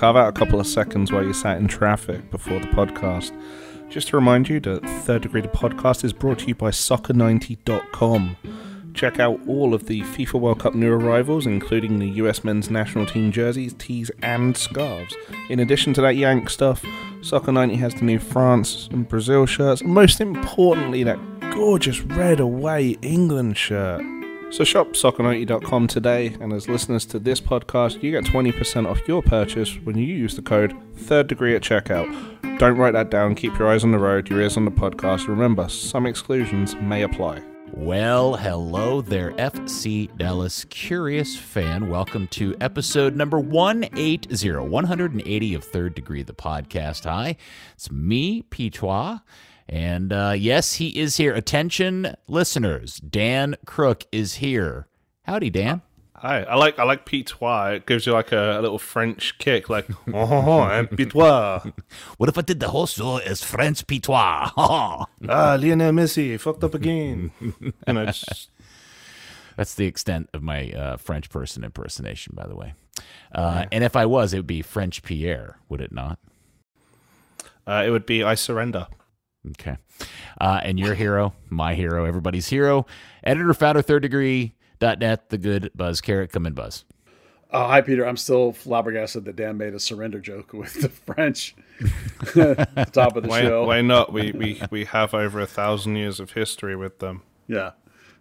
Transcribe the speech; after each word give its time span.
carve 0.00 0.16
out 0.16 0.28
a 0.28 0.32
couple 0.32 0.58
of 0.58 0.66
seconds 0.66 1.12
while 1.12 1.22
you 1.22 1.34
sat 1.34 1.58
in 1.58 1.68
traffic 1.68 2.30
before 2.30 2.58
the 2.58 2.66
podcast. 2.68 3.38
Just 3.90 4.08
to 4.08 4.16
remind 4.16 4.48
you 4.48 4.58
that 4.60 4.82
Third 5.04 5.20
Degree 5.20 5.42
the 5.42 5.48
Podcast 5.48 6.04
is 6.04 6.14
brought 6.14 6.38
to 6.38 6.46
you 6.46 6.54
by 6.54 6.70
Soccer90.com. 6.70 8.36
Check 8.94 9.20
out 9.20 9.38
all 9.46 9.74
of 9.74 9.88
the 9.88 10.00
FIFA 10.00 10.40
World 10.40 10.60
Cup 10.60 10.74
new 10.74 10.90
arrivals, 10.90 11.46
including 11.46 11.98
the 11.98 12.08
US 12.12 12.42
men's 12.42 12.70
national 12.70 13.04
team 13.04 13.30
jerseys, 13.30 13.74
tees, 13.74 14.10
and 14.22 14.56
scarves. 14.56 15.14
In 15.50 15.60
addition 15.60 15.92
to 15.92 16.00
that 16.00 16.16
Yank 16.16 16.48
stuff, 16.48 16.82
Soccer 17.20 17.52
90 17.52 17.76
has 17.76 17.94
the 17.94 18.04
new 18.04 18.18
France 18.18 18.88
and 18.90 19.06
Brazil 19.06 19.44
shirts, 19.44 19.82
and 19.82 19.92
most 19.92 20.18
importantly, 20.22 21.02
that 21.02 21.18
gorgeous 21.52 22.00
red 22.00 22.40
away 22.40 22.96
England 23.02 23.58
shirt. 23.58 24.02
So 24.52 24.64
shop 24.64 24.88
soccer90.com 24.88 25.86
today, 25.86 26.36
and 26.40 26.52
as 26.52 26.68
listeners 26.68 27.06
to 27.06 27.20
this 27.20 27.40
podcast, 27.40 28.02
you 28.02 28.10
get 28.10 28.24
20% 28.24 28.90
off 28.90 29.06
your 29.06 29.22
purchase 29.22 29.76
when 29.84 29.96
you 29.96 30.04
use 30.04 30.34
the 30.34 30.42
code 30.42 30.74
third 30.96 31.28
degree 31.28 31.54
at 31.54 31.62
checkout. 31.62 32.58
Don't 32.58 32.76
write 32.76 32.94
that 32.94 33.10
down, 33.10 33.36
keep 33.36 33.56
your 33.60 33.68
eyes 33.68 33.84
on 33.84 33.92
the 33.92 33.98
road, 33.98 34.28
your 34.28 34.40
ears 34.40 34.56
on 34.56 34.64
the 34.64 34.72
podcast. 34.72 35.28
Remember, 35.28 35.68
some 35.68 36.04
exclusions 36.04 36.74
may 36.74 37.02
apply. 37.02 37.40
Well, 37.72 38.34
hello 38.34 39.00
there, 39.00 39.30
FC 39.34 40.14
Dallas 40.18 40.64
Curious 40.64 41.36
fan. 41.36 41.88
Welcome 41.88 42.26
to 42.32 42.56
episode 42.60 43.14
number 43.14 43.38
180, 43.38 44.58
180 44.58 45.54
of 45.54 45.62
Third 45.64 45.94
Degree, 45.94 46.24
the 46.24 46.34
podcast. 46.34 47.04
Hi, 47.04 47.36
it's 47.74 47.88
me, 47.92 48.42
Pitois. 48.50 49.20
And 49.70 50.12
uh, 50.12 50.34
yes, 50.36 50.74
he 50.74 50.88
is 50.98 51.16
here. 51.16 51.32
Attention, 51.32 52.16
listeners. 52.26 52.96
Dan 52.96 53.56
Crook 53.66 54.04
is 54.10 54.34
here. 54.36 54.88
Howdy, 55.22 55.48
Dan. 55.50 55.82
Hi, 56.16 56.42
I 56.42 56.56
like 56.56 56.78
I 56.78 56.82
like 56.82 57.06
pitois. 57.06 57.76
It 57.76 57.86
gives 57.86 58.04
you 58.04 58.12
like 58.12 58.32
a, 58.32 58.58
a 58.58 58.60
little 58.60 58.80
French 58.80 59.38
kick, 59.38 59.70
like 59.70 59.88
oh, 60.12 60.60
I'm 60.60 60.88
pitois. 60.88 61.72
What 62.18 62.28
if 62.28 62.36
I 62.36 62.42
did 62.42 62.58
the 62.58 62.68
whole 62.68 62.86
show 62.86 63.18
as 63.18 63.42
French 63.44 63.86
Pitois? 63.86 64.50
ah, 64.56 65.06
Lionel 65.20 65.92
Messi 65.92 66.38
fucked 66.38 66.64
up 66.64 66.74
again. 66.74 67.30
and 67.86 67.96
it's 67.96 68.48
That's 69.56 69.74
the 69.76 69.86
extent 69.86 70.28
of 70.34 70.42
my 70.42 70.72
uh, 70.72 70.96
French 70.98 71.30
person 71.30 71.62
impersonation, 71.64 72.34
by 72.36 72.46
the 72.48 72.56
way. 72.56 72.74
Uh, 73.32 73.64
And 73.72 73.82
if 73.84 73.94
I 73.96 74.04
was, 74.04 74.34
it 74.34 74.38
would 74.38 74.46
be 74.46 74.62
French 74.62 75.02
Pierre, 75.02 75.58
would 75.68 75.80
it 75.80 75.92
not? 75.92 76.18
uh, 77.66 77.84
it 77.86 77.90
would 77.90 78.04
be 78.04 78.22
I 78.24 78.34
surrender. 78.34 78.88
Okay. 79.50 79.76
Uh, 80.40 80.60
and 80.62 80.78
your 80.78 80.94
hero, 80.94 81.32
my 81.48 81.74
hero, 81.74 82.04
everybody's 82.04 82.48
hero, 82.48 82.86
editor, 83.24 83.54
founder, 83.54 83.82
third 83.82 84.02
degree, 84.02 84.54
dot 84.78 84.98
net, 84.98 85.30
the 85.30 85.38
good 85.38 85.70
Buzz 85.74 86.00
Carrick. 86.00 86.32
Come 86.32 86.46
in, 86.46 86.52
Buzz. 86.52 86.84
Uh, 87.50 87.66
hi, 87.66 87.80
Peter. 87.80 88.06
I'm 88.06 88.16
still 88.16 88.52
flabbergasted 88.52 89.24
that 89.24 89.34
Dan 89.36 89.56
made 89.56 89.74
a 89.74 89.80
surrender 89.80 90.20
joke 90.20 90.52
with 90.52 90.74
the 90.80 90.88
French. 90.88 91.56
at 91.80 92.34
the 92.34 92.88
top 92.92 93.16
of 93.16 93.22
the 93.24 93.28
Why, 93.28 93.42
show. 93.42 93.66
why 93.66 93.80
not? 93.80 94.12
We, 94.12 94.30
we 94.32 94.62
we 94.70 94.84
have 94.84 95.14
over 95.14 95.40
a 95.40 95.46
thousand 95.46 95.96
years 95.96 96.20
of 96.20 96.32
history 96.32 96.76
with 96.76 96.98
them. 97.00 97.22
Yeah, 97.48 97.72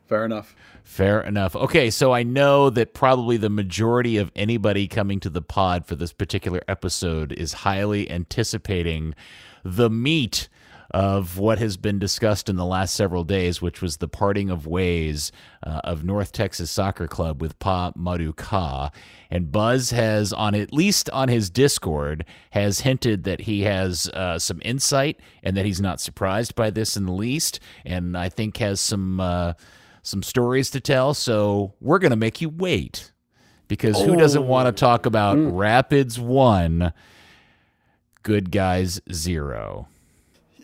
fair 0.08 0.26
enough. 0.26 0.56
Fair 0.84 1.22
enough. 1.22 1.56
Okay, 1.56 1.92
so 1.92 2.12
I 2.12 2.24
know 2.24 2.72
that 2.72 2.96
probably 2.96 3.38
the 3.38 3.50
majority 3.52 4.18
of 4.18 4.32
anybody 4.36 4.88
coming 4.88 5.20
to 5.20 5.30
the 5.30 5.42
pod 5.44 5.86
for 5.86 5.96
this 5.96 6.12
particular 6.14 6.62
episode 6.68 7.32
is 7.34 7.54
highly 7.54 8.10
anticipating 8.10 9.14
the 9.64 9.90
meat 9.92 10.50
of 10.92 11.38
what 11.38 11.60
has 11.60 11.78
been 11.78 12.00
discussed 12.00 12.50
in 12.50 12.56
the 12.56 12.66
last 12.66 12.96
several 12.96 13.24
days, 13.24 13.62
which 13.62 13.82
was 13.82 13.98
the 13.98 14.08
parting 14.08 14.50
of 14.50 14.66
ways 14.66 15.32
uh, 15.66 15.82
of 15.84 16.04
North 16.04 16.32
Texas 16.32 16.72
Soccer 16.72 17.08
Club 17.08 17.42
with 17.42 17.60
Pa-Modou 17.60 18.36
Kah. 18.36 18.90
And 19.30 19.52
Buzz 19.52 19.92
has, 19.92 20.34
on 20.34 20.56
at 20.56 20.74
least 20.74 21.10
on 21.12 21.30
his 21.30 21.50
Discord, 21.50 22.26
has 22.52 22.82
hinted 22.82 23.24
that 23.26 23.42
he 23.42 23.62
has 23.62 24.08
uh, 24.10 24.40
some 24.40 24.60
insight 24.64 25.20
and 25.44 25.56
that 25.56 25.66
he's 25.66 25.82
not 25.82 26.02
surprised 26.02 26.56
by 26.56 26.70
this 26.72 26.98
in 26.98 27.06
the 27.06 27.14
least, 27.14 27.60
and 27.86 28.18
I 28.18 28.30
think 28.30 28.58
has 28.58 28.82
some. 28.82 29.20
Uh, 29.20 29.54
some 30.02 30.24
stories 30.24 30.72
to 30.72 30.80
tell, 30.80 31.14
so 31.14 31.74
we're 31.82 32.00
going 32.00 32.12
to 32.12 32.18
make 32.18 32.42
you 32.42 32.50
wait. 32.50 33.12
Because 33.68 34.02
who 34.02 34.16
doesn't 34.16 34.48
want 34.48 34.66
to 34.66 34.72
talk 34.72 35.06
about 35.06 35.38
Rapids 35.38 36.20
1, 36.20 36.92
Good 38.24 38.50
Guys 38.50 39.00
0? 39.12 39.88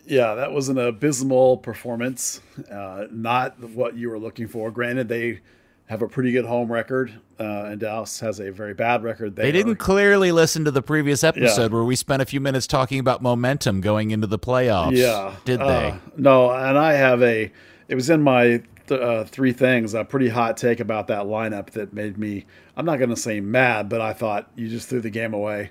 Yeah, 0.06 0.34
that 0.36 0.52
was 0.52 0.68
an 0.68 0.78
abysmal 0.78 1.58
performance. 1.58 2.40
Uh, 2.70 3.06
not 3.10 3.58
what 3.70 3.96
you 3.96 4.08
were 4.08 4.18
looking 4.18 4.46
for. 4.46 4.70
Granted, 4.70 5.08
they 5.08 5.40
have 5.86 6.02
a 6.02 6.08
pretty 6.08 6.32
good 6.32 6.44
home 6.44 6.70
record, 6.70 7.12
uh, 7.38 7.66
and 7.66 7.80
Dallas 7.80 8.18
has 8.20 8.40
a 8.40 8.50
very 8.50 8.74
bad 8.74 9.04
record. 9.04 9.36
They 9.36 9.52
didn't 9.52 9.76
clearly 9.76 10.32
listen 10.32 10.64
to 10.64 10.70
the 10.70 10.82
previous 10.82 11.22
episode 11.22 11.72
where 11.72 11.84
we 11.84 11.94
spent 11.94 12.22
a 12.22 12.26
few 12.26 12.40
minutes 12.40 12.66
talking 12.66 12.98
about 12.98 13.22
momentum 13.22 13.80
going 13.80 14.10
into 14.10 14.26
the 14.26 14.38
playoffs. 14.38 14.96
Yeah, 14.96 15.36
Did 15.44 15.60
uh, 15.60 15.66
they? 15.66 15.98
No, 16.16 16.50
and 16.50 16.76
I 16.76 16.94
have 16.94 17.22
a. 17.22 17.52
It 17.88 17.94
was 17.94 18.10
in 18.10 18.22
my 18.22 18.62
th- 18.88 19.00
uh, 19.00 19.24
three 19.24 19.52
things. 19.52 19.94
A 19.94 20.04
pretty 20.04 20.28
hot 20.28 20.56
take 20.56 20.80
about 20.80 21.06
that 21.06 21.24
lineup 21.24 21.70
that 21.70 21.92
made 21.92 22.18
me. 22.18 22.46
I'm 22.76 22.84
not 22.84 22.98
going 22.98 23.10
to 23.10 23.16
say 23.16 23.40
mad, 23.40 23.88
but 23.88 24.00
I 24.00 24.12
thought 24.12 24.50
you 24.56 24.68
just 24.68 24.88
threw 24.88 25.00
the 25.00 25.10
game 25.10 25.34
away, 25.34 25.70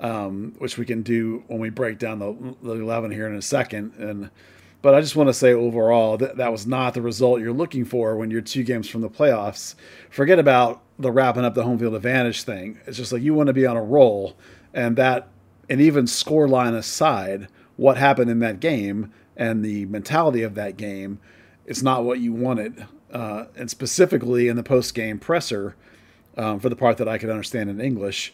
um, 0.00 0.54
which 0.58 0.78
we 0.78 0.84
can 0.84 1.02
do 1.02 1.44
when 1.46 1.60
we 1.60 1.70
break 1.70 1.98
down 1.98 2.18
the, 2.18 2.56
the 2.62 2.72
eleven 2.72 3.10
here 3.10 3.26
in 3.26 3.34
a 3.34 3.42
second. 3.42 3.94
And 3.98 4.30
but 4.82 4.94
I 4.94 5.00
just 5.00 5.14
want 5.14 5.28
to 5.28 5.34
say 5.34 5.52
overall 5.52 6.16
that 6.16 6.38
that 6.38 6.50
was 6.50 6.66
not 6.66 6.94
the 6.94 7.02
result 7.02 7.40
you're 7.40 7.52
looking 7.52 7.84
for 7.84 8.16
when 8.16 8.30
you're 8.30 8.40
two 8.40 8.62
games 8.64 8.88
from 8.88 9.02
the 9.02 9.10
playoffs. 9.10 9.74
Forget 10.08 10.38
about 10.38 10.82
the 10.98 11.12
wrapping 11.12 11.44
up 11.44 11.54
the 11.54 11.64
home 11.64 11.78
field 11.78 11.94
advantage 11.94 12.42
thing. 12.42 12.78
It's 12.86 12.96
just 12.96 13.12
like 13.12 13.22
you 13.22 13.34
want 13.34 13.48
to 13.48 13.52
be 13.52 13.66
on 13.66 13.76
a 13.76 13.82
roll, 13.82 14.36
and 14.74 14.96
that 14.96 15.28
and 15.68 15.80
even 15.80 16.06
score 16.06 16.48
line 16.48 16.74
aside, 16.74 17.48
what 17.76 17.96
happened 17.96 18.30
in 18.30 18.40
that 18.40 18.60
game 18.60 19.12
and 19.36 19.64
the 19.64 19.86
mentality 19.86 20.42
of 20.42 20.54
that 20.54 20.76
game, 20.76 21.18
it's 21.64 21.82
not 21.82 22.04
what 22.04 22.18
you 22.18 22.32
wanted. 22.32 22.86
Uh, 23.12 23.46
and 23.56 23.70
specifically 23.70 24.48
in 24.48 24.56
the 24.56 24.62
post 24.62 24.94
game 24.94 25.18
presser, 25.18 25.74
um, 26.36 26.60
for 26.60 26.68
the 26.68 26.76
part 26.76 26.96
that 26.96 27.08
I 27.08 27.18
could 27.18 27.30
understand 27.30 27.70
in 27.70 27.80
English, 27.80 28.32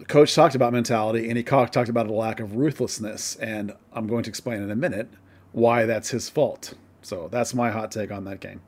the 0.00 0.06
coach 0.06 0.34
talked 0.34 0.54
about 0.54 0.72
mentality 0.72 1.28
and 1.28 1.36
he 1.36 1.42
talked 1.42 1.76
about 1.76 2.06
a 2.06 2.12
lack 2.12 2.40
of 2.40 2.56
ruthlessness. 2.56 3.36
And 3.36 3.72
I'm 3.92 4.06
going 4.06 4.24
to 4.24 4.30
explain 4.30 4.62
in 4.62 4.70
a 4.70 4.76
minute 4.76 5.08
why 5.52 5.84
that's 5.84 6.10
his 6.10 6.28
fault. 6.28 6.74
So 7.02 7.28
that's 7.30 7.54
my 7.54 7.70
hot 7.70 7.92
take 7.92 8.10
on 8.10 8.24
that 8.24 8.40
game. 8.40 8.62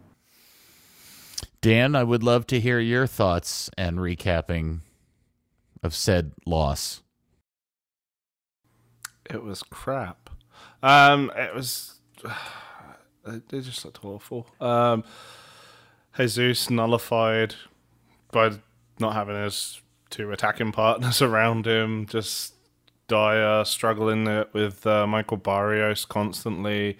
Dan, 1.62 1.97
I 1.97 2.04
would 2.04 2.22
love 2.22 2.47
to 2.48 2.60
hear 2.60 2.78
your 2.78 3.06
thoughts 3.06 3.70
and 3.78 3.98
recapping 3.98 4.81
of 5.82 5.94
said 5.94 6.32
loss. 6.44 7.03
It 9.31 9.43
was 9.43 9.62
crap. 9.62 10.28
Um, 10.82 11.32
it 11.37 11.54
was. 11.54 11.99
They 13.25 13.60
just 13.60 13.84
looked 13.84 14.04
awful. 14.04 14.49
Um, 14.60 15.04
Jesus 16.16 16.69
nullified 16.69 17.54
by 18.32 18.54
not 18.99 19.12
having 19.12 19.37
his 19.37 19.81
two 20.12 20.30
attacking 20.30 20.70
partners 20.70 21.20
around 21.22 21.66
him. 21.66 22.06
Just 22.06 22.54
Dyer 23.08 23.64
struggling 23.64 24.44
with 24.52 24.86
uh, 24.86 25.06
Michael 25.06 25.38
Barrios 25.38 26.04
constantly. 26.04 26.98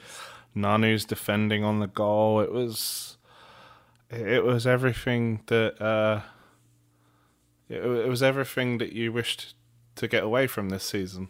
Nanu's 0.56 1.04
defending 1.04 1.62
on 1.62 1.78
the 1.78 1.87
goal. 1.87 2.40
It 2.40 2.52
was. 2.52 3.16
It 4.10 4.44
was 4.44 4.66
everything 4.66 5.42
that. 5.46 5.81
Uh, 5.81 6.22
it, 7.69 7.82
it 7.84 8.08
was 8.08 8.22
everything 8.22 8.78
that 8.78 8.92
you 8.92 9.12
wished 9.12 9.54
to 9.96 10.08
get 10.08 10.25
away 10.25 10.46
from 10.46 10.69
this 10.69 10.84
season. 10.84 11.28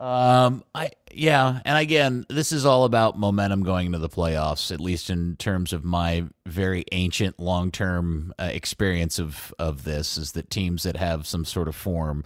Um, 0.00 0.64
I 0.74 0.92
yeah, 1.12 1.60
and 1.66 1.76
again, 1.76 2.24
this 2.30 2.52
is 2.52 2.64
all 2.64 2.84
about 2.84 3.18
momentum 3.18 3.62
going 3.62 3.86
into 3.86 3.98
the 3.98 4.08
playoffs. 4.08 4.72
At 4.72 4.80
least 4.80 5.10
in 5.10 5.36
terms 5.36 5.74
of 5.74 5.84
my 5.84 6.24
very 6.46 6.86
ancient, 6.90 7.38
long-term 7.38 8.32
uh, 8.38 8.44
experience 8.44 9.18
of 9.18 9.52
of 9.58 9.84
this, 9.84 10.16
is 10.16 10.32
that 10.32 10.48
teams 10.48 10.84
that 10.84 10.96
have 10.96 11.26
some 11.26 11.44
sort 11.44 11.68
of 11.68 11.76
form, 11.76 12.24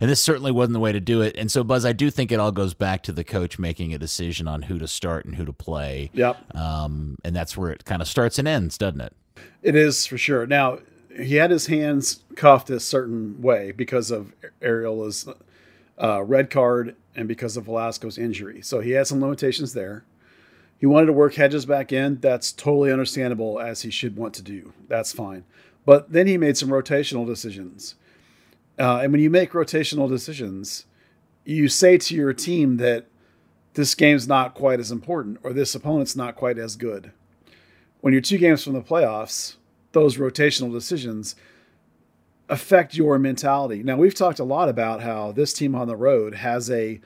and 0.00 0.10
this 0.10 0.20
certainly 0.20 0.50
wasn't 0.50 0.72
the 0.72 0.80
way 0.80 0.90
to 0.90 0.98
do 0.98 1.22
it. 1.22 1.36
And 1.36 1.48
so, 1.48 1.62
Buzz, 1.62 1.86
I 1.86 1.92
do 1.92 2.10
think 2.10 2.32
it 2.32 2.40
all 2.40 2.50
goes 2.50 2.74
back 2.74 3.04
to 3.04 3.12
the 3.12 3.22
coach 3.22 3.56
making 3.56 3.94
a 3.94 3.98
decision 3.98 4.48
on 4.48 4.62
who 4.62 4.80
to 4.80 4.88
start 4.88 5.24
and 5.24 5.36
who 5.36 5.44
to 5.44 5.52
play. 5.52 6.10
Yep. 6.14 6.56
Um, 6.56 7.18
and 7.22 7.36
that's 7.36 7.56
where 7.56 7.70
it 7.70 7.84
kind 7.84 8.02
of 8.02 8.08
starts 8.08 8.40
and 8.40 8.48
ends, 8.48 8.76
doesn't 8.76 9.00
it? 9.00 9.14
It 9.62 9.76
is 9.76 10.06
for 10.06 10.18
sure. 10.18 10.44
Now 10.44 10.80
he 11.16 11.36
had 11.36 11.52
his 11.52 11.66
hands 11.66 12.24
cuffed 12.34 12.68
a 12.70 12.80
certain 12.80 13.40
way 13.40 13.70
because 13.70 14.10
of 14.10 14.32
Arriola's 14.60 15.28
uh, 16.00 16.22
red 16.22 16.50
card 16.50 16.96
and 17.14 17.28
because 17.28 17.56
of 17.56 17.64
Velasco's 17.64 18.18
injury. 18.18 18.62
So 18.62 18.80
he 18.80 18.92
had 18.92 19.06
some 19.06 19.20
limitations 19.20 19.74
there. 19.74 20.04
He 20.78 20.86
wanted 20.86 21.06
to 21.06 21.12
work 21.12 21.34
Hedges 21.34 21.66
back 21.66 21.92
in. 21.92 22.18
That's 22.20 22.50
totally 22.50 22.90
understandable 22.90 23.60
as 23.60 23.82
he 23.82 23.90
should 23.90 24.16
want 24.16 24.34
to 24.34 24.42
do. 24.42 24.72
That's 24.88 25.12
fine. 25.12 25.44
But 25.84 26.12
then 26.12 26.26
he 26.26 26.36
made 26.36 26.56
some 26.56 26.70
rotational 26.70 27.26
decisions. 27.26 27.94
Uh, 28.78 29.00
and 29.02 29.12
when 29.12 29.20
you 29.20 29.30
make 29.30 29.52
rotational 29.52 30.08
decisions, 30.08 30.86
you 31.44 31.68
say 31.68 31.98
to 31.98 32.14
your 32.14 32.32
team 32.32 32.78
that 32.78 33.06
this 33.74 33.94
game's 33.94 34.28
not 34.28 34.54
quite 34.54 34.80
as 34.80 34.90
important 34.90 35.38
or 35.42 35.52
this 35.52 35.74
opponent's 35.74 36.16
not 36.16 36.36
quite 36.36 36.58
as 36.58 36.76
good. 36.76 37.12
When 38.00 38.12
you're 38.12 38.20
two 38.20 38.38
games 38.38 38.64
from 38.64 38.72
the 38.72 38.80
playoffs, 38.80 39.56
those 39.92 40.16
rotational 40.16 40.72
decisions 40.72 41.36
affect 42.48 42.94
your 42.94 43.18
mentality. 43.18 43.82
Now, 43.82 43.96
we've 43.96 44.14
talked 44.14 44.38
a 44.38 44.44
lot 44.44 44.68
about 44.68 45.02
how 45.02 45.32
this 45.32 45.52
team 45.52 45.74
on 45.74 45.88
the 45.88 45.96
road 45.96 46.34
has 46.34 46.70
a 46.70 47.00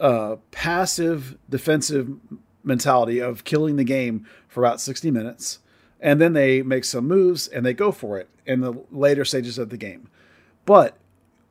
uh, 0.00 0.36
passive 0.50 1.36
defensive 1.50 2.08
mentality 2.62 3.18
of 3.18 3.44
killing 3.44 3.76
the 3.76 3.84
game 3.84 4.26
for 4.46 4.62
about 4.62 4.80
60 4.80 5.10
minutes. 5.10 5.58
And 6.00 6.20
then 6.20 6.32
they 6.32 6.62
make 6.62 6.84
some 6.84 7.08
moves 7.08 7.48
and 7.48 7.66
they 7.66 7.74
go 7.74 7.90
for 7.90 8.18
it 8.18 8.28
in 8.46 8.60
the 8.60 8.74
later 8.92 9.24
stages 9.24 9.58
of 9.58 9.70
the 9.70 9.76
game. 9.76 10.08
But 10.64 10.96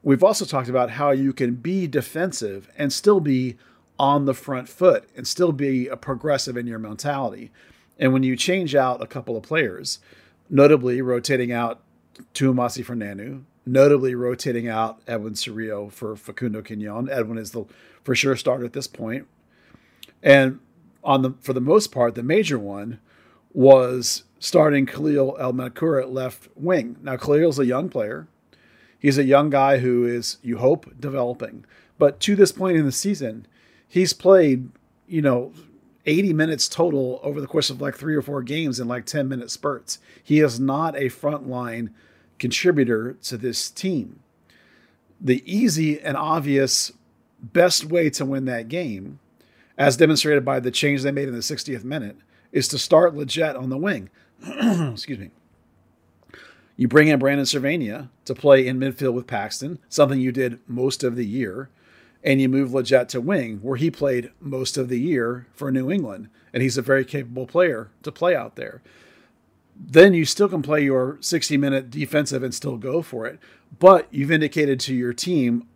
we've 0.04 0.24
also 0.24 0.46
talked 0.46 0.70
about 0.70 0.92
how 0.92 1.12
you 1.12 1.34
can 1.34 1.56
be 1.56 1.88
defensive 1.88 2.70
and 2.78 2.94
still 2.94 3.20
be 3.20 3.58
on 4.00 4.26
the 4.26 4.34
front 4.34 4.70
foot 4.70 5.10
and 5.16 5.28
still 5.28 5.52
be 5.52 5.88
a 5.88 5.98
progressive 5.98 6.56
in 6.56 6.68
your 6.68 6.80
mentality. 6.80 7.52
And 8.00 8.14
when 8.14 8.24
you 8.24 8.36
change 8.36 8.76
out 8.76 9.02
a 9.02 9.08
couple 9.08 9.36
of 9.36 9.44
players, 9.44 10.00
notably 10.50 11.02
rotating 11.02 11.52
out 11.52 11.82
Twumasi 12.34 12.84
for 12.84 12.96
Nanu, 12.96 13.44
notably 13.66 14.16
rotating 14.16 14.68
out 14.68 15.02
Edwin 15.08 15.34
Cerrillo 15.34 15.92
for 15.92 16.16
Facundo 16.16 16.62
Quignon. 16.62 17.10
Edwin 17.10 17.38
is 17.38 17.52
the 17.52 17.66
for 18.04 18.16
sure 18.16 18.36
starter 18.36 18.66
at 18.66 18.74
this 18.74 18.88
point. 18.88 19.28
And 20.24 20.60
on 21.04 21.22
the 21.22 21.34
for 21.42 21.54
the 21.54 21.62
most 21.62 21.92
part, 21.92 22.16
the 22.16 22.24
major 22.24 22.60
one 22.60 23.00
was 23.54 24.24
starting 24.40 24.86
Khalil 24.86 25.36
El 25.40 25.54
Menkour 25.54 26.02
at 26.02 26.12
left 26.12 26.48
wing. 26.56 26.98
Now 27.02 27.18
Khalil's 27.18 27.60
a 27.60 27.66
young 27.66 27.90
player. 27.90 28.28
He's 29.00 29.18
a 29.18 29.24
young 29.24 29.50
guy 29.50 29.78
who 29.78 30.06
is, 30.06 30.38
you 30.42 30.58
hope, 30.58 31.00
developing. 31.00 31.66
But 31.98 32.20
to 32.22 32.36
this 32.36 32.52
point 32.52 32.78
in 32.78 32.86
the 32.86 32.92
season, 32.92 33.46
he's 33.88 34.14
played, 34.14 34.70
you 35.08 35.22
know, 35.22 35.54
80 36.06 36.34
minutes 36.34 36.68
total 36.68 37.20
over 37.22 37.42
the 37.42 37.48
course 37.48 37.70
of 37.70 37.82
like 37.82 37.96
three 37.96 38.16
or 38.16 38.22
four 38.22 38.42
games 38.42 38.80
in 38.80 38.88
like 38.88 39.06
10 39.06 39.28
minute 39.28 39.52
spurts. 39.52 40.00
He 40.24 40.40
is 40.40 40.60
not 40.60 40.96
a 40.96 41.10
frontline 41.10 41.90
contributor 42.40 43.14
to 43.24 43.38
this 43.38 43.70
team. 43.70 44.20
The 45.20 45.44
easy 45.46 46.00
and 46.00 46.16
obvious 46.16 46.92
best 47.42 47.86
way 47.86 48.10
to 48.12 48.26
win 48.26 48.46
that 48.46 48.68
game, 48.68 49.20
as 49.78 49.98
demonstrated 49.98 50.46
by 50.46 50.60
the 50.60 50.72
change 50.72 51.04
they 51.04 51.12
made 51.12 51.28
in 51.28 51.34
the 51.34 51.42
60th 51.42 51.84
minute, 51.84 52.18
is 52.52 52.68
to 52.70 52.78
start 52.78 53.16
Lletget 53.16 53.60
on 53.60 53.70
the 53.70 53.78
wing. 53.78 54.10
Excuse 54.48 55.20
me. 55.20 55.32
You 56.76 56.88
bring 56.88 57.08
in 57.08 57.20
Brandon 57.20 57.46
Servania 57.46 58.10
to 58.26 58.36
play 58.36 58.68
in 58.68 58.80
midfield 58.80 59.14
with 59.14 59.26
Paxton, 59.26 59.80
something 59.90 60.20
you 60.20 60.32
did 60.32 60.60
most 60.68 61.04
of 61.04 61.16
the 61.16 61.26
year, 61.26 61.70
and 62.24 62.40
you 62.40 62.48
move 62.48 62.70
Lletget 62.70 63.08
to 63.10 63.22
wing, 63.22 63.58
where 63.64 63.78
he 63.78 63.90
played 63.90 64.32
most 64.40 64.78
of 64.78 64.88
the 64.88 65.00
year 65.00 65.48
for 65.54 65.72
New 65.72 65.92
England, 65.92 66.30
and 66.54 66.62
he's 66.62 66.78
a 66.78 66.84
very 66.84 67.04
capable 67.04 67.48
player 67.48 67.90
to 68.04 68.12
play 68.12 68.36
out 68.36 68.56
there 68.56 68.82
then 69.80 70.14
you 70.14 70.26
still 70.26 70.50
can 70.50 70.62
play 70.62 70.84
your 70.84 71.18
60 71.22 71.58
minute 71.58 71.90
defensive 71.90 72.44
and 72.44 72.54
still 72.54 72.78
go 72.78 73.02
for 73.02 73.26
it. 73.26 73.40
But 73.80 74.08
you've 74.12 74.32
indicated 74.32 74.80
to 74.82 74.96
your 74.96 75.14
team 75.14 75.68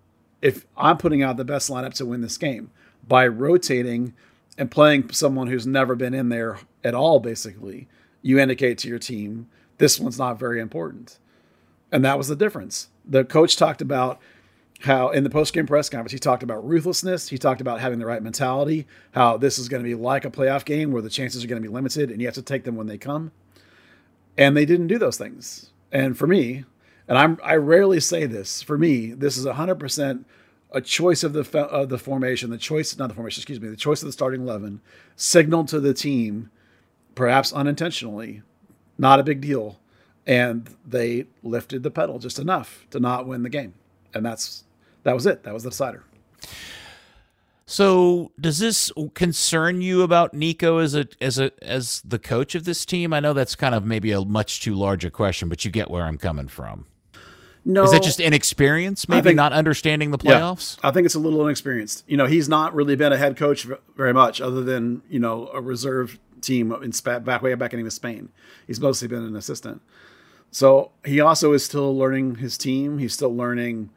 if 0.41 0.65
I'm 0.75 0.97
putting 0.97 1.21
out 1.21 1.37
the 1.37 1.45
best 1.45 1.69
lineup 1.69 1.93
to 1.95 2.05
win 2.05 2.21
this 2.21 2.37
game 2.37 2.71
by 3.07 3.27
rotating 3.27 4.13
and 4.57 4.71
playing 4.71 5.11
someone 5.11 5.47
who's 5.47 5.67
never 5.67 5.95
been 5.95 6.13
in 6.13 6.29
there 6.29 6.59
at 6.83 6.95
all, 6.95 7.19
basically, 7.19 7.87
you 8.21 8.39
indicate 8.39 8.77
to 8.79 8.87
your 8.87 8.99
team 8.99 9.47
this 9.77 9.99
one's 9.99 10.17
not 10.17 10.39
very 10.39 10.59
important. 10.59 11.19
And 11.91 12.03
that 12.05 12.17
was 12.17 12.27
the 12.27 12.35
difference. 12.35 12.89
The 13.05 13.23
coach 13.23 13.55
talked 13.55 13.81
about 13.81 14.19
how 14.81 15.09
in 15.09 15.23
the 15.23 15.29
post-game 15.29 15.67
press 15.67 15.89
conference 15.89 16.11
he 16.11 16.19
talked 16.19 16.41
about 16.41 16.67
ruthlessness 16.67 17.29
he 17.29 17.37
talked 17.37 17.61
about 17.61 17.79
having 17.79 17.99
the 17.99 18.05
right 18.05 18.23
mentality 18.23 18.87
how 19.11 19.37
this 19.37 19.59
is 19.59 19.69
going 19.69 19.81
to 19.81 19.87
be 19.87 19.93
like 19.93 20.25
a 20.25 20.31
playoff 20.31 20.65
game 20.65 20.91
where 20.91 21.03
the 21.03 21.09
chances 21.09 21.43
are 21.43 21.47
going 21.47 21.61
to 21.61 21.67
be 21.67 21.71
limited 21.71 22.09
and 22.09 22.19
you 22.19 22.27
have 22.27 22.33
to 22.33 22.41
take 22.41 22.63
them 22.63 22.75
when 22.75 22.87
they 22.87 22.97
come 22.97 23.31
and 24.37 24.55
they 24.55 24.65
didn't 24.65 24.87
do 24.87 24.97
those 24.97 25.17
things. 25.17 25.71
And 25.91 26.17
for 26.17 26.27
me, 26.27 26.65
and 27.07 27.17
I'm 27.17 27.39
I 27.43 27.55
rarely 27.55 27.99
say 27.99 28.25
this, 28.25 28.61
for 28.61 28.77
me, 28.77 29.11
this 29.11 29.37
is 29.37 29.45
100% 29.45 30.25
a 30.71 30.81
choice 30.81 31.23
of 31.23 31.33
the 31.33 31.59
of 31.59 31.89
the 31.89 31.97
formation, 31.97 32.49
the 32.49 32.57
choice 32.57 32.97
not 32.97 33.09
the 33.09 33.15
formation, 33.15 33.41
excuse 33.41 33.59
me, 33.59 33.67
the 33.67 33.75
choice 33.75 34.01
of 34.01 34.07
the 34.07 34.13
starting 34.13 34.41
11 34.41 34.81
signaled 35.15 35.67
to 35.69 35.79
the 35.79 35.93
team 35.93 36.49
perhaps 37.15 37.51
unintentionally, 37.51 38.41
not 38.97 39.19
a 39.19 39.23
big 39.23 39.41
deal, 39.41 39.79
and 40.25 40.75
they 40.85 41.25
lifted 41.43 41.83
the 41.83 41.91
pedal 41.91 42.19
just 42.19 42.39
enough 42.39 42.85
to 42.91 42.99
not 42.99 43.27
win 43.27 43.43
the 43.43 43.49
game. 43.49 43.73
And 44.13 44.25
that's 44.25 44.63
that 45.03 45.13
was 45.13 45.25
it. 45.25 45.43
That 45.43 45.53
was 45.53 45.63
the 45.63 45.69
decider. 45.71 46.03
So, 47.71 48.33
does 48.37 48.59
this 48.59 48.91
concern 49.13 49.81
you 49.81 50.01
about 50.01 50.33
Nico 50.33 50.79
as 50.79 50.93
a 50.93 51.07
as 51.21 51.39
a 51.39 51.51
as 51.63 52.01
the 52.03 52.19
coach 52.19 52.53
of 52.53 52.65
this 52.65 52.85
team? 52.85 53.13
I 53.13 53.21
know 53.21 53.31
that's 53.31 53.55
kind 53.55 53.73
of 53.73 53.85
maybe 53.85 54.11
a 54.11 54.25
much 54.25 54.59
too 54.59 54.75
large 54.75 55.05
a 55.05 55.09
question, 55.09 55.47
but 55.47 55.63
you 55.63 55.71
get 55.71 55.89
where 55.89 56.03
I'm 56.03 56.17
coming 56.17 56.49
from. 56.49 56.85
No, 57.63 57.85
is 57.85 57.91
that 57.91 58.03
just 58.03 58.19
inexperience? 58.19 59.07
Maybe 59.07 59.21
think, 59.29 59.35
not 59.37 59.53
understanding 59.53 60.11
the 60.11 60.17
playoffs. 60.17 60.79
Yeah, 60.83 60.89
I 60.89 60.91
think 60.91 61.05
it's 61.05 61.15
a 61.15 61.19
little 61.19 61.45
inexperienced. 61.45 62.03
You 62.07 62.17
know, 62.17 62.25
he's 62.25 62.49
not 62.49 62.75
really 62.75 62.97
been 62.97 63.13
a 63.13 63.17
head 63.17 63.37
coach 63.37 63.65
very 63.95 64.13
much, 64.13 64.41
other 64.41 64.63
than 64.65 65.01
you 65.09 65.21
know 65.21 65.49
a 65.53 65.61
reserve 65.61 66.19
team 66.41 66.73
in 66.73 66.91
back 67.23 67.41
way 67.41 67.55
back 67.55 67.73
in 67.73 67.89
Spain. 67.89 68.33
He's 68.67 68.81
mostly 68.81 69.07
been 69.07 69.23
an 69.23 69.37
assistant. 69.37 69.81
So 70.51 70.91
he 71.05 71.21
also 71.21 71.53
is 71.53 71.63
still 71.63 71.97
learning 71.97 72.35
his 72.35 72.57
team. 72.57 72.97
He's 72.97 73.13
still 73.13 73.33
learning 73.33 73.91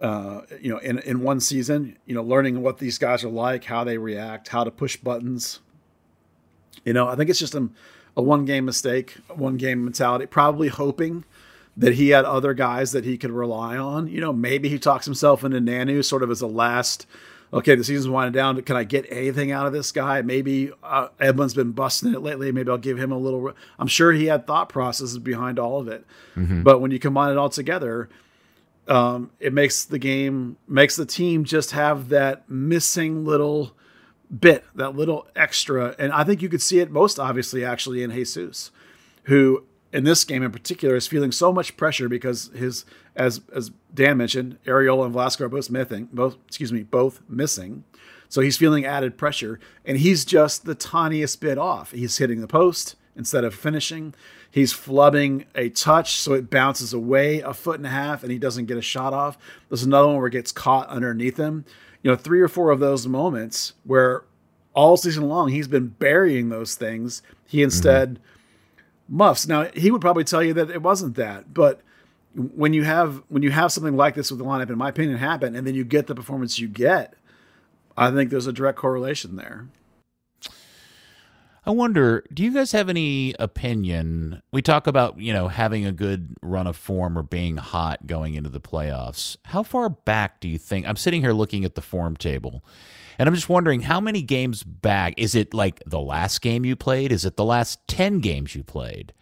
uh, 0.00 0.42
you 0.60 0.70
know, 0.70 0.78
in, 0.78 0.98
in 1.00 1.20
one 1.20 1.40
season, 1.40 1.96
you 2.06 2.14
know, 2.14 2.22
learning 2.22 2.62
what 2.62 2.78
these 2.78 2.98
guys 2.98 3.24
are 3.24 3.30
like, 3.30 3.64
how 3.64 3.84
they 3.84 3.98
react, 3.98 4.48
how 4.48 4.64
to 4.64 4.70
push 4.70 4.96
buttons. 4.96 5.60
You 6.84 6.92
know, 6.92 7.08
I 7.08 7.16
think 7.16 7.30
it's 7.30 7.38
just 7.38 7.54
a, 7.54 7.68
a 8.16 8.22
one 8.22 8.44
game 8.44 8.64
mistake, 8.64 9.16
one 9.28 9.56
game 9.56 9.84
mentality, 9.84 10.26
probably 10.26 10.68
hoping 10.68 11.24
that 11.76 11.94
he 11.94 12.10
had 12.10 12.24
other 12.24 12.54
guys 12.54 12.92
that 12.92 13.04
he 13.04 13.18
could 13.18 13.30
rely 13.30 13.76
on. 13.76 14.08
You 14.08 14.20
know, 14.20 14.32
maybe 14.32 14.68
he 14.68 14.78
talks 14.78 15.04
himself 15.04 15.44
into 15.44 15.60
Nanu 15.60 16.04
sort 16.04 16.22
of 16.22 16.30
as 16.30 16.40
a 16.40 16.46
last, 16.46 17.06
okay, 17.52 17.74
the 17.74 17.84
season's 17.84 18.08
winding 18.08 18.32
down. 18.32 18.60
Can 18.62 18.76
I 18.76 18.84
get 18.84 19.06
anything 19.10 19.50
out 19.50 19.66
of 19.66 19.72
this 19.72 19.92
guy? 19.92 20.22
Maybe 20.22 20.70
uh, 20.82 21.08
Edwin's 21.20 21.54
been 21.54 21.72
busting 21.72 22.14
it 22.14 22.22
lately. 22.22 22.52
Maybe 22.52 22.70
I'll 22.70 22.78
give 22.78 22.98
him 22.98 23.12
a 23.12 23.18
little. 23.18 23.52
I'm 23.78 23.88
sure 23.88 24.12
he 24.12 24.26
had 24.26 24.46
thought 24.46 24.68
processes 24.68 25.18
behind 25.18 25.58
all 25.58 25.80
of 25.80 25.88
it. 25.88 26.06
Mm-hmm. 26.34 26.62
But 26.62 26.80
when 26.80 26.90
you 26.90 26.98
combine 26.98 27.32
it 27.32 27.38
all 27.38 27.50
together, 27.50 28.08
um, 28.88 29.30
it 29.40 29.52
makes 29.52 29.84
the 29.84 29.98
game 29.98 30.56
makes 30.68 30.96
the 30.96 31.06
team 31.06 31.44
just 31.44 31.72
have 31.72 32.08
that 32.10 32.48
missing 32.48 33.24
little 33.24 33.74
bit, 34.36 34.64
that 34.74 34.96
little 34.96 35.26
extra. 35.34 35.94
And 35.98 36.12
I 36.12 36.24
think 36.24 36.42
you 36.42 36.48
could 36.48 36.62
see 36.62 36.80
it 36.80 36.90
most 36.90 37.18
obviously 37.18 37.64
actually 37.64 38.02
in 38.02 38.10
Jesus, 38.12 38.70
who 39.24 39.64
in 39.92 40.04
this 40.04 40.24
game 40.24 40.42
in 40.42 40.50
particular 40.50 40.96
is 40.96 41.06
feeling 41.06 41.32
so 41.32 41.52
much 41.52 41.76
pressure 41.76 42.08
because 42.08 42.50
his 42.54 42.84
as 43.14 43.40
as 43.52 43.70
Dan 43.92 44.18
mentioned, 44.18 44.58
Arriola 44.66 45.04
and 45.04 45.12
Velasco 45.12 45.44
are 45.44 45.48
both 45.48 45.70
missing, 45.70 46.08
both 46.12 46.36
excuse 46.46 46.72
me, 46.72 46.82
both 46.82 47.20
missing. 47.28 47.84
So 48.28 48.40
he's 48.40 48.56
feeling 48.56 48.84
added 48.84 49.16
pressure, 49.16 49.60
and 49.84 49.98
he's 49.98 50.24
just 50.24 50.64
the 50.64 50.74
tiniest 50.74 51.40
bit 51.40 51.58
off. 51.58 51.92
He's 51.92 52.18
hitting 52.18 52.40
the 52.40 52.48
post 52.48 52.96
instead 53.14 53.44
of 53.44 53.54
finishing. 53.54 54.14
He's 54.56 54.72
flubbing 54.72 55.44
a 55.54 55.68
touch, 55.68 56.16
so 56.16 56.32
it 56.32 56.48
bounces 56.48 56.94
away 56.94 57.40
a 57.40 57.52
foot 57.52 57.76
and 57.76 57.84
a 57.84 57.90
half, 57.90 58.22
and 58.22 58.32
he 58.32 58.38
doesn't 58.38 58.64
get 58.64 58.78
a 58.78 58.82
shot 58.82 59.12
off. 59.12 59.36
There's 59.68 59.82
another 59.82 60.06
one 60.06 60.16
where 60.16 60.28
it 60.28 60.30
gets 60.30 60.50
caught 60.50 60.88
underneath 60.88 61.36
him. 61.36 61.66
You 62.02 62.10
know, 62.10 62.16
three 62.16 62.40
or 62.40 62.48
four 62.48 62.70
of 62.70 62.80
those 62.80 63.06
moments 63.06 63.74
where 63.84 64.24
all 64.72 64.96
season 64.96 65.28
long 65.28 65.50
he's 65.50 65.68
been 65.68 65.88
burying 65.88 66.48
those 66.48 66.74
things. 66.74 67.20
He 67.46 67.62
instead 67.62 68.14
mm-hmm. 68.14 69.16
muffs. 69.18 69.46
Now 69.46 69.64
he 69.74 69.90
would 69.90 70.00
probably 70.00 70.24
tell 70.24 70.42
you 70.42 70.54
that 70.54 70.70
it 70.70 70.80
wasn't 70.80 71.16
that, 71.16 71.52
but 71.52 71.82
when 72.32 72.72
you 72.72 72.84
have 72.84 73.24
when 73.28 73.42
you 73.42 73.50
have 73.50 73.72
something 73.72 73.94
like 73.94 74.14
this 74.14 74.30
with 74.30 74.38
the 74.38 74.46
lineup, 74.46 74.70
in 74.70 74.78
my 74.78 74.88
opinion, 74.88 75.18
happen, 75.18 75.54
and 75.54 75.66
then 75.66 75.74
you 75.74 75.84
get 75.84 76.06
the 76.06 76.14
performance 76.14 76.58
you 76.58 76.66
get, 76.66 77.12
I 77.94 78.10
think 78.10 78.30
there's 78.30 78.46
a 78.46 78.54
direct 78.54 78.78
correlation 78.78 79.36
there. 79.36 79.68
I 81.66 81.72
wonder, 81.72 82.24
do 82.32 82.44
you 82.44 82.54
guys 82.54 82.70
have 82.70 82.88
any 82.88 83.34
opinion? 83.40 84.40
We 84.52 84.62
talk 84.62 84.86
about, 84.86 85.18
you 85.18 85.32
know, 85.32 85.48
having 85.48 85.84
a 85.84 85.90
good 85.90 86.36
run 86.40 86.68
of 86.68 86.76
form 86.76 87.18
or 87.18 87.24
being 87.24 87.56
hot 87.56 88.06
going 88.06 88.34
into 88.34 88.48
the 88.48 88.60
playoffs. 88.60 89.36
How 89.46 89.64
far 89.64 89.88
back 89.88 90.38
do 90.38 90.48
you 90.48 90.58
think? 90.58 90.86
I'm 90.86 90.94
sitting 90.94 91.22
here 91.22 91.32
looking 91.32 91.64
at 91.64 91.74
the 91.74 91.82
form 91.82 92.16
table, 92.16 92.64
and 93.18 93.28
I'm 93.28 93.34
just 93.34 93.48
wondering 93.48 93.80
how 93.80 94.00
many 94.00 94.22
games 94.22 94.62
back? 94.62 95.14
Is 95.16 95.34
it 95.34 95.52
like 95.52 95.82
the 95.84 96.00
last 96.00 96.40
game 96.40 96.64
you 96.64 96.76
played? 96.76 97.10
Is 97.10 97.24
it 97.24 97.36
the 97.36 97.44
last 97.44 97.80
10 97.88 98.20
games 98.20 98.54
you 98.54 98.62
played? 98.62 99.12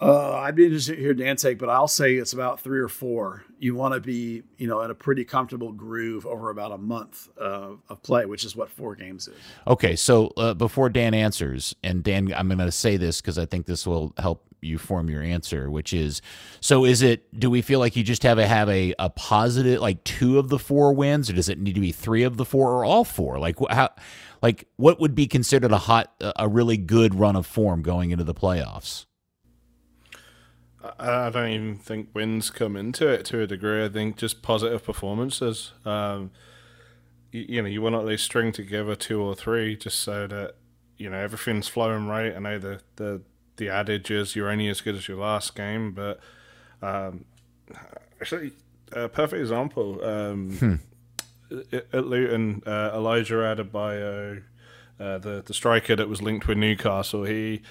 Uh, 0.00 0.32
I'd 0.32 0.54
be 0.54 0.64
interested 0.64 0.96
to 0.96 1.00
hear 1.00 1.12
Dan 1.12 1.36
take, 1.36 1.58
but 1.58 1.68
I'll 1.68 1.88
say 1.88 2.14
it's 2.14 2.32
about 2.32 2.60
three 2.60 2.78
or 2.78 2.88
four. 2.88 3.44
You 3.58 3.74
want 3.74 3.92
to 3.92 4.00
be, 4.00 4.42
you 4.56 4.66
know, 4.66 4.80
in 4.80 4.90
a 4.90 4.94
pretty 4.94 5.26
comfortable 5.26 5.72
groove 5.72 6.24
over 6.24 6.48
about 6.48 6.72
a 6.72 6.78
month 6.78 7.28
uh, 7.38 7.72
of 7.88 8.02
play, 8.02 8.24
which 8.24 8.44
is 8.44 8.56
what 8.56 8.70
four 8.70 8.94
games 8.94 9.28
is. 9.28 9.36
Okay, 9.66 9.96
so 9.96 10.28
uh, 10.38 10.54
before 10.54 10.88
Dan 10.88 11.12
answers, 11.12 11.74
and 11.82 12.02
Dan, 12.02 12.32
I'm 12.34 12.48
going 12.48 12.58
to 12.60 12.72
say 12.72 12.96
this 12.96 13.20
because 13.20 13.36
I 13.36 13.44
think 13.44 13.66
this 13.66 13.86
will 13.86 14.14
help 14.16 14.42
you 14.62 14.78
form 14.78 15.10
your 15.10 15.22
answer, 15.22 15.70
which 15.70 15.92
is 15.92 16.22
so. 16.60 16.84
Is 16.86 17.02
it? 17.02 17.38
Do 17.38 17.50
we 17.50 17.60
feel 17.60 17.78
like 17.78 17.94
you 17.94 18.02
just 18.02 18.22
have 18.22 18.38
a 18.38 18.46
have 18.46 18.68
a, 18.68 18.94
a 18.98 19.10
positive 19.10 19.80
like 19.80 20.02
two 20.04 20.38
of 20.38 20.48
the 20.48 20.58
four 20.58 20.94
wins, 20.94 21.28
or 21.28 21.34
does 21.34 21.48
it 21.48 21.58
need 21.58 21.74
to 21.74 21.80
be 21.80 21.92
three 21.92 22.22
of 22.22 22.36
the 22.38 22.44
four, 22.44 22.72
or 22.72 22.84
all 22.84 23.04
four? 23.04 23.38
Like 23.38 23.56
how? 23.70 23.90
Like 24.42 24.66
what 24.76 25.00
would 25.00 25.14
be 25.14 25.26
considered 25.26 25.72
a 25.72 25.78
hot, 25.78 26.12
a 26.20 26.48
really 26.48 26.78
good 26.78 27.14
run 27.14 27.36
of 27.36 27.46
form 27.46 27.82
going 27.82 28.10
into 28.10 28.24
the 28.24 28.34
playoffs? 28.34 29.04
I 30.98 31.28
don't 31.30 31.50
even 31.50 31.76
think 31.76 32.08
wins 32.14 32.50
come 32.50 32.76
into 32.76 33.06
it 33.08 33.26
to 33.26 33.42
a 33.42 33.46
degree. 33.46 33.84
I 33.84 33.88
think 33.88 34.16
just 34.16 34.42
positive 34.42 34.82
performances. 34.82 35.72
Um, 35.84 36.30
you, 37.32 37.44
you 37.48 37.62
know, 37.62 37.68
you 37.68 37.82
want 37.82 37.94
to 37.94 37.98
at 37.98 38.06
least 38.06 38.24
string 38.24 38.50
together 38.52 38.94
two 38.94 39.20
or 39.20 39.34
three 39.34 39.76
just 39.76 39.98
so 40.00 40.26
that 40.26 40.54
you 40.96 41.10
know 41.10 41.18
everything's 41.18 41.68
flowing 41.68 42.06
right. 42.06 42.34
I 42.34 42.38
know 42.38 42.58
the 42.58 42.80
the 42.96 43.22
the 43.56 43.68
adage 43.68 44.10
is 44.10 44.34
you're 44.34 44.48
only 44.48 44.68
as 44.68 44.80
good 44.80 44.94
as 44.94 45.06
your 45.06 45.18
last 45.18 45.54
game, 45.54 45.92
but 45.92 46.18
um, 46.80 47.26
actually, 48.20 48.52
a 48.92 49.08
perfect 49.08 49.40
example. 49.40 50.02
Um, 50.04 50.56
hmm. 50.56 50.74
At 51.92 52.06
Luton, 52.06 52.62
uh, 52.64 52.92
Elijah 52.94 53.34
Adebayo, 53.34 54.44
uh, 55.00 55.18
the 55.18 55.42
the 55.44 55.52
striker 55.52 55.96
that 55.96 56.08
was 56.08 56.22
linked 56.22 56.46
with 56.46 56.56
Newcastle, 56.56 57.24
he 57.24 57.62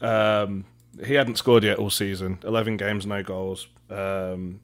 um, 0.00 0.64
he 1.04 1.14
hadn't 1.14 1.36
scored 1.36 1.64
yet 1.64 1.78
all 1.78 1.90
season. 1.90 2.38
Eleven 2.44 2.76
games, 2.76 3.06
no 3.06 3.22
goals. 3.22 3.68
Um, 3.90 4.60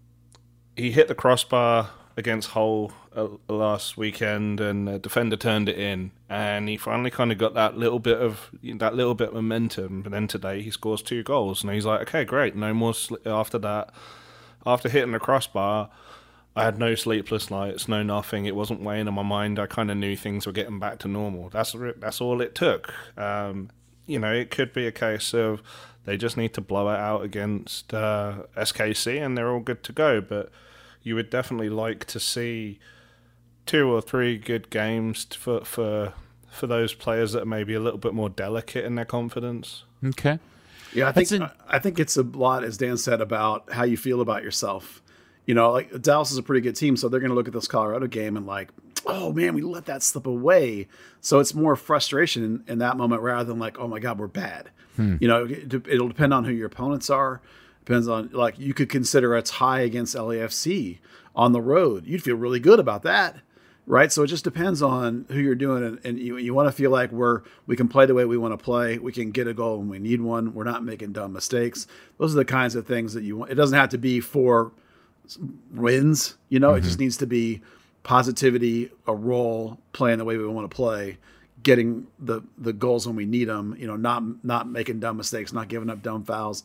he 0.76 0.90
hit 0.90 1.08
the 1.08 1.14
crossbar 1.14 1.90
against 2.16 2.50
Hull 2.50 2.92
uh, 3.14 3.28
last 3.48 3.96
weekend, 3.96 4.60
and 4.60 4.88
the 4.88 4.98
defender 4.98 5.36
turned 5.36 5.68
it 5.68 5.78
in, 5.78 6.10
and 6.28 6.68
he 6.68 6.76
finally 6.76 7.10
kind 7.10 7.30
of 7.30 7.38
got 7.38 7.54
that 7.54 7.76
little 7.76 8.00
bit 8.00 8.18
of 8.18 8.50
that 8.62 8.94
little 8.94 9.14
bit 9.14 9.28
of 9.28 9.34
momentum. 9.34 10.02
And 10.04 10.12
then 10.12 10.26
today 10.26 10.62
he 10.62 10.70
scores 10.70 11.02
two 11.02 11.22
goals, 11.22 11.62
and 11.62 11.72
he's 11.72 11.86
like, 11.86 12.02
okay, 12.02 12.24
great, 12.24 12.56
no 12.56 12.74
more 12.74 12.94
sl- 12.94 13.16
after 13.24 13.58
that. 13.58 13.92
After 14.66 14.88
hitting 14.88 15.12
the 15.12 15.20
crossbar, 15.20 15.88
I 16.56 16.64
had 16.64 16.78
no 16.78 16.96
sleepless 16.96 17.50
nights, 17.50 17.86
no 17.86 18.02
nothing. 18.02 18.44
It 18.44 18.56
wasn't 18.56 18.82
weighing 18.82 19.06
on 19.06 19.14
my 19.14 19.22
mind. 19.22 19.58
I 19.60 19.66
kind 19.66 19.90
of 19.90 19.96
knew 19.96 20.16
things 20.16 20.44
were 20.44 20.52
getting 20.52 20.80
back 20.80 20.98
to 21.00 21.08
normal. 21.08 21.48
That's 21.50 21.74
that's 21.98 22.20
all 22.20 22.40
it 22.40 22.56
took. 22.56 22.92
Um, 23.16 23.70
you 24.06 24.18
know, 24.18 24.32
it 24.32 24.50
could 24.50 24.72
be 24.72 24.86
a 24.86 24.92
case 24.92 25.32
of 25.34 25.62
they 26.04 26.16
just 26.16 26.36
need 26.36 26.54
to 26.54 26.60
blow 26.60 26.88
it 26.88 26.98
out 26.98 27.22
against 27.22 27.92
uh, 27.92 28.42
SKC, 28.56 29.24
and 29.24 29.36
they're 29.36 29.50
all 29.50 29.60
good 29.60 29.82
to 29.84 29.92
go. 29.92 30.20
But 30.20 30.50
you 31.02 31.14
would 31.14 31.30
definitely 31.30 31.70
like 31.70 32.04
to 32.06 32.20
see 32.20 32.78
two 33.66 33.92
or 33.92 34.00
three 34.00 34.38
good 34.38 34.70
games 34.70 35.26
for 35.34 35.64
for 35.64 36.14
for 36.50 36.66
those 36.66 36.94
players 36.94 37.32
that 37.32 37.42
are 37.42 37.46
maybe 37.46 37.74
a 37.74 37.80
little 37.80 37.98
bit 37.98 38.14
more 38.14 38.28
delicate 38.28 38.84
in 38.84 38.94
their 38.94 39.04
confidence. 39.04 39.84
Okay. 40.04 40.38
Yeah, 40.94 41.08
I 41.08 41.12
think 41.12 41.30
an, 41.30 41.50
I 41.68 41.78
think 41.78 41.98
it's 41.98 42.16
a 42.16 42.22
lot, 42.22 42.64
as 42.64 42.78
Dan 42.78 42.96
said, 42.96 43.20
about 43.20 43.72
how 43.72 43.84
you 43.84 43.96
feel 43.96 44.20
about 44.20 44.42
yourself. 44.42 45.02
You 45.44 45.54
know, 45.54 45.70
like 45.70 46.00
Dallas 46.02 46.30
is 46.30 46.38
a 46.38 46.42
pretty 46.42 46.60
good 46.62 46.76
team, 46.76 46.96
so 46.96 47.08
they're 47.08 47.20
going 47.20 47.30
to 47.30 47.34
look 47.34 47.48
at 47.48 47.54
this 47.54 47.68
Colorado 47.68 48.06
game 48.06 48.36
and 48.36 48.46
like, 48.46 48.70
oh 49.08 49.32
man, 49.32 49.54
we 49.54 49.62
let 49.62 49.86
that 49.86 50.02
slip 50.02 50.26
away. 50.26 50.86
So 51.20 51.40
it's 51.40 51.54
more 51.54 51.74
frustration 51.74 52.44
in, 52.44 52.72
in 52.72 52.78
that 52.78 52.96
moment 52.96 53.22
rather 53.22 53.44
than 53.44 53.58
like, 53.58 53.78
oh 53.78 53.88
my 53.88 53.98
god, 53.98 54.18
we're 54.18 54.28
bad. 54.28 54.70
Hmm. 54.96 55.16
You 55.20 55.28
know, 55.28 55.44
it, 55.46 55.72
it'll 55.88 56.08
depend 56.08 56.34
on 56.34 56.44
who 56.44 56.52
your 56.52 56.66
opponents 56.66 57.10
are. 57.10 57.40
Depends 57.84 58.06
on 58.06 58.30
like 58.32 58.58
you 58.58 58.74
could 58.74 58.90
consider 58.90 59.34
a 59.34 59.42
tie 59.42 59.80
against 59.80 60.14
LAFC 60.14 60.98
on 61.34 61.52
the 61.52 61.60
road. 61.60 62.06
You'd 62.06 62.22
feel 62.22 62.36
really 62.36 62.60
good 62.60 62.78
about 62.78 63.02
that, 63.04 63.36
right? 63.86 64.12
So 64.12 64.24
it 64.24 64.26
just 64.26 64.44
depends 64.44 64.82
on 64.82 65.24
who 65.28 65.38
you're 65.38 65.54
doing, 65.54 65.82
and, 65.82 66.00
and 66.04 66.18
you 66.18 66.36
you 66.36 66.52
want 66.52 66.68
to 66.68 66.72
feel 66.72 66.90
like 66.90 67.10
we're 67.12 67.42
we 67.66 67.76
can 67.76 67.88
play 67.88 68.04
the 68.04 68.12
way 68.12 68.26
we 68.26 68.36
want 68.36 68.52
to 68.52 68.62
play. 68.62 68.98
We 68.98 69.12
can 69.12 69.30
get 69.30 69.48
a 69.48 69.54
goal 69.54 69.78
when 69.78 69.88
we 69.88 69.98
need 69.98 70.20
one. 70.20 70.52
We're 70.52 70.64
not 70.64 70.84
making 70.84 71.12
dumb 71.12 71.32
mistakes. 71.32 71.86
Those 72.18 72.34
are 72.34 72.36
the 72.36 72.44
kinds 72.44 72.74
of 72.74 72.86
things 72.86 73.14
that 73.14 73.22
you 73.22 73.38
want. 73.38 73.52
It 73.52 73.54
doesn't 73.54 73.78
have 73.78 73.88
to 73.90 73.98
be 73.98 74.20
for 74.20 74.72
wins. 75.72 76.36
You 76.50 76.60
know, 76.60 76.70
mm-hmm. 76.70 76.78
it 76.78 76.82
just 76.82 77.00
needs 77.00 77.16
to 77.18 77.26
be 77.26 77.62
positivity, 78.02 78.90
a 79.06 79.14
role, 79.14 79.78
playing 79.92 80.18
the 80.18 80.24
way 80.24 80.36
we 80.36 80.46
want 80.46 80.70
to 80.70 80.74
play 80.74 81.18
getting 81.60 82.06
the 82.20 82.40
the 82.56 82.72
goals 82.72 83.04
when 83.04 83.16
we 83.16 83.26
need 83.26 83.46
them 83.46 83.74
you 83.80 83.86
know 83.86 83.96
not 83.96 84.22
not 84.44 84.68
making 84.68 85.00
dumb 85.00 85.16
mistakes 85.16 85.52
not 85.52 85.66
giving 85.66 85.90
up 85.90 86.00
dumb 86.00 86.22
fouls 86.22 86.62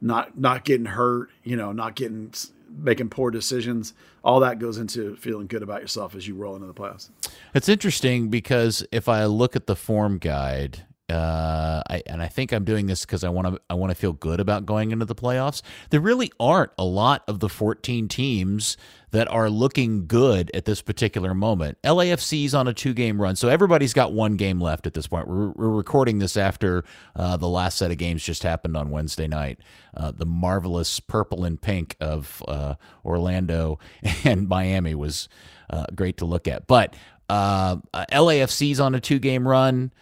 not 0.00 0.38
not 0.38 0.64
getting 0.64 0.86
hurt, 0.86 1.30
you 1.42 1.56
know, 1.56 1.72
not 1.72 1.94
getting 1.96 2.32
making 2.68 3.08
poor 3.08 3.30
decisions. 3.30 3.94
All 4.24 4.40
that 4.40 4.58
goes 4.58 4.78
into 4.78 5.16
feeling 5.16 5.46
good 5.46 5.62
about 5.62 5.80
yourself 5.80 6.14
as 6.14 6.26
you 6.26 6.34
roll 6.34 6.54
into 6.54 6.66
the 6.66 6.74
playoffs. 6.74 7.10
It's 7.54 7.68
interesting 7.68 8.28
because 8.28 8.84
if 8.92 9.08
I 9.08 9.24
look 9.26 9.56
at 9.56 9.66
the 9.66 9.76
form 9.76 10.18
guide, 10.18 10.84
uh, 11.08 11.82
I, 11.88 12.02
and 12.06 12.20
I 12.20 12.28
think 12.28 12.52
I'm 12.52 12.64
doing 12.64 12.86
this 12.86 13.04
because 13.04 13.22
I 13.22 13.28
want 13.28 13.46
to 13.46 13.60
I 13.70 13.74
want 13.74 13.90
to 13.90 13.94
feel 13.94 14.12
good 14.12 14.40
about 14.40 14.66
going 14.66 14.90
into 14.90 15.04
the 15.04 15.14
playoffs. 15.14 15.62
There 15.90 16.00
really 16.00 16.32
aren't 16.40 16.72
a 16.78 16.84
lot 16.84 17.22
of 17.28 17.38
the 17.38 17.48
14 17.48 18.08
teams 18.08 18.76
that 19.12 19.30
are 19.30 19.48
looking 19.48 20.06
good 20.08 20.50
at 20.52 20.64
this 20.64 20.82
particular 20.82 21.32
moment. 21.32 21.78
LAFC's 21.82 22.54
on 22.54 22.66
a 22.66 22.74
two 22.74 22.92
game 22.92 23.22
run, 23.22 23.36
so 23.36 23.48
everybody's 23.48 23.92
got 23.92 24.12
one 24.12 24.36
game 24.36 24.60
left 24.60 24.86
at 24.86 24.94
this 24.94 25.06
point. 25.06 25.28
We're, 25.28 25.50
we're 25.50 25.70
recording 25.70 26.18
this 26.18 26.36
after 26.36 26.84
uh, 27.14 27.36
the 27.36 27.48
last 27.48 27.78
set 27.78 27.92
of 27.92 27.98
games 27.98 28.24
just 28.24 28.42
happened 28.42 28.76
on 28.76 28.90
Wednesday 28.90 29.28
night. 29.28 29.60
Uh, 29.96 30.10
the 30.10 30.26
marvelous 30.26 30.98
purple 30.98 31.44
and 31.44 31.60
pink 31.60 31.96
of 32.00 32.42
uh, 32.48 32.74
Orlando 33.04 33.78
and 34.24 34.48
Miami 34.48 34.96
was 34.96 35.28
uh, 35.70 35.86
great 35.94 36.16
to 36.16 36.24
look 36.24 36.48
at. 36.48 36.66
But 36.66 36.94
uh, 37.28 37.76
LAFC's 37.94 38.80
on 38.80 38.94
a 38.96 39.00
two 39.00 39.20
game 39.20 39.46
run. 39.46 39.92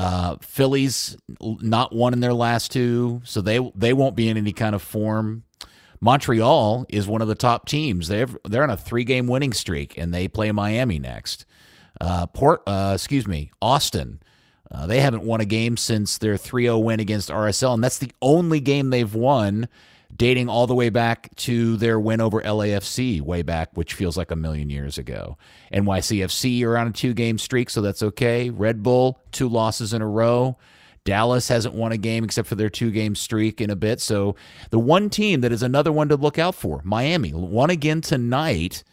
Uh, 0.00 0.36
Phillies 0.40 1.18
not 1.42 1.94
won 1.94 2.14
in 2.14 2.20
their 2.20 2.32
last 2.32 2.72
two, 2.72 3.20
so 3.22 3.42
they 3.42 3.58
they 3.74 3.92
won't 3.92 4.16
be 4.16 4.30
in 4.30 4.38
any 4.38 4.54
kind 4.54 4.74
of 4.74 4.80
form. 4.80 5.44
Montreal 6.00 6.86
is 6.88 7.06
one 7.06 7.20
of 7.20 7.28
the 7.28 7.34
top 7.34 7.66
teams. 7.68 8.08
They're 8.08 8.28
they're 8.48 8.62
on 8.62 8.70
a 8.70 8.78
three 8.78 9.04
game 9.04 9.26
winning 9.26 9.52
streak, 9.52 9.98
and 9.98 10.14
they 10.14 10.26
play 10.26 10.50
Miami 10.52 10.98
next. 10.98 11.44
Uh, 12.00 12.24
Port, 12.24 12.62
uh, 12.66 12.92
excuse 12.94 13.26
me, 13.26 13.50
Austin. 13.60 14.22
Uh, 14.70 14.86
they 14.86 15.00
haven't 15.00 15.24
won 15.24 15.42
a 15.42 15.44
game 15.44 15.76
since 15.76 16.16
their 16.16 16.36
3-0 16.36 16.82
win 16.82 17.00
against 17.00 17.28
RSL, 17.28 17.74
and 17.74 17.84
that's 17.84 17.98
the 17.98 18.12
only 18.22 18.60
game 18.60 18.88
they've 18.88 19.14
won 19.14 19.68
dating 20.16 20.48
all 20.48 20.66
the 20.66 20.74
way 20.74 20.90
back 20.90 21.34
to 21.36 21.76
their 21.76 21.98
win 21.98 22.20
over 22.20 22.40
LAFC 22.42 23.20
way 23.20 23.42
back, 23.42 23.70
which 23.74 23.94
feels 23.94 24.16
like 24.16 24.30
a 24.30 24.36
million 24.36 24.68
years 24.70 24.98
ago. 24.98 25.38
NYCFC 25.72 26.62
are 26.64 26.76
on 26.76 26.88
a 26.88 26.92
two 26.92 27.14
game 27.14 27.38
streak, 27.38 27.70
so 27.70 27.80
that's 27.80 28.02
okay. 28.02 28.50
Red 28.50 28.82
Bull, 28.82 29.20
two 29.32 29.48
losses 29.48 29.92
in 29.92 30.02
a 30.02 30.08
row. 30.08 30.58
Dallas 31.04 31.48
hasn't 31.48 31.74
won 31.74 31.92
a 31.92 31.96
game 31.96 32.24
except 32.24 32.46
for 32.46 32.54
their 32.54 32.68
two 32.68 32.90
game 32.90 33.14
streak 33.14 33.60
in 33.60 33.70
a 33.70 33.76
bit. 33.76 34.00
So 34.00 34.36
the 34.70 34.78
one 34.78 35.08
team 35.08 35.40
that 35.40 35.52
is 35.52 35.62
another 35.62 35.92
one 35.92 36.08
to 36.10 36.16
look 36.16 36.38
out 36.38 36.54
for, 36.54 36.82
Miami, 36.84 37.32
won 37.32 37.70
again 37.70 38.00
tonight. 38.00 38.84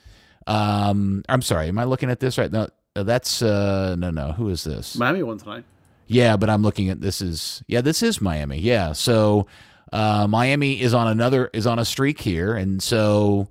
Um, 0.46 1.24
I'm 1.28 1.42
sorry, 1.42 1.68
am 1.68 1.78
I 1.78 1.84
looking 1.84 2.10
at 2.10 2.20
this 2.20 2.38
right 2.38 2.52
now? 2.52 2.68
That's 2.96 3.42
uh, 3.42 3.96
no, 3.98 4.10
no. 4.10 4.32
Who 4.32 4.50
is 4.50 4.64
this? 4.64 4.96
Miami 4.96 5.22
won 5.24 5.38
tonight. 5.38 5.66
Yeah, 6.08 6.38
but 6.38 6.50
I'm 6.50 6.64
looking 6.64 6.90
at 6.90 7.02
this 7.02 7.22
is 7.22 7.62
yeah, 7.68 7.82
this 7.82 8.02
is 8.02 8.22
Miami. 8.22 8.60
Yeah, 8.60 8.94
so 8.94 9.46
uh, 9.92 10.28
Miami 10.28 10.82
is 10.82 10.94
on 10.94 11.08
another 11.08 11.50
is 11.54 11.66
on 11.68 11.80
a 11.80 11.86
streak 11.86 12.22
here, 12.22 12.56
and 12.56 12.82
so 12.82 13.50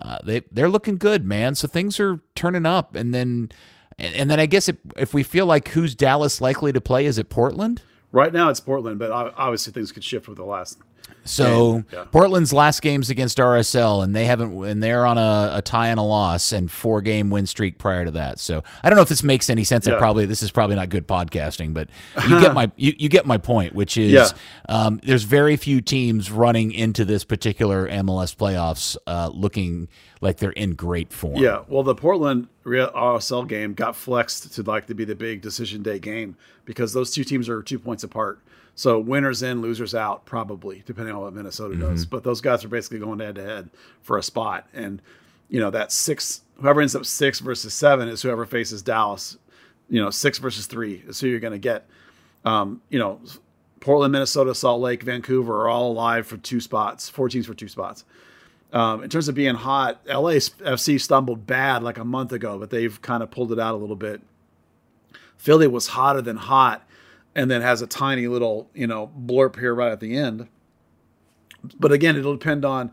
uh, 0.00 0.18
they 0.24 0.42
they're 0.50 0.68
looking 0.68 0.96
good, 0.96 1.24
man. 1.24 1.54
So 1.54 1.68
things 1.68 2.00
are 2.00 2.20
turning 2.34 2.66
up, 2.66 2.94
and 2.94 3.14
then 3.14 3.50
and, 3.98 4.30
then 4.30 4.40
I 4.40 4.46
guess 4.46 4.68
if, 4.68 4.76
if 4.96 5.14
we 5.14 5.22
feel 5.22 5.46
like 5.46 5.68
who's 5.68 5.94
Dallas 5.94 6.40
likely 6.40 6.72
to 6.72 6.80
play, 6.80 7.06
is 7.06 7.18
it 7.18 7.28
Portland? 7.28 7.82
Right 8.12 8.32
now 8.32 8.48
it's 8.48 8.60
Portland, 8.60 8.98
but 8.98 9.10
obviously 9.10 9.72
things 9.72 9.92
could 9.92 10.04
shift 10.04 10.28
with 10.28 10.36
the 10.36 10.44
last. 10.44 10.78
So 11.24 11.84
yeah. 11.92 12.04
Portland's 12.04 12.52
last 12.52 12.82
games 12.82 13.10
against 13.10 13.38
RSL, 13.38 14.04
and 14.04 14.14
they 14.14 14.26
haven't, 14.26 14.62
and 14.64 14.82
they're 14.82 15.06
on 15.06 15.18
a, 15.18 15.52
a, 15.54 15.62
tie 15.62 15.88
and 15.88 15.98
a 15.98 16.02
loss 16.02 16.52
and 16.52 16.70
four 16.70 17.00
game 17.00 17.30
win 17.30 17.46
streak 17.46 17.78
prior 17.78 18.04
to 18.04 18.10
that. 18.12 18.38
So 18.38 18.62
I 18.82 18.90
don't 18.90 18.96
know 18.96 19.02
if 19.02 19.08
this 19.08 19.22
makes 19.22 19.48
any 19.48 19.64
sense. 19.64 19.86
Yeah. 19.86 19.94
I 19.94 19.98
probably 19.98 20.26
this 20.26 20.42
is 20.42 20.50
probably 20.50 20.76
not 20.76 20.90
good 20.90 21.08
podcasting, 21.08 21.72
but 21.72 21.88
you 22.28 22.40
get 22.40 22.54
my 22.54 22.70
you, 22.76 22.94
you 22.98 23.08
get 23.08 23.26
my 23.26 23.38
point, 23.38 23.74
which 23.74 23.96
is 23.96 24.12
yeah. 24.12 24.28
um, 24.68 25.00
there's 25.02 25.24
very 25.24 25.56
few 25.56 25.80
teams 25.80 26.30
running 26.30 26.72
into 26.72 27.04
this 27.04 27.24
particular 27.24 27.88
MLS 27.88 28.36
playoffs 28.36 28.96
uh, 29.06 29.30
looking 29.32 29.88
like 30.20 30.38
they're 30.38 30.50
in 30.50 30.74
great 30.74 31.12
form. 31.12 31.36
Yeah, 31.36 31.62
well, 31.68 31.82
the 31.82 31.94
Portland 31.94 32.48
RSL 32.64 33.46
game 33.46 33.74
got 33.74 33.96
flexed 33.96 34.54
to 34.54 34.62
like 34.62 34.86
to 34.86 34.94
be 34.94 35.04
the 35.04 35.14
big 35.14 35.42
decision 35.42 35.82
day 35.82 35.98
game 35.98 36.36
because 36.64 36.92
those 36.92 37.10
two 37.10 37.24
teams 37.24 37.48
are 37.48 37.62
two 37.62 37.78
points 37.78 38.04
apart. 38.04 38.40
So 38.76 38.98
winners 38.98 39.42
in, 39.42 39.60
losers 39.60 39.94
out, 39.94 40.24
probably 40.24 40.82
depending 40.84 41.14
on 41.14 41.22
what 41.22 41.32
Minnesota 41.32 41.74
mm-hmm. 41.74 41.92
does. 41.92 42.06
But 42.06 42.24
those 42.24 42.40
guys 42.40 42.64
are 42.64 42.68
basically 42.68 42.98
going 42.98 43.20
head 43.20 43.36
to 43.36 43.42
head 43.42 43.70
for 44.02 44.18
a 44.18 44.22
spot, 44.22 44.66
and 44.72 45.00
you 45.48 45.60
know 45.60 45.70
that 45.70 45.92
six, 45.92 46.42
whoever 46.60 46.80
ends 46.80 46.96
up 46.96 47.06
six 47.06 47.40
versus 47.40 47.72
seven 47.72 48.08
is 48.08 48.22
whoever 48.22 48.46
faces 48.46 48.82
Dallas. 48.82 49.36
You 49.88 50.02
know, 50.02 50.10
six 50.10 50.38
versus 50.38 50.66
three 50.66 51.02
is 51.06 51.20
who 51.20 51.28
you're 51.28 51.40
going 51.40 51.52
to 51.52 51.58
get. 51.58 51.86
Um, 52.44 52.82
you 52.88 52.98
know, 52.98 53.20
Portland, 53.80 54.12
Minnesota, 54.12 54.54
Salt 54.54 54.80
Lake, 54.80 55.02
Vancouver 55.02 55.62
are 55.62 55.68
all 55.68 55.92
alive 55.92 56.26
for 56.26 56.36
two 56.36 56.60
spots, 56.60 57.08
four 57.08 57.28
teams 57.28 57.46
for 57.46 57.54
two 57.54 57.68
spots. 57.68 58.04
Um, 58.72 59.04
in 59.04 59.10
terms 59.10 59.28
of 59.28 59.36
being 59.36 59.54
hot, 59.54 60.04
LAFC 60.06 61.00
stumbled 61.00 61.46
bad 61.46 61.82
like 61.82 61.98
a 61.98 62.04
month 62.04 62.32
ago, 62.32 62.58
but 62.58 62.70
they've 62.70 63.00
kind 63.02 63.22
of 63.22 63.30
pulled 63.30 63.52
it 63.52 63.60
out 63.60 63.74
a 63.74 63.76
little 63.76 63.94
bit. 63.94 64.20
Philly 65.36 65.68
was 65.68 65.88
hotter 65.88 66.22
than 66.22 66.36
hot 66.36 66.84
and 67.34 67.50
then 67.50 67.62
has 67.62 67.82
a 67.82 67.86
tiny 67.86 68.26
little 68.28 68.70
you 68.74 68.86
know 68.86 69.10
blurb 69.18 69.58
here 69.58 69.74
right 69.74 69.92
at 69.92 70.00
the 70.00 70.16
end. 70.16 70.48
But 71.78 71.92
again, 71.92 72.16
it'll 72.16 72.36
depend 72.36 72.64
on 72.64 72.92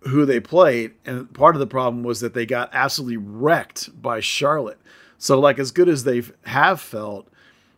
who 0.00 0.24
they 0.24 0.38
played, 0.38 0.92
and 1.04 1.32
part 1.32 1.56
of 1.56 1.60
the 1.60 1.66
problem 1.66 2.02
was 2.02 2.20
that 2.20 2.34
they 2.34 2.46
got 2.46 2.70
absolutely 2.72 3.16
wrecked 3.16 4.00
by 4.00 4.20
Charlotte. 4.20 4.80
So 5.18 5.40
like 5.40 5.58
as 5.58 5.70
good 5.70 5.88
as 5.88 6.04
they 6.04 6.22
have 6.44 6.80
felt, 6.80 7.28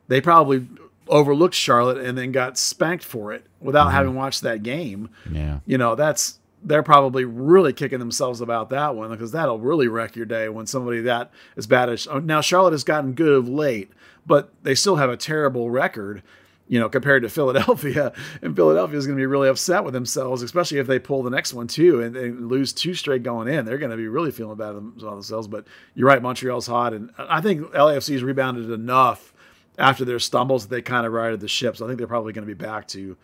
they 0.09 0.21
probably 0.21 0.67
overlooked 1.09 1.55
Charlotte 1.55 1.99
and 1.99 2.19
then 2.19 2.33
got 2.33 2.59
spanked 2.59 3.05
for 3.05 3.33
it 3.33 3.47
without 3.61 3.87
mm-hmm. 3.87 3.97
having 3.97 4.15
watched 4.15 4.43
that 4.43 4.63
game. 4.63 5.09
Yeah. 5.31 5.61
You 5.67 5.79
know, 5.79 5.95
that's 5.95 6.39
they're 6.63 6.83
probably 6.83 7.25
really 7.25 7.73
kicking 7.73 7.99
themselves 7.99 8.41
about 8.41 8.71
that 8.71 8.95
one 8.95 9.11
because 9.11 9.33
that'll 9.33 9.61
really 9.61 9.89
wreck 9.89 10.17
your 10.17 10.27
day 10.27 10.49
when 10.49 10.67
somebody 10.67 11.01
that 11.03 11.31
is 11.57 11.67
bad 11.67 11.89
as 11.89 12.07
oh, 12.07 12.19
now 12.19 12.41
Charlotte 12.41 12.73
has 12.73 12.85
gotten 12.85 13.13
good 13.13 13.33
of 13.33 13.49
late, 13.49 13.91
but 14.27 14.53
they 14.63 14.75
still 14.75 14.97
have 14.97 15.11
a 15.11 15.17
terrible 15.17 15.71
record. 15.71 16.23
You 16.69 16.81
know, 16.81 16.89
compared 16.89 17.23
to 17.23 17.29
Philadelphia, 17.31 18.13
and 18.43 18.57
Philadelphia 18.57 18.99
is 18.99 19.07
going 19.07 19.17
to 19.17 19.21
be 19.21 19.27
really 19.27 19.49
upset 19.49 19.85
with 19.85 19.95
themselves, 19.95 20.43
especially 20.43 20.79
if 20.79 20.89
they 20.89 20.99
pull 20.99 21.23
the 21.23 21.31
next 21.31 21.55
one 21.55 21.69
too 21.69 22.03
and 22.03 22.13
they 22.13 22.31
lose 22.31 22.73
two 22.73 22.93
straight 22.95 23.23
going 23.23 23.47
in. 23.47 23.65
They're 23.65 23.79
going 23.79 23.93
to 23.93 23.97
be 23.97 24.09
really 24.09 24.33
feeling 24.33 24.57
bad 24.57 24.71
about 24.71 24.99
themselves. 24.99 25.47
But 25.47 25.65
you're 25.95 26.09
right, 26.09 26.21
Montreal's 26.21 26.67
hot, 26.67 26.93
and 26.93 27.13
I 27.19 27.41
think 27.41 27.61
LAFC's 27.71 28.25
rebounded 28.25 28.69
enough 28.73 29.33
after 29.79 30.05
their 30.05 30.19
stumbles 30.19 30.67
that 30.67 30.75
they 30.75 30.83
kind 30.83 31.07
of 31.07 31.13
righted 31.13 31.39
the 31.39 31.47
ship. 31.47 31.77
So 31.77 31.85
I 31.85 31.89
think 31.89 31.99
they're 31.99 32.09
probably 32.09 32.33
going 32.33 32.47
to 32.47 32.53
be 32.53 32.61
back 32.61 32.89
to 32.89 33.17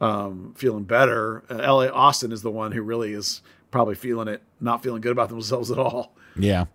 um, 0.00 0.54
feeling 0.56 0.84
better. 0.84 1.42
Uh, 1.48 1.56
LA 1.56 1.86
Austin 1.86 2.32
is 2.32 2.42
the 2.42 2.50
one 2.50 2.72
who 2.72 2.82
really 2.82 3.12
is 3.12 3.42
probably 3.70 3.94
feeling 3.94 4.28
it, 4.28 4.42
not 4.60 4.82
feeling 4.82 5.00
good 5.00 5.12
about 5.12 5.28
themselves 5.28 5.70
at 5.70 5.78
all. 5.78 6.14
Yeah. 6.38 6.66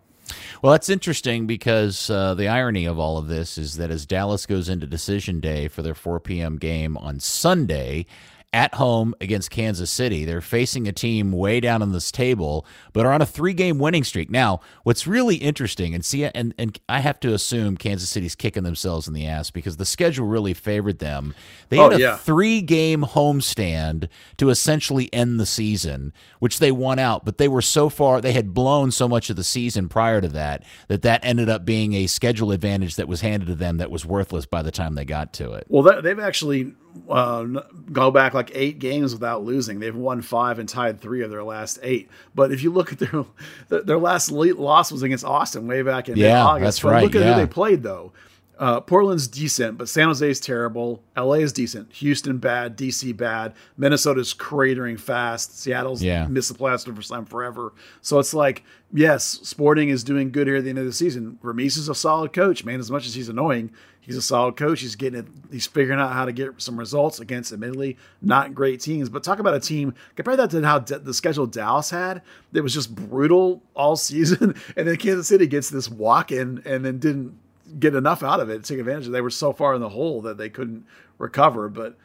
Well, 0.62 0.72
that's 0.72 0.88
interesting 0.88 1.46
because 1.46 2.08
uh, 2.08 2.34
the 2.34 2.48
irony 2.48 2.84
of 2.84 2.98
all 2.98 3.18
of 3.18 3.28
this 3.28 3.58
is 3.58 3.76
that 3.76 3.90
as 3.90 4.06
Dallas 4.06 4.46
goes 4.46 4.68
into 4.68 4.86
decision 4.86 5.40
day 5.40 5.68
for 5.68 5.82
their 5.82 5.94
4 5.94 6.20
p.m. 6.20 6.56
game 6.58 6.96
on 6.96 7.18
Sunday, 7.20 8.06
at 8.52 8.74
home 8.74 9.14
against 9.20 9.50
Kansas 9.50 9.90
City. 9.90 10.24
They're 10.24 10.40
facing 10.42 10.86
a 10.86 10.92
team 10.92 11.32
way 11.32 11.58
down 11.60 11.80
on 11.82 11.92
this 11.92 12.12
table, 12.12 12.66
but 12.92 13.06
are 13.06 13.12
on 13.12 13.22
a 13.22 13.26
three-game 13.26 13.78
winning 13.78 14.04
streak. 14.04 14.30
Now, 14.30 14.60
what's 14.82 15.06
really 15.06 15.36
interesting, 15.36 15.94
and 15.94 16.04
see, 16.04 16.24
and 16.24 16.54
and 16.58 16.78
I 16.88 17.00
have 17.00 17.18
to 17.20 17.32
assume 17.32 17.76
Kansas 17.76 18.10
City's 18.10 18.34
kicking 18.34 18.62
themselves 18.62 19.08
in 19.08 19.14
the 19.14 19.26
ass 19.26 19.50
because 19.50 19.78
the 19.78 19.86
schedule 19.86 20.26
really 20.26 20.54
favored 20.54 20.98
them. 20.98 21.34
They 21.70 21.78
Oh, 21.78 21.90
had 21.90 21.98
a 21.98 22.00
yeah. 22.00 22.16
three-game 22.16 23.02
homestand 23.02 24.08
to 24.36 24.50
essentially 24.50 25.12
end 25.12 25.40
the 25.40 25.46
season, 25.46 26.12
which 26.38 26.58
they 26.58 26.70
won 26.72 26.98
out. 26.98 27.24
But 27.24 27.38
they 27.38 27.48
were 27.48 27.62
so 27.62 27.88
far; 27.88 28.20
they 28.20 28.32
had 28.32 28.52
blown 28.54 28.90
so 28.90 29.08
much 29.08 29.30
of 29.30 29.36
the 29.36 29.44
season 29.44 29.88
prior 29.88 30.20
to 30.20 30.28
that 30.28 30.64
that 30.88 31.02
that 31.02 31.24
ended 31.24 31.48
up 31.48 31.64
being 31.64 31.94
a 31.94 32.06
schedule 32.06 32.52
advantage 32.52 32.96
that 32.96 33.08
was 33.08 33.22
handed 33.22 33.46
to 33.46 33.54
them 33.54 33.78
that 33.78 33.90
was 33.90 34.04
worthless 34.04 34.44
by 34.46 34.62
the 34.62 34.70
time 34.70 34.94
they 34.94 35.04
got 35.04 35.32
to 35.34 35.52
it. 35.52 35.66
Well, 35.68 35.82
that, 35.84 36.02
they've 36.02 36.18
actually 36.20 36.74
uh, 37.08 37.44
go 37.92 38.10
back 38.10 38.34
like 38.34 38.50
eight 38.54 38.78
games 38.78 39.12
without 39.12 39.44
losing. 39.44 39.80
They've 39.80 39.94
won 39.94 40.22
five 40.22 40.58
and 40.58 40.68
tied 40.68 41.00
three 41.00 41.22
of 41.22 41.30
their 41.30 41.42
last 41.44 41.78
eight. 41.82 42.08
But 42.34 42.52
if 42.52 42.62
you 42.62 42.72
look 42.72 42.92
at 42.92 42.98
their 42.98 43.24
their, 43.82 43.98
last 43.98 44.30
loss 44.30 44.92
was 44.92 45.02
against 45.02 45.24
Austin 45.24 45.66
way 45.66 45.82
back 45.82 46.08
in 46.08 46.16
Yeah, 46.16 46.44
August. 46.44 46.64
that's 46.64 46.80
But 46.80 46.88
right, 46.90 47.02
Look 47.04 47.14
at 47.14 47.22
yeah. 47.22 47.34
who 47.34 47.40
they 47.40 47.46
played 47.46 47.82
though. 47.82 48.12
Uh, 48.58 48.80
Portland's 48.80 49.26
decent, 49.26 49.76
but 49.76 49.88
San 49.88 50.06
Jose's 50.06 50.38
terrible. 50.38 51.02
LA 51.16 51.32
is 51.36 51.52
decent. 51.52 51.90
Houston 51.94 52.38
bad. 52.38 52.76
DC 52.78 53.16
bad. 53.16 53.54
Minnesota's 53.76 54.32
cratering 54.34 55.00
fast. 55.00 55.58
Seattle's 55.58 56.00
Yeah. 56.00 56.26
missed 56.28 56.52
the 56.52 56.58
playoffs 56.58 56.84
for 56.94 57.02
some 57.02 57.24
forever. 57.24 57.72
So 58.02 58.20
it's 58.20 58.32
like, 58.32 58.62
yes, 58.92 59.40
Sporting 59.42 59.88
is 59.88 60.04
doing 60.04 60.30
good 60.30 60.46
here 60.46 60.56
at 60.56 60.64
the 60.64 60.70
end 60.70 60.78
of 60.78 60.84
the 60.84 60.92
season. 60.92 61.38
Vermes 61.42 61.76
is 61.76 61.88
a 61.88 61.94
solid 61.94 62.32
coach, 62.32 62.64
man. 62.64 62.78
As 62.78 62.90
much 62.90 63.04
as 63.06 63.14
he's 63.14 63.28
annoying, 63.30 63.72
he's 64.02 64.16
a 64.16 64.22
solid 64.22 64.56
coach. 64.56 64.80
He's 64.80 64.96
getting 64.96 65.20
it. 65.20 65.26
He's 65.50 65.66
figuring 65.66 65.98
out 65.98 66.12
how 66.12 66.26
to 66.26 66.32
get 66.32 66.60
some 66.60 66.78
results 66.78 67.20
against, 67.20 67.52
admittedly, 67.52 67.96
not 68.20 68.54
great 68.54 68.80
teams. 68.80 69.08
But 69.08 69.24
talk 69.24 69.38
about 69.38 69.54
a 69.54 69.60
team. 69.60 69.94
Compare 70.16 70.36
that 70.36 70.50
to 70.50 70.62
how 70.62 70.80
D- 70.80 70.96
the 70.96 71.14
schedule 71.14 71.46
Dallas 71.46 71.88
had. 71.90 72.22
That 72.52 72.62
was 72.62 72.74
just 72.74 72.94
brutal 72.94 73.62
all 73.74 73.96
season, 73.96 74.54
and 74.76 74.86
then 74.86 74.96
Kansas 74.96 75.28
City 75.28 75.46
gets 75.46 75.70
this 75.70 75.88
walk 75.88 76.30
in, 76.30 76.62
and 76.66 76.84
then 76.84 76.98
didn't 76.98 77.38
get 77.78 77.94
enough 77.94 78.22
out 78.22 78.40
of 78.40 78.50
it 78.50 78.62
to 78.62 78.72
take 78.74 78.80
advantage 78.80 79.06
of. 79.06 79.12
They 79.12 79.22
were 79.22 79.30
so 79.30 79.52
far 79.52 79.74
in 79.74 79.80
the 79.80 79.88
hole 79.88 80.20
that 80.22 80.36
they 80.36 80.50
couldn't 80.50 80.84
recover. 81.18 81.68
But 81.68 81.96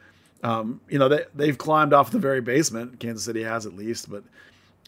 um, 0.42 0.80
you 0.88 0.98
know 0.98 1.08
they 1.08 1.24
they've 1.34 1.58
climbed 1.58 1.92
off 1.92 2.10
the 2.10 2.18
very 2.18 2.40
basement. 2.40 3.00
Kansas 3.00 3.24
City 3.24 3.42
has 3.42 3.66
at 3.66 3.74
least, 3.74 4.10
but 4.10 4.24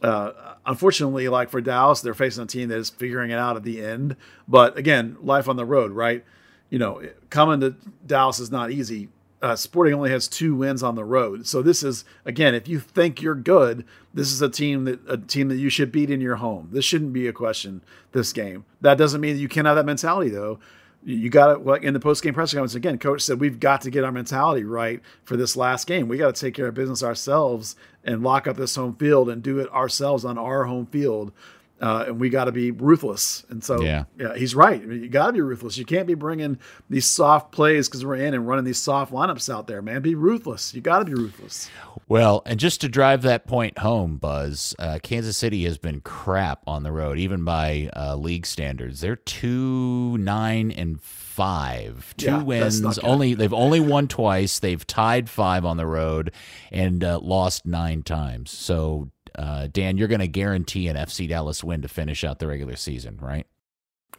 uh, 0.03 0.55
unfortunately, 0.65 1.29
like 1.29 1.51
for 1.51 1.61
Dallas, 1.61 2.01
they're 2.01 2.15
facing 2.15 2.45
a 2.45 2.47
team 2.47 2.69
that 2.69 2.79
is 2.79 2.91
figuring 2.91 3.31
it 3.31 3.39
out 3.39 3.57
at 3.57 3.65
the 3.65 3.85
end. 3.85 4.17
But 4.49 4.79
again, 4.79 5.17
life 5.21 5.49
on 5.49 5.57
the 5.57 5.65
road, 5.65 5.93
right? 5.93 6.25
You 6.71 6.79
know, 6.79 7.03
coming 7.31 7.61
to 7.61 7.75
Dallas 8.07 8.39
is 8.39 8.51
not 8.51 8.71
easy. 8.71 9.09
Uh, 9.43 9.57
Sporting 9.57 9.95
only 9.95 10.11
has 10.11 10.29
two 10.29 10.55
wins 10.55 10.83
on 10.83 10.95
the 10.97 11.05
road, 11.05 11.47
so 11.47 11.63
this 11.63 11.83
is 11.83 12.05
again, 12.27 12.55
if 12.55 12.69
you 12.69 12.79
think 12.79 13.23
you're 13.23 13.35
good, 13.35 13.87
this 14.13 14.31
is 14.31 14.43
a 14.43 14.51
team 14.51 14.85
that 14.85 15.01
a 15.09 15.17
team 15.17 15.49
that 15.49 15.57
you 15.57 15.71
should 15.71 15.91
beat 15.91 16.11
in 16.11 16.21
your 16.21 16.37
home. 16.37 16.69
This 16.73 16.85
shouldn't 16.85 17.15
be 17.15 17.27
a 17.27 17.33
question. 17.33 17.81
This 18.13 18.33
game. 18.33 18.65
That 18.83 18.99
doesn't 18.99 19.21
mean 19.21 19.37
that 19.37 19.41
you 19.41 19.49
can't 19.49 19.67
have 19.67 19.77
that 19.77 19.87
mentality 19.87 20.31
though. 20.31 20.59
You- 21.03 21.31
got 21.31 21.55
to 21.55 21.59
like 21.59 21.83
in 21.83 21.95
the 21.95 22.01
post 22.01 22.23
game 22.23 22.35
press 22.35 22.53
conference 22.53 22.75
again. 22.75 22.99
Coach 22.99 23.23
said 23.23 23.41
we've 23.41 23.59
got 23.59 23.81
to 23.83 23.91
get 23.91 24.05
our 24.05 24.13
mentality 24.13 24.65
right 24.65 25.01
for 25.25 25.39
this 25.39 25.57
last 25.57 25.87
game. 25.87 26.07
We 26.07 26.19
got 26.19 26.35
to 26.35 26.41
take 26.41 26.53
care 26.53 26.67
of 26.67 26.75
business 26.75 27.03
ourselves 27.03 27.77
and 28.05 28.23
lock 28.23 28.47
up 28.47 28.59
this 28.59 28.77
home 28.77 28.95
field 28.97 29.31
and 29.31 29.43
do 29.43 29.59
it 29.59 29.73
ourselves 29.73 30.27
on 30.27 30.37
our 30.37 30.65
home 30.65 30.85
field. 30.85 31.33
Uh, 31.81 32.05
and 32.09 32.21
we 32.21 32.29
got 32.29 32.45
to 32.45 32.53
be 32.53 32.71
ruthless. 32.71 33.45
And 33.49 33.65
so, 33.65 33.81
Yeah. 33.81 34.05
yeah, 34.19 34.35
he's 34.37 34.55
right. 34.55 34.83
I 34.83 34.85
mean, 34.85 35.03
you 35.03 35.09
got 35.09 35.29
to 35.29 35.33
be 35.33 35.41
ruthless. 35.41 35.79
You 35.79 35.87
can't 35.87 36.07
be 36.07 36.15
bringing 36.15 36.59
these 36.91 37.07
soft 37.07 37.53
plays 37.53 37.89
because 37.89 38.05
we're 38.05 38.17
in 38.17 38.35
and 38.35 38.47
running 38.47 38.67
these 38.67 38.81
soft 38.81 39.13
lineups 39.13 39.53
out 39.53 39.67
there, 39.67 39.81
man. 39.81 40.03
Be 40.03 40.15
ruthless. 40.15 40.75
You 40.75 40.83
got 40.83 40.99
to 40.99 41.05
be 41.07 41.15
ruthless. 41.15 41.71
Well, 42.07 42.43
and 42.45 42.61
just 42.61 42.81
to 42.83 42.89
drive 42.89 43.23
that 43.23 43.47
point 43.47 43.79
home, 43.79 44.17
Buzz, 44.19 44.75
uh, 44.79 44.99
Kansas 45.03 45.37
City 45.39 45.65
has 45.65 45.79
been 45.79 46.01
crap 46.01 46.63
on 46.67 46.83
the 46.83 46.93
road, 46.93 47.19
even 47.19 47.45
by 47.45 47.89
uh, 47.97 48.17
league 48.17 48.45
standards. 48.47 49.01
They're 49.01 49.17
two 49.17 50.19
nine 50.19 50.71
and 50.73 51.01
five, 51.01 52.15
two 52.19 52.27
Yeah, 52.27 52.43
wins. 52.43 52.99
Only 52.99 53.35
they've 53.35 53.53
only 53.55 53.81
won 53.81 54.09
twice. 54.09 54.59
They've 54.59 54.87
tied 54.87 55.31
five 55.31 55.65
on 55.65 55.77
the 55.77 55.87
road 55.87 56.33
and 56.71 57.03
uh, 57.03 57.21
lost 57.21 57.65
nine 57.65 58.03
times. 58.03 58.51
So, 58.51 59.11
uh, 59.37 59.69
Dan, 59.73 59.97
you're 59.99 60.09
going 60.09 60.21
to 60.21 60.29
guarantee 60.29 60.89
an 60.89 60.97
FC 60.97 61.29
Dallas 61.29 61.63
win 61.65 61.83
to 61.83 61.89
finish 61.89 62.25
out 62.25 62.39
the 62.39 62.47
regular 62.47 62.77
season, 62.77 63.19
right? 63.21 63.47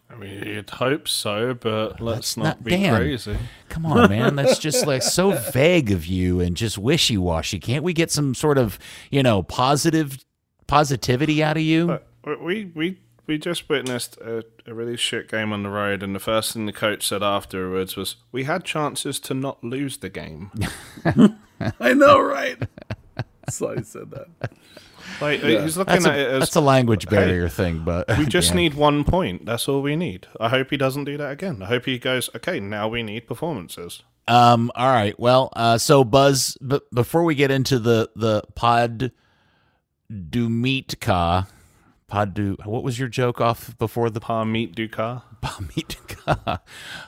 I 0.10 0.16
mean, 0.16 0.44
you'd 0.46 0.70
hope 0.70 1.08
so, 1.08 1.54
but 1.54 2.02
let's 2.02 2.36
not, 2.36 2.44
not- 2.44 2.64
be 2.64 2.72
Dan. 2.72 2.96
crazy. 2.98 3.38
Come 3.70 3.86
on, 3.86 4.10
man. 4.10 4.36
That's 4.36 4.60
just 4.60 4.86
like 4.88 5.04
so 5.04 5.32
vague 5.32 5.92
of 5.92 6.06
you 6.06 6.42
and 6.42 6.58
just 6.58 6.78
wishy 6.78 7.18
washy. 7.18 7.60
Can't 7.60 7.84
we 7.84 7.94
get 7.94 8.12
some 8.12 8.36
sort 8.36 8.58
of, 8.58 8.78
you 9.10 9.24
know, 9.24 9.42
positive 9.42 10.24
positivity 10.68 11.42
out 11.42 11.56
of 11.56 11.64
you? 11.64 12.00
But 12.24 12.44
we 12.44 12.72
we 12.76 13.00
we 13.26 13.38
just 13.38 13.70
witnessed 13.70 14.18
a, 14.18 14.44
a 14.68 14.74
really 14.74 14.98
shit 14.98 15.30
game 15.30 15.54
on 15.54 15.64
the 15.64 15.70
road, 15.70 16.04
and 16.04 16.14
the 16.14 16.20
first 16.20 16.52
thing 16.54 16.66
the 16.66 16.74
coach 16.74 17.08
said 17.08 17.24
afterwards 17.24 17.96
was, 17.96 18.18
"We 18.34 18.44
had 18.44 18.66
chances 18.66 19.18
to 19.22 19.34
not 19.34 19.64
lose 19.64 19.98
the 19.98 20.10
game." 20.10 20.52
I 21.80 21.94
know, 21.94 22.20
right? 22.20 22.58
so 23.50 23.76
he 23.76 23.84
said 23.84 24.12
that. 24.12 24.52
Like 25.20 25.42
he's 25.42 25.78
looking 25.78 25.94
That's 25.94 26.06
at 26.06 26.20
it 26.20 26.28
a, 26.28 26.32
as 26.34 26.40
that's 26.40 26.56
a 26.56 26.62
language 26.62 27.08
barrier 27.10 27.50
thing, 27.50 27.84
but 27.84 28.08
we 28.18 28.26
just 28.26 28.50
yeah. 28.52 28.58
need 28.58 28.74
one 28.74 29.04
point. 29.04 29.46
That's 29.46 29.68
all 29.68 29.82
we 29.82 29.96
need. 29.96 30.28
I 30.40 30.50
hope 30.50 30.70
he 30.70 30.78
doesn't 30.78 31.04
do 31.04 31.18
that 31.18 31.32
again. 31.32 31.62
I 31.62 31.66
hope 31.66 31.86
he 31.86 32.00
goes, 32.00 32.30
okay, 32.36 32.60
now 32.60 32.88
we 32.88 33.04
need 33.04 33.28
performances. 33.28 34.04
Um. 34.28 34.72
All 34.76 34.90
right. 34.90 35.20
Well. 35.20 35.52
Uh. 35.54 35.78
So 35.78 36.04
Buzz. 36.04 36.58
But 36.62 36.84
before 36.94 37.24
we 37.24 37.36
get 37.36 37.52
into 37.52 37.80
the 37.80 38.10
the 38.16 38.44
pod, 38.56 39.12
Dumitka, 40.12 41.48
pod 42.12 42.34
du. 42.34 42.58
What 42.66 42.84
was 42.84 43.00
your 43.00 43.08
joke 43.08 43.42
off 43.42 43.76
before 43.80 44.10
the 44.10 44.20
Parmeet 44.20 44.76
Dukas. 44.76 45.22
Dumitka 45.42 46.60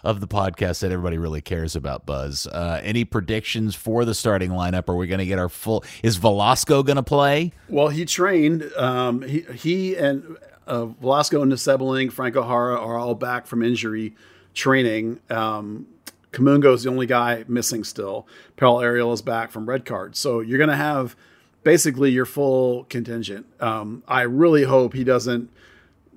of 0.03 0.19
the 0.19 0.27
podcast 0.27 0.79
that 0.79 0.91
everybody 0.91 1.17
really 1.17 1.41
cares 1.41 1.75
about? 1.75 2.05
Buzz. 2.05 2.47
Uh. 2.47 2.79
Any 2.83 3.05
predictions 3.05 3.75
for 3.75 4.05
the 4.05 4.13
starting 4.13 4.51
lineup? 4.51 4.89
Are 4.89 4.95
we 4.95 5.07
going 5.07 5.19
to 5.19 5.25
get 5.25 5.39
our 5.39 5.49
full? 5.49 5.83
Is 6.01 6.17
Velasco 6.17 6.83
going 6.83 6.95
to 6.95 7.03
play? 7.03 7.51
Well, 7.69 7.89
he 7.89 8.05
trained. 8.05 8.71
Um, 8.75 9.21
he 9.21 9.41
he 9.53 9.95
and 9.95 10.37
uh, 10.67 10.85
Velasco 10.85 11.41
and 11.41 11.51
Nisebling, 11.51 12.09
Franco 12.11 12.41
Jara 12.41 12.79
are 12.79 12.97
all 12.97 13.15
back 13.15 13.45
from 13.45 13.61
injury 13.61 14.15
training. 14.53 15.19
Um, 15.29 15.87
Kamungo 16.31 16.73
is 16.73 16.83
the 16.83 16.89
only 16.89 17.05
guy 17.05 17.45
missing 17.47 17.83
still. 17.83 18.27
Paul 18.57 18.79
Arriola 18.79 19.13
is 19.13 19.21
back 19.21 19.51
from 19.51 19.69
red 19.69 19.85
card. 19.85 20.15
So 20.15 20.39
you're 20.39 20.57
going 20.57 20.69
to 20.69 20.75
have 20.75 21.15
basically 21.63 22.11
your 22.11 22.25
full 22.25 22.85
contingent. 22.85 23.45
Um, 23.59 24.03
I 24.07 24.21
really 24.23 24.63
hope 24.63 24.93
he 24.93 25.03
doesn't 25.03 25.49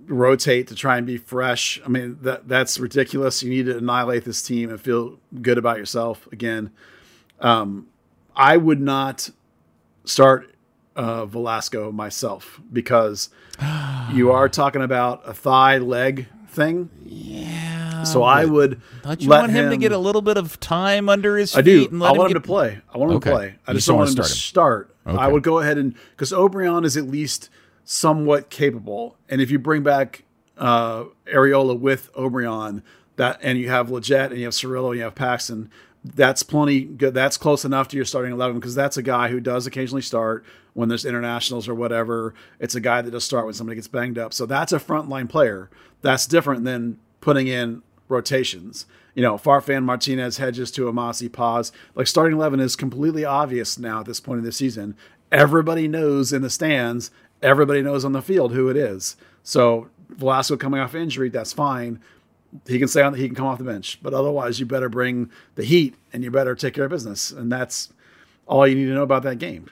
rotate 0.07 0.69
to 0.69 0.75
try 0.75 0.97
and 0.99 1.07
be 1.07 1.17
fresh. 1.17 1.81
I 1.85 1.89
mean 1.89 2.19
that 2.23 2.49
that's 2.49 2.79
ridiculous. 2.79 3.43
You 3.43 3.51
need 3.51 3.67
to 3.67 3.79
annihilate 3.79 4.25
this 4.25 4.43
team 4.43 4.71
and 4.71 4.81
feel 4.81 5.19
good 5.43 5.59
about 5.59 5.79
yourself 5.79 6.29
again. 6.33 6.71
Um, 7.41 7.89
I 8.35 8.57
would 8.57 8.81
not 8.81 9.31
start 10.05 10.55
uh, 10.95 11.27
Velasco 11.27 11.91
myself 11.93 12.61
because 12.73 13.29
you 14.13 14.31
are 14.31 14.49
talking 14.49 14.83
about 14.83 15.23
a 15.29 15.35
thigh 15.35 15.79
leg 15.79 16.27
thing. 16.49 16.89
Yeah. 17.05 18.03
so 18.05 18.23
I 18.23 18.45
would 18.47 18.81
Don't 19.03 19.21
you 19.21 19.29
let 19.29 19.41
want 19.41 19.53
him, 19.53 19.71
to 19.71 19.77
get 19.77 19.93
a 19.93 19.99
little 19.99 20.23
bit 20.23 20.37
of 20.39 20.59
time 20.61 21.09
under 21.09 21.37
his 21.37 21.55
I 21.55 21.63
feet 21.63 21.91
do. 21.91 21.95
and 21.97 22.03
I 22.03 22.07
let 22.07 22.13
him 22.13 22.19
want 22.19 22.29
get 22.31 22.37
him 22.37 22.43
to 22.43 22.47
play. 22.47 22.81
I 22.95 22.99
want 22.99 23.11
him 23.11 23.17
Okay. 23.19 23.31
to 23.31 23.37
play. 23.37 23.55
I 23.67 23.73
You 23.73 23.77
just 23.77 23.89
don't 23.89 23.99
want 23.99 24.11
him 24.11 24.17
to 24.17 24.25
start 24.25 24.95
start. 25.15 25.19
I 25.19 25.29
would 25.29 25.43
go 25.43 25.59
ahead 25.59 25.79
and 25.79 25.95
because 26.11 26.33
Obrian 26.33 26.85
is 26.85 26.97
at 26.97 27.05
least 27.05 27.51
somewhat 27.85 28.51
capable, 28.51 29.17
and 29.29 29.41
if 29.41 29.51
you 29.51 29.59
bring 29.59 29.83
back 29.83 30.25
uh, 30.59 31.05
Arriola 31.27 31.79
with 31.79 32.13
Obrian, 32.15 32.83
that 33.17 33.39
and 33.43 33.59
you 33.59 33.69
have 33.69 33.89
Lletget 33.89 34.31
and 34.31 34.39
you 34.39 34.45
have 34.45 34.55
Cerrillo 34.55 34.89
and 34.89 34.99
you 34.99 35.05
have 35.05 35.15
Paxton, 35.15 35.71
that's 36.05 36.43
plenty 36.43 36.83
good. 36.85 37.15
That's 37.15 37.37
close 37.37 37.65
enough 37.65 37.89
to 37.89 37.97
your 37.97 38.05
starting 38.05 38.33
eleven 38.33 38.59
because 38.59 38.75
that's 38.75 38.97
a 38.97 39.03
guy 39.03 39.29
who 39.29 39.41
does 39.41 39.67
occasionally 39.67 40.03
start 40.03 40.45
when 40.75 40.89
there's 40.89 41.05
internationals 41.05 41.69
or 41.69 41.75
whatever. 41.75 42.35
It's 42.61 42.75
a 42.75 42.81
guy 42.81 43.03
that 43.03 43.11
does 43.11 43.25
start 43.25 43.45
when 43.47 43.55
somebody 43.55 43.77
gets 43.77 43.89
banged 43.89 44.19
up. 44.19 44.35
So 44.35 44.47
that's 44.47 44.73
a 44.73 44.79
frontline 44.79 45.29
player. 45.29 45.71
That's 46.03 46.27
different 46.27 46.65
than 46.65 46.99
putting 47.21 47.47
in 47.49 47.83
rotations. 48.09 48.87
You 49.17 49.23
know, 49.23 49.35
Farfan, 49.37 49.83
Martinez, 49.83 50.37
Hedges 50.37 50.71
Twumasi, 50.71 51.33
Paz. 51.33 51.73
Like 51.95 52.07
starting 52.07 52.37
11 52.37 52.61
is 52.61 52.77
completely 52.77 53.25
obvious 53.25 53.79
now 53.79 54.01
at 54.01 54.07
this 54.07 54.21
point 54.21 54.39
in 54.39 54.45
the 54.45 54.53
season. 54.53 54.95
Everybody 55.33 55.89
knows 55.89 56.33
in 56.35 56.43
the 56.43 56.51
stands, 56.51 57.11
everybody 57.43 57.81
knows 57.81 58.05
on 58.05 58.13
the 58.13 58.21
field 58.21 58.53
who 58.53 58.69
it 58.69 58.77
is. 58.77 59.17
So 59.43 59.89
Velasco 60.11 60.59
coming 60.59 60.81
off 60.81 60.95
injury, 60.95 61.31
that's 61.31 61.55
fine. 61.55 61.99
He 62.67 62.79
can 62.79 62.89
stay 62.89 63.03
on. 63.03 63.15
He 63.15 63.27
can 63.27 63.35
come 63.35 63.47
off 63.47 63.59
the 63.59 63.65
bench, 63.65 63.99
but 64.03 64.15
otherwise, 64.15 64.61
you 64.61 64.67
better 64.67 64.89
bring 64.89 65.31
the 65.57 65.65
heat 65.65 65.95
and 66.13 66.23
you 66.23 66.31
better 66.31 66.55
take 66.55 66.75
care 66.75 66.85
of 66.85 66.91
business. 66.91 67.31
And 67.31 67.51
that's 67.51 67.93
all 68.47 68.67
you 68.67 68.75
need 68.75 68.87
to 68.87 68.95
know 68.95 69.03
about 69.03 69.23
that 69.25 69.39
game. 69.39 69.69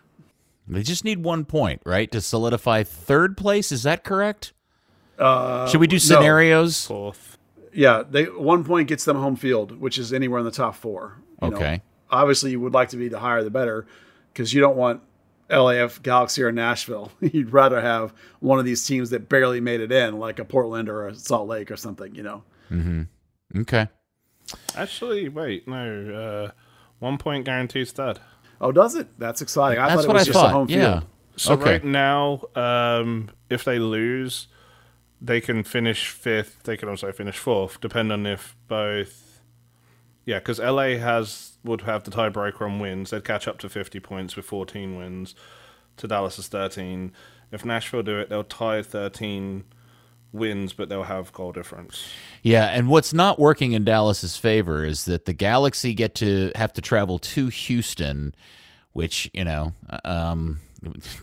They 0.66 0.82
just 0.82 1.04
need 1.04 1.22
one 1.22 1.44
point, 1.44 1.82
right, 1.84 2.10
to 2.12 2.20
solidify 2.20 2.82
third 2.82 3.36
place. 3.36 3.70
Is 3.70 3.82
that 3.82 4.04
correct? 4.04 4.54
Uh, 5.18 5.68
Should 5.68 5.80
we 5.80 5.86
do 5.86 5.98
scenarios? 5.98 6.86
Fourth. 6.86 7.33
Yeah, 7.74 8.02
they 8.08 8.24
one 8.24 8.64
point 8.64 8.88
gets 8.88 9.04
them 9.04 9.16
home 9.16 9.36
field, 9.36 9.80
which 9.80 9.98
is 9.98 10.12
anywhere 10.12 10.38
in 10.38 10.44
the 10.44 10.50
top 10.52 10.74
four. 10.76 11.18
you 11.42 11.50
know. 11.50 11.56
Okay. 11.56 11.82
obviously, 12.10 12.52
you 12.52 12.60
would 12.60 12.72
like 12.74 12.90
to 12.90 12.96
be 12.96 13.08
the 13.08 13.18
higher 13.18 13.42
the 13.42 13.50
better, 13.50 13.86
because 14.32 14.54
you 14.54 14.60
don't 14.60 14.76
want 14.76 15.00
LAF, 15.50 16.00
Galaxy, 16.02 16.42
or 16.42 16.52
Nashville. 16.52 17.10
You'd 17.20 17.52
rather 17.52 17.80
have 17.80 18.14
one 18.40 18.58
of 18.58 18.64
these 18.64 18.84
teams 18.86 19.10
that 19.10 19.28
barely 19.28 19.60
made 19.60 19.80
it 19.80 19.90
in, 19.92 20.18
like 20.18 20.38
a 20.38 20.44
Portland 20.44 20.88
or 20.88 21.08
a 21.08 21.14
Salt 21.14 21.48
Lake 21.48 21.70
or 21.70 21.76
something. 21.76 22.14
You 22.14 22.22
know. 22.22 22.42
Mm-hmm. 22.70 23.02
Okay. 23.60 23.88
Actually, 24.76 25.28
wait, 25.28 25.66
no. 25.68 26.48
Uh, 26.48 26.50
one 26.98 27.18
point 27.18 27.44
guaranteed 27.44 27.88
stud. 27.88 28.20
Oh, 28.60 28.72
does 28.72 28.94
it? 28.94 29.08
That's 29.18 29.42
exciting. 29.42 29.78
I 29.82 29.88
That's 29.88 30.02
thought 30.02 30.04
it 30.04 30.08
what 30.08 30.14
was 30.14 30.22
I 30.22 30.26
just 30.26 30.38
a 30.38 30.40
thought. 30.42 30.52
home 30.52 30.66
Yeah. 30.70 30.92
field. 31.00 31.06
So 31.36 31.52
Okay. 31.54 31.72
right 31.72 31.84
now, 31.84 32.42
um, 32.54 33.30
if 33.50 33.64
they 33.64 33.78
lose, 33.80 34.46
they 35.24 35.40
can 35.40 35.64
finish 35.64 36.08
fifth. 36.10 36.64
They 36.64 36.76
can 36.76 36.88
also 36.88 37.10
finish 37.10 37.38
fourth, 37.38 37.80
depending 37.80 38.12
on 38.12 38.26
if 38.26 38.54
both. 38.68 39.40
Yeah, 40.26 40.38
because 40.38 40.58
LA 40.58 40.98
has 40.98 41.52
would 41.64 41.82
have 41.82 42.04
the 42.04 42.10
tiebreaker 42.10 42.62
on 42.62 42.78
wins. 42.78 43.10
They'd 43.10 43.24
catch 43.24 43.48
up 43.48 43.58
to 43.60 43.68
fifty 43.68 44.00
points 44.00 44.36
with 44.36 44.44
fourteen 44.44 44.96
wins. 44.96 45.34
To 45.98 46.08
Dallas's 46.08 46.48
thirteen. 46.48 47.12
If 47.52 47.64
Nashville 47.64 48.02
do 48.02 48.18
it, 48.18 48.28
they'll 48.28 48.44
tie 48.44 48.82
thirteen 48.82 49.64
wins, 50.32 50.72
but 50.72 50.88
they'll 50.88 51.04
have 51.04 51.32
goal 51.32 51.52
difference. 51.52 52.06
Yeah, 52.42 52.66
and 52.66 52.88
what's 52.88 53.14
not 53.14 53.38
working 53.38 53.72
in 53.72 53.84
Dallas's 53.84 54.36
favor 54.36 54.84
is 54.84 55.04
that 55.06 55.24
the 55.24 55.32
Galaxy 55.32 55.94
get 55.94 56.14
to 56.16 56.52
have 56.54 56.72
to 56.74 56.82
travel 56.82 57.18
to 57.20 57.48
Houston, 57.48 58.34
which 58.92 59.30
you 59.32 59.44
know, 59.44 59.72
um, 60.04 60.60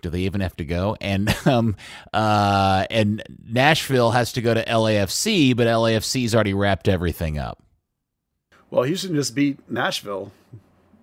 do 0.02 0.10
they 0.10 0.22
even 0.22 0.42
have 0.42 0.56
to 0.58 0.66
go? 0.66 0.98
And 1.00 1.34
um, 1.46 1.76
uh, 2.14 2.86
and 2.90 3.24
Nashville 3.44 4.12
has 4.12 4.34
to 4.34 4.42
go 4.42 4.54
to 4.54 4.64
LAFC, 4.64 5.56
but 5.56 5.68
LAFC's 5.68 6.36
already 6.36 6.54
wrapped 6.54 6.88
everything 6.88 7.38
up. 7.38 7.62
Well, 8.70 8.84
Houston 8.84 9.16
just 9.16 9.36
beat 9.36 9.60
Nashville. 9.70 10.32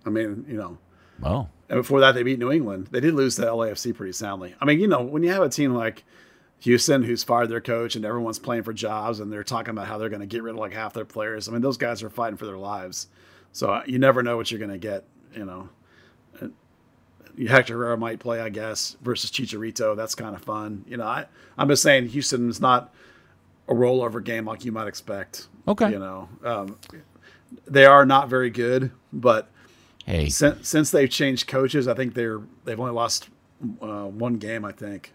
I 0.05 0.09
mean, 0.09 0.45
you 0.47 0.57
know, 0.57 0.77
Oh, 1.21 1.49
and 1.67 1.79
before 1.79 1.99
that 1.99 2.13
they 2.15 2.23
beat 2.23 2.39
New 2.39 2.51
England. 2.51 2.87
They 2.91 2.99
did 2.99 3.13
lose 3.13 3.35
to 3.35 3.43
LAFC 3.43 3.95
pretty 3.95 4.13
soundly. 4.13 4.55
I 4.59 4.65
mean, 4.65 4.79
you 4.79 4.87
know, 4.87 5.01
when 5.03 5.23
you 5.23 5.31
have 5.31 5.43
a 5.43 5.49
team 5.49 5.73
like 5.75 6.03
Houston 6.59 7.03
who's 7.03 7.23
fired 7.23 7.49
their 7.49 7.61
coach 7.61 7.95
and 7.95 8.05
everyone's 8.05 8.39
playing 8.39 8.63
for 8.63 8.73
jobs 8.73 9.19
and 9.19 9.31
they're 9.31 9.43
talking 9.43 9.71
about 9.71 9.87
how 9.87 9.97
they're 9.97 10.09
going 10.09 10.21
to 10.21 10.27
get 10.27 10.43
rid 10.43 10.51
of 10.51 10.59
like 10.59 10.73
half 10.73 10.93
their 10.93 11.05
players. 11.05 11.47
I 11.47 11.51
mean, 11.51 11.61
those 11.61 11.77
guys 11.77 12.03
are 12.03 12.09
fighting 12.09 12.37
for 12.37 12.45
their 12.45 12.57
lives. 12.57 13.07
So 13.51 13.69
uh, 13.71 13.83
you 13.85 13.99
never 13.99 14.23
know 14.23 14.37
what 14.37 14.51
you're 14.51 14.59
going 14.59 14.71
to 14.71 14.77
get, 14.77 15.05
you 15.35 15.45
know. 15.45 15.69
Hector 17.47 17.73
Herrera 17.73 17.97
might 17.97 18.19
play, 18.19 18.41
I 18.41 18.49
guess, 18.49 18.97
versus 19.01 19.31
Chicharito. 19.31 19.95
That's 19.95 20.15
kind 20.15 20.35
of 20.35 20.41
fun. 20.41 20.83
You 20.87 20.97
know, 20.97 21.05
I, 21.05 21.25
I'm 21.57 21.69
just 21.69 21.83
saying 21.83 22.09
Houston 22.09 22.49
is 22.49 22.59
not 22.59 22.93
a 23.67 23.73
rollover 23.73 24.23
game 24.23 24.45
like 24.45 24.65
you 24.65 24.71
might 24.71 24.87
expect. 24.87 25.47
Okay. 25.67 25.91
You 25.91 25.99
know, 25.99 26.29
um, 26.43 26.77
they 27.67 27.85
are 27.85 28.05
not 28.05 28.29
very 28.29 28.49
good, 28.49 28.91
but 29.13 29.49
hey, 30.05 30.29
since, 30.29 30.67
since 30.67 30.91
they've 30.91 31.09
changed 31.09 31.47
coaches, 31.47 31.87
I 31.87 31.93
think 31.93 32.13
they're 32.13 32.41
they've 32.65 32.79
only 32.79 32.93
lost 32.93 33.29
uh, 33.81 34.05
one 34.05 34.35
game. 34.35 34.65
I 34.65 34.71
think. 34.71 35.13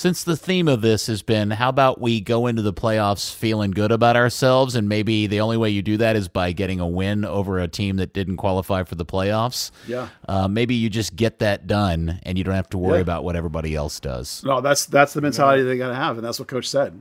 Since 0.00 0.24
the 0.24 0.34
theme 0.34 0.66
of 0.66 0.80
this 0.80 1.08
has 1.08 1.20
been 1.20 1.50
how 1.50 1.68
about 1.68 2.00
we 2.00 2.22
go 2.22 2.46
into 2.46 2.62
the 2.62 2.72
playoffs 2.72 3.34
feeling 3.34 3.70
good 3.70 3.92
about 3.92 4.16
ourselves? 4.16 4.74
And 4.74 4.88
maybe 4.88 5.26
the 5.26 5.42
only 5.42 5.58
way 5.58 5.68
you 5.68 5.82
do 5.82 5.98
that 5.98 6.16
is 6.16 6.26
by 6.26 6.52
getting 6.52 6.80
a 6.80 6.88
win 6.88 7.26
over 7.26 7.58
a 7.58 7.68
team 7.68 7.96
that 7.96 8.14
didn't 8.14 8.38
qualify 8.38 8.84
for 8.84 8.94
the 8.94 9.04
playoffs. 9.04 9.70
Yeah. 9.86 10.08
uh, 10.26 10.48
maybe 10.48 10.74
you 10.74 10.88
just 10.88 11.16
get 11.16 11.40
that 11.40 11.66
done 11.66 12.18
and 12.22 12.38
you 12.38 12.44
don't 12.44 12.54
have 12.54 12.70
to 12.70 12.78
worry 12.78 12.94
Yeah. 12.94 13.02
about 13.02 13.24
what 13.24 13.36
everybody 13.36 13.74
else 13.74 14.00
does. 14.00 14.42
No, 14.42 14.62
that's 14.62 14.86
that's 14.86 15.12
the 15.12 15.20
mentality 15.20 15.64
they 15.64 15.76
got 15.76 15.88
to 15.88 15.94
have, 15.94 16.16
and 16.16 16.26
that's 16.26 16.38
what 16.38 16.48
coach 16.48 16.66
said. 16.66 16.98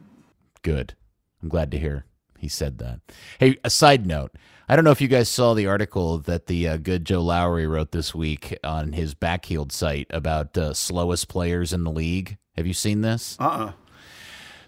good. 0.62 0.93
I'm 1.41 1.47
glad 1.47 1.71
to 1.71 1.79
hear 1.79 2.03
he 2.38 2.49
said 2.49 2.79
that. 2.79 2.99
Hey 3.39 3.55
a 3.63 3.69
side 3.69 4.05
note. 4.05 4.35
I 4.67 4.75
don't 4.75 4.83
know 4.83 4.91
if 4.91 4.99
you 4.99 5.07
guys 5.07 5.29
saw 5.29 5.53
the 5.53 5.67
article 5.67 6.17
that 6.17 6.47
the 6.47 6.67
uh, 6.67 6.75
good 6.75 7.05
joe 7.05 7.21
lowery 7.21 7.65
wrote 7.65 7.93
this 7.93 8.13
week 8.13 8.57
on 8.62 8.91
his 8.91 9.15
backheeled 9.15 9.71
site 9.71 10.07
about 10.09 10.57
uh, 10.57 10.73
slowest 10.73 11.29
players 11.29 11.71
in 11.71 11.85
the 11.85 11.91
league 11.91 12.38
have 12.59 12.67
you 12.67 12.73
seen 12.73 13.01
this 13.01 13.35
Uh. 13.39 13.43
uh 13.43 13.71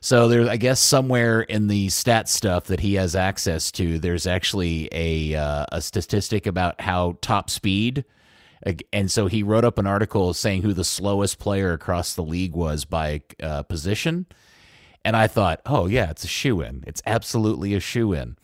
So 0.03 0.27
there's, 0.27 0.47
I 0.47 0.57
guess, 0.57 0.79
somewhere 0.79 1.41
in 1.41 1.67
the 1.67 1.89
stat 1.89 2.27
stuff 2.27 2.65
that 2.65 2.79
he 2.79 2.95
has 2.95 3.15
access 3.15 3.71
to, 3.73 3.99
there's 3.99 4.25
actually 4.25 4.89
a 4.91 5.35
uh, 5.35 5.67
a 5.71 5.79
statistic 5.79 6.47
about 6.47 6.81
how 6.81 7.17
top 7.21 7.51
speed, 7.51 8.03
and 8.91 9.11
so 9.11 9.27
he 9.27 9.43
wrote 9.43 9.63
up 9.63 9.77
an 9.77 9.85
article 9.85 10.33
saying 10.33 10.63
who 10.63 10.73
the 10.73 10.83
slowest 10.83 11.37
player 11.37 11.71
across 11.73 12.15
the 12.15 12.23
league 12.23 12.55
was 12.55 12.83
by 12.83 13.21
uh, 13.43 13.61
position, 13.61 14.25
and 15.05 15.15
I 15.15 15.27
thought, 15.27 15.61
oh 15.67 15.85
yeah, 15.85 16.09
it's 16.09 16.23
a 16.23 16.27
shoe 16.27 16.61
in. 16.61 16.83
It's 16.87 17.03
absolutely 17.05 17.75
a 17.75 17.79
shoe 17.79 18.11
in. 18.13 18.37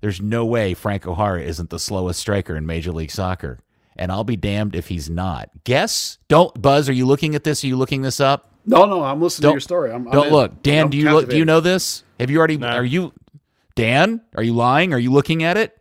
There's 0.00 0.20
no 0.20 0.44
way 0.44 0.74
Franco 0.74 1.14
Jara 1.14 1.42
isn't 1.42 1.70
the 1.70 1.78
slowest 1.78 2.18
striker 2.18 2.56
in 2.56 2.66
Major 2.66 2.90
League 2.90 3.12
Soccer, 3.12 3.60
and 3.96 4.10
I'll 4.10 4.24
be 4.24 4.36
damned 4.36 4.74
if 4.74 4.88
he's 4.88 5.08
not. 5.08 5.50
Guess? 5.62 6.18
Don't 6.26 6.60
Buzz. 6.60 6.88
Are 6.88 6.92
you 6.92 7.06
looking 7.06 7.36
at 7.36 7.44
this? 7.44 7.62
Are 7.62 7.68
you 7.68 7.76
looking 7.76 8.02
this 8.02 8.18
up? 8.18 8.50
No, 8.66 8.86
no, 8.86 9.02
I'm 9.02 9.20
listening 9.20 9.42
Don't- 9.42 9.52
to 9.52 9.54
your 9.56 9.60
story. 9.60 9.92
I'm, 9.92 10.06
I'm 10.06 10.12
Don't 10.12 10.26
in. 10.28 10.32
look, 10.32 10.62
Dan. 10.62 10.84
I'm 10.84 10.90
do 10.90 10.96
you 10.96 11.10
look, 11.10 11.28
do 11.28 11.36
you 11.36 11.44
know 11.44 11.60
this? 11.60 12.02
Have 12.18 12.30
you 12.30 12.38
already? 12.38 12.56
No. 12.56 12.68
Are 12.68 12.84
you, 12.84 13.12
Dan? 13.74 14.22
Are 14.34 14.42
you 14.42 14.54
lying? 14.54 14.94
Are 14.94 14.98
you 14.98 15.12
looking 15.12 15.42
at 15.42 15.56
it? 15.56 15.76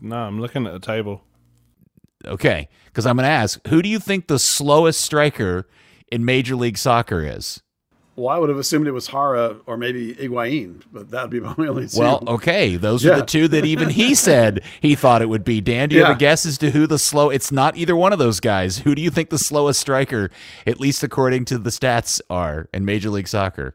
No, 0.00 0.16
I'm 0.16 0.40
looking 0.40 0.66
at 0.66 0.72
the 0.72 0.80
table. 0.80 1.22
Okay, 2.24 2.68
because 2.86 3.06
I'm 3.06 3.16
going 3.16 3.24
to 3.24 3.30
ask, 3.30 3.64
who 3.68 3.82
do 3.82 3.88
you 3.88 4.00
think 4.00 4.26
the 4.26 4.38
slowest 4.38 5.00
striker 5.00 5.68
in 6.10 6.24
Major 6.24 6.56
League 6.56 6.78
Soccer 6.78 7.22
is? 7.22 7.62
Well, 8.16 8.34
I 8.34 8.38
would 8.38 8.48
have 8.48 8.58
assumed 8.58 8.86
it 8.86 8.92
was 8.92 9.08
Jara 9.08 9.56
or 9.66 9.76
maybe 9.76 10.14
Higuaín, 10.14 10.82
but 10.90 11.10
that'd 11.10 11.28
be 11.28 11.38
my 11.38 11.54
only 11.58 11.86
two. 11.86 12.00
Well, 12.00 12.24
okay, 12.26 12.76
those 12.76 13.04
are 13.04 13.16
the 13.16 13.26
two 13.26 13.46
that 13.48 13.66
even 13.66 13.90
he 13.90 14.14
said 14.26 14.62
he 14.80 14.94
thought 14.94 15.20
it 15.20 15.28
would 15.28 15.44
be. 15.44 15.60
Dan, 15.60 15.90
do 15.90 15.96
you 15.96 16.04
have 16.04 16.16
a 16.16 16.18
guess 16.18 16.46
as 16.46 16.56
to 16.58 16.70
who 16.70 16.86
the 16.86 16.98
slow? 16.98 17.28
It's 17.28 17.52
not 17.52 17.76
either 17.76 17.94
one 17.94 18.14
of 18.14 18.18
those 18.18 18.40
guys. 18.40 18.78
Who 18.78 18.94
do 18.94 19.02
you 19.02 19.10
think 19.10 19.28
the 19.28 19.38
slowest 19.38 19.80
striker, 19.80 20.30
at 20.66 20.80
least 20.80 21.02
according 21.02 21.44
to 21.46 21.58
the 21.58 21.68
stats, 21.68 22.20
are 22.30 22.70
in 22.72 22.86
Major 22.86 23.10
League 23.10 23.28
Soccer? 23.28 23.74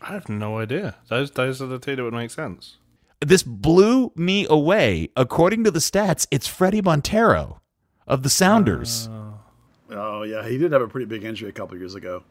I 0.00 0.12
have 0.12 0.28
no 0.28 0.58
idea. 0.58 0.96
Those 1.08 1.32
those 1.32 1.60
are 1.60 1.66
the 1.66 1.78
two 1.80 1.96
that 1.96 2.02
would 2.02 2.14
make 2.14 2.30
sense. 2.30 2.76
This 3.20 3.42
blew 3.42 4.12
me 4.16 4.46
away. 4.48 5.08
According 5.16 5.64
to 5.64 5.70
the 5.70 5.78
stats, 5.78 6.26
it's 6.30 6.48
Fredy 6.48 6.82
Montero 6.82 7.60
of 8.06 8.22
the 8.22 8.30
Sounders. 8.30 9.08
oh 9.90 10.22
yeah, 10.22 10.46
he 10.48 10.58
did 10.58 10.72
have 10.72 10.82
a 10.82 10.88
pretty 10.88 11.06
big 11.06 11.24
injury 11.24 11.48
a 11.48 11.52
couple 11.52 11.76
years 11.76 11.94
ago. 11.96 12.22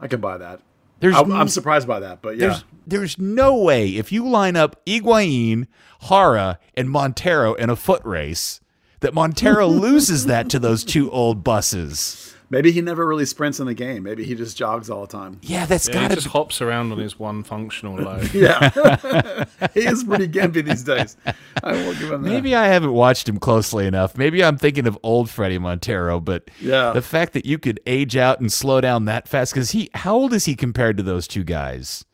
I 0.00 0.08
can 0.08 0.20
buy 0.20 0.38
that. 0.38 0.60
There's 1.00 1.16
I'm, 1.16 1.32
n- 1.32 1.38
I'm 1.38 1.48
surprised 1.48 1.88
by 1.88 2.00
that, 2.00 2.20
but 2.22 2.36
yeah, 2.36 2.48
There's 2.48 2.64
there's 2.86 3.18
no 3.18 3.56
way 3.56 3.96
if 3.96 4.12
you 4.12 4.28
line 4.28 4.56
up 4.56 4.84
Higuaín, 4.84 5.66
Jara, 6.08 6.58
and 6.76 6.90
Montero 6.90 7.54
in 7.54 7.70
a 7.70 7.76
foot 7.76 8.04
race 8.04 8.60
that 9.00 9.14
Montero 9.14 9.66
loses 9.68 10.26
that 10.26 10.50
to 10.50 10.58
those 10.58 10.84
two 10.84 11.10
old 11.10 11.42
buses. 11.42 12.29
Maybe 12.52 12.72
he 12.72 12.80
never 12.80 13.06
really 13.06 13.26
sprints 13.26 13.60
in 13.60 13.66
the 13.66 13.74
game. 13.74 14.02
Maybe 14.02 14.24
he 14.24 14.34
just 14.34 14.56
jogs 14.56 14.90
all 14.90 15.02
the 15.02 15.06
time. 15.06 15.38
Yeah, 15.42 15.66
that's 15.66 15.86
Yeah, 15.86 15.94
got 15.94 16.02
he 16.02 16.08
to 16.08 16.14
just 16.16 16.26
hops 16.26 16.60
around 16.60 16.90
on 16.90 16.98
his 16.98 17.16
one 17.16 17.44
functional 17.44 17.94
leg. 18.04 18.34
Yeah, 18.34 18.70
he 19.72 19.80
is 19.86 20.02
pretty 20.02 20.26
gimpy 20.26 20.64
these 20.64 20.82
days. 20.82 21.16
I 21.62 21.72
will 21.72 21.92
give 21.94 22.10
him 22.10 22.22
that. 22.22 22.28
Maybe 22.28 22.56
I 22.56 22.66
haven't 22.66 22.92
watched 22.92 23.28
him 23.28 23.38
closely 23.38 23.86
enough. 23.86 24.18
Maybe 24.18 24.42
I'm 24.42 24.58
thinking 24.58 24.88
of 24.88 24.98
old 25.04 25.28
Fredy 25.28 25.60
Montero, 25.60 26.18
but 26.18 26.50
Yeah. 26.60 26.90
the 26.92 27.02
fact 27.02 27.34
that 27.34 27.46
you 27.46 27.56
could 27.56 27.78
age 27.86 28.16
out 28.16 28.40
and 28.40 28.52
slow 28.52 28.80
down 28.80 29.04
that 29.04 29.28
fast 29.28 29.54
because 29.54 29.70
he 29.70 29.88
how 29.94 30.16
old 30.16 30.32
is 30.32 30.44
he 30.46 30.56
compared 30.56 30.96
to 30.96 31.04
those 31.04 31.28
two 31.28 31.44
guys? 31.44 32.04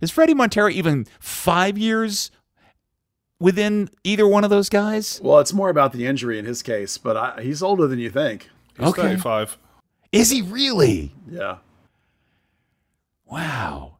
Is 0.00 0.10
Fredy 0.10 0.34
Montero 0.34 0.70
even 0.70 1.06
five 1.20 1.76
years 1.76 2.30
within 3.38 3.90
either 4.02 4.26
one 4.26 4.44
of 4.44 4.50
those 4.50 4.68
guys? 4.68 5.20
Well, 5.22 5.40
it's 5.40 5.52
more 5.52 5.68
about 5.68 5.92
the 5.92 6.06
injury 6.06 6.38
in 6.38 6.44
his 6.44 6.62
case, 6.62 6.96
but 6.98 7.16
I, 7.16 7.42
he's 7.42 7.62
older 7.62 7.86
than 7.86 7.98
you 7.98 8.10
think. 8.10 8.48
He's 8.78 8.88
Okay. 8.88 9.02
35. 9.02 9.58
Is 10.14 10.30
he 10.30 10.42
really? 10.42 11.12
Yeah. 11.28 11.58
Wow. 13.26 13.98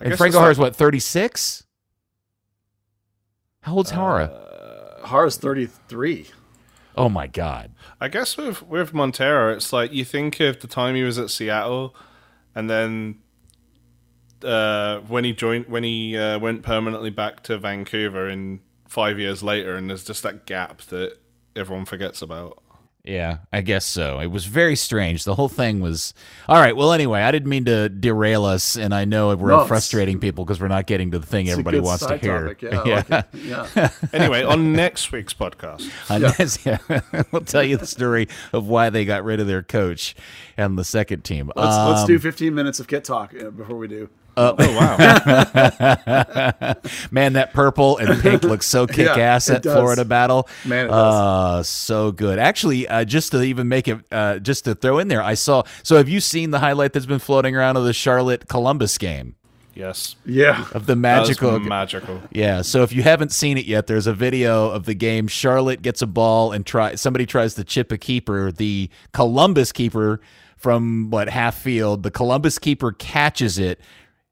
I 0.00 0.04
and 0.04 0.10
guess 0.10 0.18
Franco 0.18 0.38
it's 0.38 0.44
Jara's 0.44 0.58
like- 0.58 0.66
what, 0.66 0.76
36? 0.76 1.64
How 3.62 3.74
old's 3.74 3.90
Jara? 3.90 5.00
Jara's 5.06 5.36
33. 5.36 6.28
oh 6.96 7.08
my 7.08 7.26
God. 7.26 7.72
I 8.00 8.08
guess 8.08 8.36
with 8.36 8.62
with 8.62 8.92
Montero, 8.94 9.52
it's 9.52 9.72
like 9.72 9.92
you 9.92 10.04
think 10.04 10.40
of 10.40 10.60
the 10.60 10.66
time 10.66 10.94
he 10.94 11.02
was 11.02 11.18
at 11.18 11.30
Seattle, 11.30 11.94
and 12.54 12.68
then 12.70 13.16
uh, 14.44 14.98
when 15.00 15.24
he 15.24 15.32
joined, 15.32 15.66
when 15.66 15.82
he 15.84 16.16
uh, 16.16 16.38
went 16.38 16.62
permanently 16.62 17.10
back 17.10 17.42
to 17.44 17.58
Vancouver, 17.58 18.28
in 18.28 18.60
five 18.86 19.18
years 19.18 19.42
later, 19.42 19.76
and 19.76 19.90
there's 19.90 20.04
just 20.04 20.22
that 20.22 20.46
gap 20.46 20.80
that 20.82 21.18
everyone 21.56 21.84
forgets 21.84 22.22
about. 22.22 22.62
Yeah, 23.08 23.38
I 23.50 23.62
guess 23.62 23.86
so. 23.86 24.20
It 24.20 24.26
was 24.26 24.44
very 24.44 24.76
strange. 24.76 25.24
The 25.24 25.34
whole 25.34 25.48
thing 25.48 25.80
was. 25.80 26.12
All 26.46 26.60
right. 26.60 26.76
Well, 26.76 26.92
anyway, 26.92 27.22
I 27.22 27.30
didn't 27.32 27.48
mean 27.48 27.64
to 27.64 27.88
derail 27.88 28.44
us, 28.44 28.76
and 28.76 28.94
I 28.94 29.06
know 29.06 29.34
we're 29.34 29.48
No, 29.48 29.64
frustrating 29.64 30.20
people 30.20 30.44
because 30.44 30.60
we're 30.60 30.68
not 30.68 30.86
getting 30.86 31.10
to 31.12 31.18
the 31.18 31.26
thing 31.26 31.46
It's 31.46 31.50
a 31.50 31.52
everybody 31.52 31.78
good 31.78 31.84
wants 31.86 32.04
to 32.04 32.18
hear. 32.18 32.54
topic, 32.54 32.62
Yeah. 32.62 33.02
I 33.08 33.14
like 33.16 33.24
yeah. 33.32 33.90
Anyway, 34.12 34.42
on 34.42 34.74
next 34.74 35.10
week's 35.10 35.32
podcast, 35.32 35.90
On 36.10 36.20
this- 36.36 36.58
yeah, 36.66 36.78
we'll 37.32 37.44
tell 37.46 37.62
you 37.62 37.78
the 37.78 37.86
story 37.86 38.28
of 38.52 38.68
why 38.68 38.90
they 38.90 39.06
got 39.06 39.24
rid 39.24 39.40
of 39.40 39.46
their 39.46 39.62
coach 39.62 40.14
and 40.58 40.78
the 40.78 40.84
second 40.84 41.24
team. 41.24 41.50
Let's, 41.56 41.76
let's 41.88 42.00
Um, 42.02 42.06
do 42.08 42.18
15 42.18 42.54
minutes 42.54 42.78
of 42.78 42.88
kit 42.88 43.04
talk 43.04 43.32
uh, 43.34 43.48
before 43.50 43.76
we 43.78 43.88
do. 43.88 44.10
Oh 44.38 44.54
wow, 44.76 44.96
Man, 47.10 47.32
that 47.34 47.50
purple 47.52 47.98
and 47.98 48.20
pink 48.22 48.42
looks 48.44 48.66
so 48.66 48.86
kick 48.86 49.08
ass 49.08 49.48
it 49.48 49.56
at 49.56 49.62
does. 49.62 49.74
Florida 49.74 50.04
Battle. 50.04 50.48
Man, 50.64 50.86
it 50.86 50.90
uh, 50.90 51.62
so 51.62 52.12
good. 52.12 52.38
Actually, 52.38 52.86
uh, 52.88 53.04
just 53.04 53.32
to 53.32 53.42
even 53.42 53.68
make 53.68 53.88
it, 53.88 53.98
uh, 54.12 54.38
just 54.38 54.64
to 54.64 54.74
throw 54.74 54.98
in 54.98 55.08
there, 55.08 55.22
I 55.22 55.34
saw. 55.34 55.62
So, 55.82 55.96
have 55.96 56.08
you 56.08 56.20
seen 56.20 56.50
the 56.50 56.58
highlight 56.60 56.92
that's 56.92 57.06
been 57.06 57.18
floating 57.18 57.56
around 57.56 57.76
of 57.76 57.84
the 57.84 57.92
Charlotte 57.92 58.48
Columbus 58.48 58.96
game 58.98 59.34
yes, 59.74 60.16
Yeah. 60.24 60.66
of 60.72 60.86
the 60.86 60.94
that 60.94 61.20
was 61.20 61.28
magical? 61.28 61.60
magical. 61.60 62.22
Yeah, 62.32 62.62
so 62.62 62.82
if 62.82 62.92
you 62.92 63.02
haven't 63.02 63.32
seen 63.32 63.58
it 63.58 63.66
yet, 63.66 63.86
there's 63.86 64.06
a 64.06 64.14
video 64.14 64.70
of 64.70 64.84
the 64.86 64.94
game. 64.94 65.28
Charlotte 65.28 65.82
gets 65.82 66.02
a 66.02 66.06
ball 66.06 66.52
and 66.52 66.64
try 66.66 66.94
somebody 66.96 67.26
tries 67.26 67.54
to 67.54 67.64
chip 67.64 67.92
a 67.92 67.98
keeper. 67.98 68.50
The 68.52 68.90
Columbus 69.12 69.72
keeper 69.72 70.20
from 70.56 71.10
what 71.10 71.28
half 71.28 71.56
field, 71.56 72.02
the 72.02 72.10
Columbus 72.10 72.58
keeper 72.58 72.90
catches 72.90 73.60
it, 73.60 73.78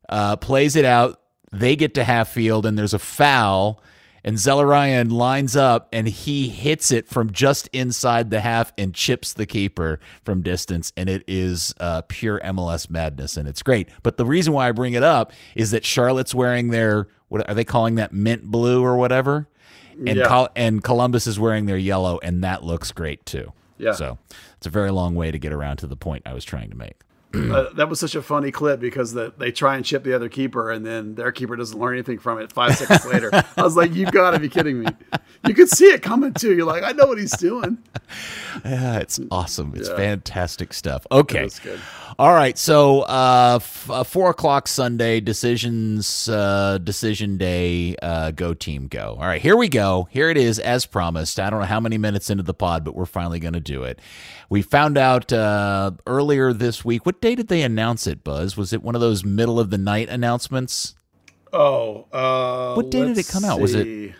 uh, 0.08 0.36
plays 0.36 0.76
it 0.76 0.84
out. 0.84 1.20
They 1.52 1.76
get 1.76 1.94
to 1.94 2.04
half 2.04 2.28
field 2.28 2.66
and 2.66 2.78
there's 2.78 2.94
a 2.94 2.98
foul. 2.98 3.82
And 4.24 4.36
Zelarayan 4.36 5.12
lines 5.12 5.54
up 5.54 5.88
and 5.92 6.08
he 6.08 6.48
hits 6.48 6.90
it 6.90 7.06
from 7.08 7.30
just 7.30 7.68
inside 7.68 8.30
the 8.30 8.40
half 8.40 8.72
and 8.76 8.92
chips 8.92 9.32
the 9.34 9.46
keeper 9.46 10.00
from 10.24 10.42
distance. 10.42 10.92
And 10.96 11.08
it 11.08 11.22
is 11.28 11.72
uh, 11.78 12.02
pure 12.08 12.40
MLS 12.40 12.90
madness 12.90 13.36
and 13.36 13.46
it's 13.48 13.62
great. 13.62 13.88
But 14.02 14.16
the 14.16 14.26
reason 14.26 14.52
why 14.52 14.68
I 14.68 14.72
bring 14.72 14.94
it 14.94 15.04
up 15.04 15.32
is 15.54 15.70
that 15.70 15.84
Charlotte's 15.84 16.34
wearing 16.34 16.70
their, 16.70 17.06
what 17.28 17.48
are 17.48 17.54
they 17.54 17.64
calling 17.64 17.94
that, 17.96 18.12
mint 18.12 18.42
blue 18.42 18.82
or 18.84 18.96
whatever? 18.96 19.46
And, 19.92 20.08
Yeah. 20.18 20.26
Col- 20.26 20.48
and 20.56 20.82
Columbus 20.82 21.28
is 21.28 21.38
wearing 21.38 21.66
their 21.66 21.78
yellow 21.78 22.18
and 22.20 22.42
that 22.42 22.64
looks 22.64 22.90
great 22.90 23.24
too. 23.26 23.52
Yeah. 23.78 23.92
So 23.92 24.18
it's 24.56 24.66
a 24.66 24.70
very 24.70 24.90
long 24.90 25.14
way 25.14 25.30
to 25.30 25.38
get 25.38 25.52
around 25.52 25.76
to 25.78 25.86
the 25.86 25.96
point 25.96 26.24
I 26.26 26.32
was 26.34 26.44
trying 26.44 26.70
to 26.70 26.76
make. 26.76 26.96
Uh, 27.52 27.72
that 27.74 27.88
was 27.88 28.00
such 28.00 28.14
a 28.14 28.22
funny 28.22 28.50
clip 28.50 28.80
because 28.80 29.12
the, 29.12 29.32
they 29.38 29.52
try 29.52 29.76
and 29.76 29.84
chip 29.84 30.04
the 30.04 30.14
other 30.14 30.28
keeper, 30.28 30.70
and 30.70 30.84
then 30.86 31.14
their 31.14 31.32
keeper 31.32 31.56
doesn't 31.56 31.78
learn 31.78 31.94
anything 31.94 32.18
from 32.18 32.38
it. 32.40 32.52
Five 32.52 32.76
seconds 32.76 33.04
later, 33.06 33.30
I 33.56 33.62
was 33.62 33.76
like, 33.76 33.94
"You've 33.94 34.12
got 34.12 34.32
to 34.32 34.38
be 34.38 34.48
kidding 34.48 34.80
me!" 34.80 34.86
You 35.46 35.54
could 35.54 35.68
see 35.68 35.86
it 35.86 36.02
coming 36.02 36.32
too. 36.34 36.54
You're 36.56 36.66
like, 36.66 36.82
"I 36.82 36.92
know 36.92 37.06
what 37.06 37.18
he's 37.18 37.36
doing." 37.36 37.78
Yeah, 38.64 38.98
it's 39.00 39.20
awesome. 39.30 39.74
It's 39.76 39.90
Yeah. 39.90 39.96
fantastic 39.96 40.72
stuff. 40.72 41.06
Okay. 41.12 41.40
That's 41.42 41.58
good. 41.60 41.78
All 42.18 42.32
right. 42.32 42.56
So, 42.56 43.02
uh, 43.02 43.58
f- 43.60 43.90
uh, 43.90 44.02
four 44.02 44.30
o'clock 44.30 44.66
Sunday 44.66 45.20
decisions, 45.20 46.28
uh, 46.28 46.78
decision 46.82 47.36
day. 47.36 47.96
Uh, 48.02 48.30
go 48.30 48.54
team, 48.54 48.88
go. 48.88 49.16
All 49.20 49.26
right, 49.26 49.42
here 49.42 49.56
we 49.56 49.68
go. 49.68 50.08
Here 50.10 50.30
it 50.30 50.38
is, 50.38 50.58
as 50.58 50.86
promised. 50.86 51.38
I 51.38 51.50
don't 51.50 51.60
know 51.60 51.66
how 51.66 51.80
many 51.80 51.98
minutes 51.98 52.30
into 52.30 52.42
the 52.42 52.54
pod, 52.54 52.82
but 52.84 52.94
we're 52.94 53.04
finally 53.04 53.38
going 53.38 53.52
to 53.54 53.60
do 53.60 53.82
it. 53.82 54.00
We 54.48 54.62
found 54.62 54.96
out 54.96 55.32
uh, 55.32 55.90
earlier 56.06 56.52
this 56.54 56.82
week. 56.84 57.04
What 57.04 57.20
day 57.26 57.34
did 57.34 57.48
they 57.48 57.62
announce 57.62 58.06
it? 58.06 58.22
Buzz? 58.22 58.56
Was 58.56 58.72
it 58.72 58.82
one 58.82 58.94
of 58.94 59.00
those 59.00 59.24
middle 59.24 59.58
of 59.58 59.70
the 59.70 59.78
night 59.78 60.08
announcements? 60.08 60.94
Oh, 61.52 62.06
uh, 62.12 62.74
What 62.74 62.90
day 62.90 63.04
did 63.04 63.18
it 63.18 63.26
come 63.28 63.44
out? 63.44 63.60
Was 63.60 63.74
it- 63.74 64.14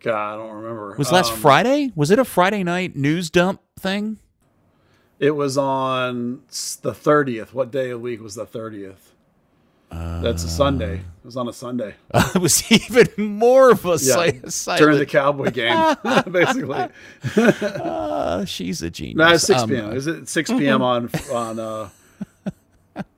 God, 0.00 0.34
I 0.34 0.36
don't 0.36 0.56
remember. 0.56 0.94
Was 0.98 1.10
last 1.10 1.32
Um, 1.32 1.38
Friday? 1.38 1.90
Was 1.96 2.10
it 2.10 2.18
a 2.18 2.24
Friday 2.26 2.62
night 2.62 2.94
news 2.94 3.30
dump 3.30 3.62
thing? 3.78 4.18
It 5.18 5.30
was 5.30 5.56
on 5.56 6.42
the 6.82 6.92
thirtieth. 6.92 7.54
What 7.54 7.70
day 7.70 7.84
of 7.90 7.90
the 7.92 7.98
week 8.00 8.20
was 8.20 8.34
the 8.34 8.44
thirtieth? 8.44 9.13
That's 9.90 10.44
a 10.44 10.48
Sunday. 10.48 10.96
It 10.96 11.24
was 11.26 11.36
on 11.36 11.48
a 11.48 11.52
Sunday. 11.52 11.94
it 12.14 12.36
was 12.40 12.70
even 12.70 13.08
more 13.36 13.70
of 13.70 13.84
a 13.86 13.96
Yeah, 14.00 14.30
si- 14.48 14.76
during 14.76 14.98
the 14.98 15.06
Cowboy 15.06 15.50
game, 15.50 15.96
basically. 16.30 16.88
uh, 17.36 18.44
she's 18.44 18.82
a 18.82 18.90
genius. 18.90 19.16
No, 19.16 19.28
it's 19.28 19.44
six 19.44 19.62
Um, 19.62 19.68
p.m. 19.70 19.92
Is 19.92 20.06
it 20.06 20.28
six 20.28 20.50
p.m. 20.50 20.82
on 20.82 21.10
on? 21.32 21.58
uh 21.58 21.88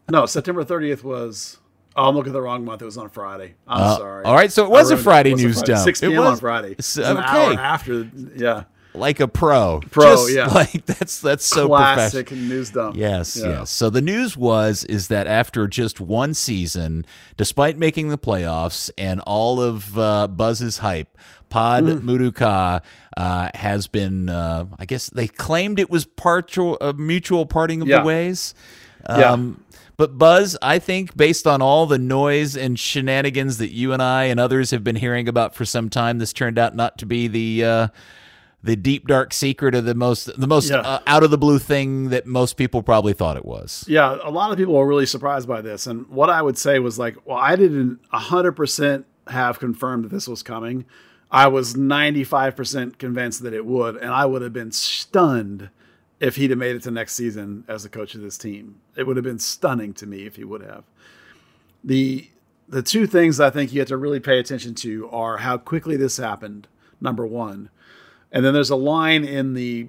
No, 0.08 0.26
September 0.26 0.64
thirtieth 0.64 1.02
was. 1.02 1.58
Oh, 1.96 2.08
I'm 2.10 2.14
looking 2.14 2.30
at 2.30 2.34
the 2.34 2.42
wrong 2.42 2.64
month. 2.64 2.82
It 2.82 2.84
was 2.84 2.98
on 2.98 3.08
Friday. 3.08 3.54
I'm 3.66 3.82
Uh, 3.82 3.96
sorry. 3.96 4.24
all 4.24 4.34
right, 4.34 4.52
so 4.52 4.64
it 4.64 4.70
was 4.70 4.90
a 4.90 4.96
Friday 4.98 5.30
It 5.30 5.34
was 5.34 5.42
news 5.42 5.62
dump. 5.62 5.82
Six 5.82 6.02
It 6.02 6.10
p.m. 6.10 6.22
on 6.22 6.36
Friday. 6.36 6.72
It 6.72 6.76
was 6.76 6.98
an 6.98 7.16
hour 7.16 7.54
after. 7.54 8.08
Yeah, 8.36 8.64
like 8.98 9.20
a 9.20 9.28
pro. 9.28 9.80
Pro, 9.90 10.04
Just 10.16 10.32
yeah. 10.34 10.46
Like 10.54 10.86
that's 10.86 11.20
that's 11.20 11.44
so 11.44 11.68
classic 11.68 12.30
news 12.32 12.70
dump. 12.70 12.96
Yes, 12.96 13.36
Yeah. 13.36 13.60
yes. 13.60 13.70
So 13.70 13.90
the 13.90 14.00
news 14.00 14.36
was 14.36 14.84
is 14.84 15.08
that 15.08 15.26
after 15.26 15.66
just 15.66 16.00
one 16.00 16.34
season, 16.34 17.04
despite 17.36 17.78
making 17.78 18.08
the 18.08 18.18
playoffs 18.18 18.90
and 18.98 19.20
all 19.20 19.60
of 19.60 19.98
uh, 19.98 20.28
Buzz's 20.28 20.78
hype, 20.78 21.16
Pod 21.48 21.84
Mm. 21.84 22.00
Muruka 22.02 22.82
uh, 23.16 23.50
has 23.54 23.86
been. 23.86 24.28
Uh, 24.28 24.66
I 24.78 24.84
guess 24.84 25.08
they 25.10 25.28
claimed 25.28 25.78
it 25.78 25.88
was 25.90 26.04
partial, 26.04 26.76
a 26.80 26.92
mutual 26.92 27.46
parting 27.46 27.82
of 27.82 27.88
Yeah. 27.88 28.00
the 28.00 28.06
ways. 28.06 28.54
Yeah. 29.08 29.32
Um, 29.32 29.62
But 29.98 30.18
Buzz, 30.18 30.58
I 30.60 30.78
think 30.78 31.16
based 31.16 31.46
on 31.46 31.62
all 31.62 31.86
the 31.86 31.96
noise 31.98 32.54
and 32.54 32.78
shenanigans 32.78 33.56
that 33.58 33.72
you 33.72 33.94
and 33.94 34.02
I 34.02 34.24
and 34.24 34.38
others 34.38 34.70
have 34.72 34.84
been 34.84 34.96
hearing 34.96 35.26
about 35.26 35.54
for 35.54 35.64
some 35.64 35.88
time, 35.88 36.18
this 36.18 36.34
turned 36.34 36.58
out 36.58 36.76
not 36.76 36.98
to 36.98 37.06
be 37.06 37.28
the 37.28 37.64
uh, 37.64 37.88
the 38.62 38.74
deep 38.76 39.06
dark 39.06 39.32
secret 39.32 39.74
of 39.74 39.84
the 39.84 39.94
most 39.94 40.30
the 40.40 40.46
most 40.46 40.70
Yeah. 40.70 40.78
uh, 40.80 40.98
out 41.06 41.22
of 41.22 41.30
the 41.30 41.38
blue 41.38 41.58
thing 41.58 42.08
that 42.08 42.26
most 42.26 42.56
people 42.56 42.82
probably 42.82 43.12
thought 43.12 43.36
it 43.36 43.44
was. 43.44 43.84
Yeah, 43.86 44.18
a 44.24 44.30
lot 44.30 44.50
of 44.50 44.56
people 44.58 44.74
were 44.74 44.86
really 44.86 45.06
surprised 45.06 45.46
by 45.46 45.60
this. 45.60 45.86
And 45.86 46.08
what 46.08 46.30
I 46.30 46.42
would 46.42 46.58
say 46.58 46.78
was 46.78 46.98
like, 46.98 47.16
well, 47.24 47.36
I 47.38 47.54
didn't 47.54 48.00
100% 48.12 49.04
have 49.28 49.58
confirmed 49.58 50.04
that 50.04 50.08
this 50.10 50.26
was 50.26 50.42
coming. 50.42 50.84
I 51.30 51.48
was 51.48 51.74
95% 51.74 52.98
convinced 52.98 53.42
that 53.42 53.52
it 53.52 53.66
would. 53.66 53.96
And 53.96 54.10
I 54.10 54.26
would 54.26 54.42
have 54.42 54.52
been 54.52 54.72
stunned 54.72 55.70
if 56.18 56.36
he'd 56.36 56.50
have 56.50 56.58
made 56.58 56.74
it 56.76 56.82
to 56.84 56.90
next 56.90 57.14
season 57.14 57.64
as 57.68 57.82
the 57.82 57.88
coach 57.88 58.14
of 58.14 58.20
this 58.20 58.38
team. 58.38 58.76
It 58.96 59.06
would 59.06 59.16
have 59.16 59.24
been 59.24 59.38
stunning 59.38 59.92
to 59.94 60.06
me 60.06 60.24
if 60.26 60.36
he 60.36 60.44
would 60.44 60.62
have. 60.62 60.84
The 61.84 62.30
the 62.68 62.82
two 62.82 63.06
things 63.06 63.38
I 63.38 63.50
think 63.50 63.72
you 63.72 63.78
have 63.80 63.88
to 63.88 63.96
really 63.96 64.18
pay 64.18 64.40
attention 64.40 64.74
to 64.76 65.08
are 65.10 65.36
how 65.36 65.56
quickly 65.56 65.96
this 65.96 66.16
happened, 66.16 66.66
number 67.00 67.24
one. 67.24 67.70
And 68.32 68.44
then 68.44 68.52
there's 68.54 68.70
a 68.70 68.76
line 68.76 69.24
in 69.24 69.54
the 69.54 69.88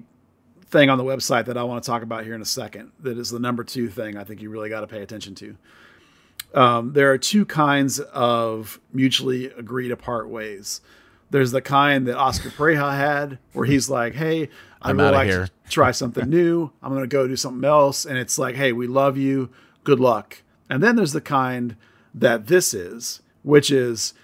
thing 0.66 0.90
on 0.90 0.98
the 0.98 1.04
website 1.04 1.46
that 1.46 1.56
I 1.56 1.62
want 1.62 1.82
to 1.82 1.86
talk 1.86 2.02
about 2.02 2.24
here 2.24 2.34
in 2.34 2.42
a 2.42 2.46
second. 2.46 2.92
That 3.00 3.18
is 3.18 3.30
the 3.30 3.38
number 3.38 3.64
two 3.64 3.88
thing 3.88 4.16
I 4.16 4.24
think 4.24 4.42
you 4.42 4.50
really 4.50 4.68
got 4.68 4.80
to 4.80 4.86
pay 4.86 5.02
attention 5.02 5.34
to. 5.36 5.56
Um, 6.54 6.92
there 6.92 7.12
are 7.12 7.18
two 7.18 7.44
kinds 7.44 8.00
of 8.00 8.80
mutually 8.92 9.46
agreed 9.46 9.90
apart 9.90 10.28
ways. 10.28 10.80
There's 11.30 11.52
the 11.52 11.60
kind 11.60 12.06
that 12.06 12.16
Oscar 12.16 12.48
Pareja 12.48 12.96
had, 12.96 13.38
where 13.52 13.66
he's 13.66 13.90
like, 13.90 14.14
"Hey, 14.14 14.48
I 14.80 14.90
I'm 14.90 14.96
would 14.96 15.12
like 15.12 15.28
here. 15.28 15.46
to 15.46 15.70
try 15.70 15.90
something 15.90 16.28
new. 16.30 16.70
I'm 16.82 16.90
going 16.90 17.02
to 17.02 17.06
go 17.08 17.28
do 17.28 17.36
something 17.36 17.68
else," 17.68 18.06
and 18.06 18.16
it's 18.16 18.38
like, 18.38 18.54
"Hey, 18.54 18.72
we 18.72 18.86
love 18.86 19.18
you. 19.18 19.50
Good 19.84 20.00
luck." 20.00 20.42
And 20.70 20.82
then 20.82 20.96
there's 20.96 21.12
the 21.12 21.20
kind 21.20 21.76
that 22.14 22.46
this 22.46 22.72
is, 22.72 23.20
which 23.42 23.70
is 23.70 24.14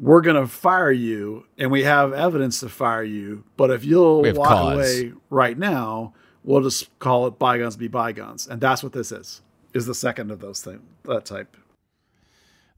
we're 0.00 0.20
going 0.20 0.36
to 0.36 0.46
fire 0.46 0.92
you 0.92 1.44
and 1.56 1.70
we 1.70 1.82
have 1.82 2.12
evidence 2.12 2.60
to 2.60 2.68
fire 2.68 3.02
you. 3.02 3.44
But 3.56 3.70
if 3.70 3.84
you'll 3.84 4.22
walk 4.32 4.48
cause. 4.48 4.74
away 4.74 5.12
right 5.30 5.58
now, 5.58 6.14
we'll 6.44 6.62
just 6.62 6.96
call 6.98 7.26
it 7.26 7.38
bygones 7.38 7.76
be 7.76 7.88
bygones. 7.88 8.46
And 8.46 8.60
that's 8.60 8.82
what 8.82 8.92
this 8.92 9.10
is, 9.10 9.42
is 9.74 9.86
the 9.86 9.94
second 9.94 10.30
of 10.30 10.40
those 10.40 10.62
things, 10.62 10.82
that 11.04 11.24
type. 11.24 11.56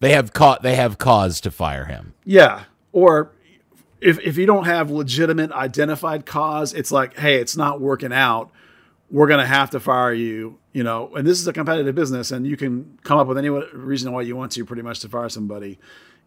They 0.00 0.12
have 0.12 0.32
caught 0.32 0.62
they 0.62 0.76
have 0.76 0.96
cause 0.96 1.40
to 1.42 1.50
fire 1.50 1.84
him. 1.84 2.14
Yeah. 2.24 2.64
Or 2.92 3.32
if, 4.00 4.18
if 4.20 4.38
you 4.38 4.46
don't 4.46 4.64
have 4.64 4.90
legitimate 4.90 5.52
identified 5.52 6.24
cause, 6.24 6.72
it's 6.72 6.90
like, 6.90 7.18
hey, 7.18 7.36
it's 7.36 7.56
not 7.56 7.82
working 7.82 8.12
out. 8.12 8.50
we're 9.10 9.26
going 9.26 9.40
to 9.40 9.46
have 9.46 9.70
to 9.70 9.80
fire 9.80 10.12
you, 10.12 10.58
you 10.72 10.84
know, 10.84 11.14
and 11.16 11.26
this 11.26 11.40
is 11.40 11.48
a 11.48 11.52
competitive 11.52 11.94
business 11.94 12.30
and 12.30 12.46
you 12.46 12.56
can 12.56 12.98
come 13.02 13.18
up 13.18 13.26
with 13.26 13.36
any 13.36 13.48
reason 13.48 14.12
why 14.12 14.22
you 14.22 14.36
want 14.36 14.52
to 14.52 14.64
pretty 14.64 14.82
much 14.82 15.00
to 15.00 15.08
fire 15.08 15.28
somebody, 15.28 15.78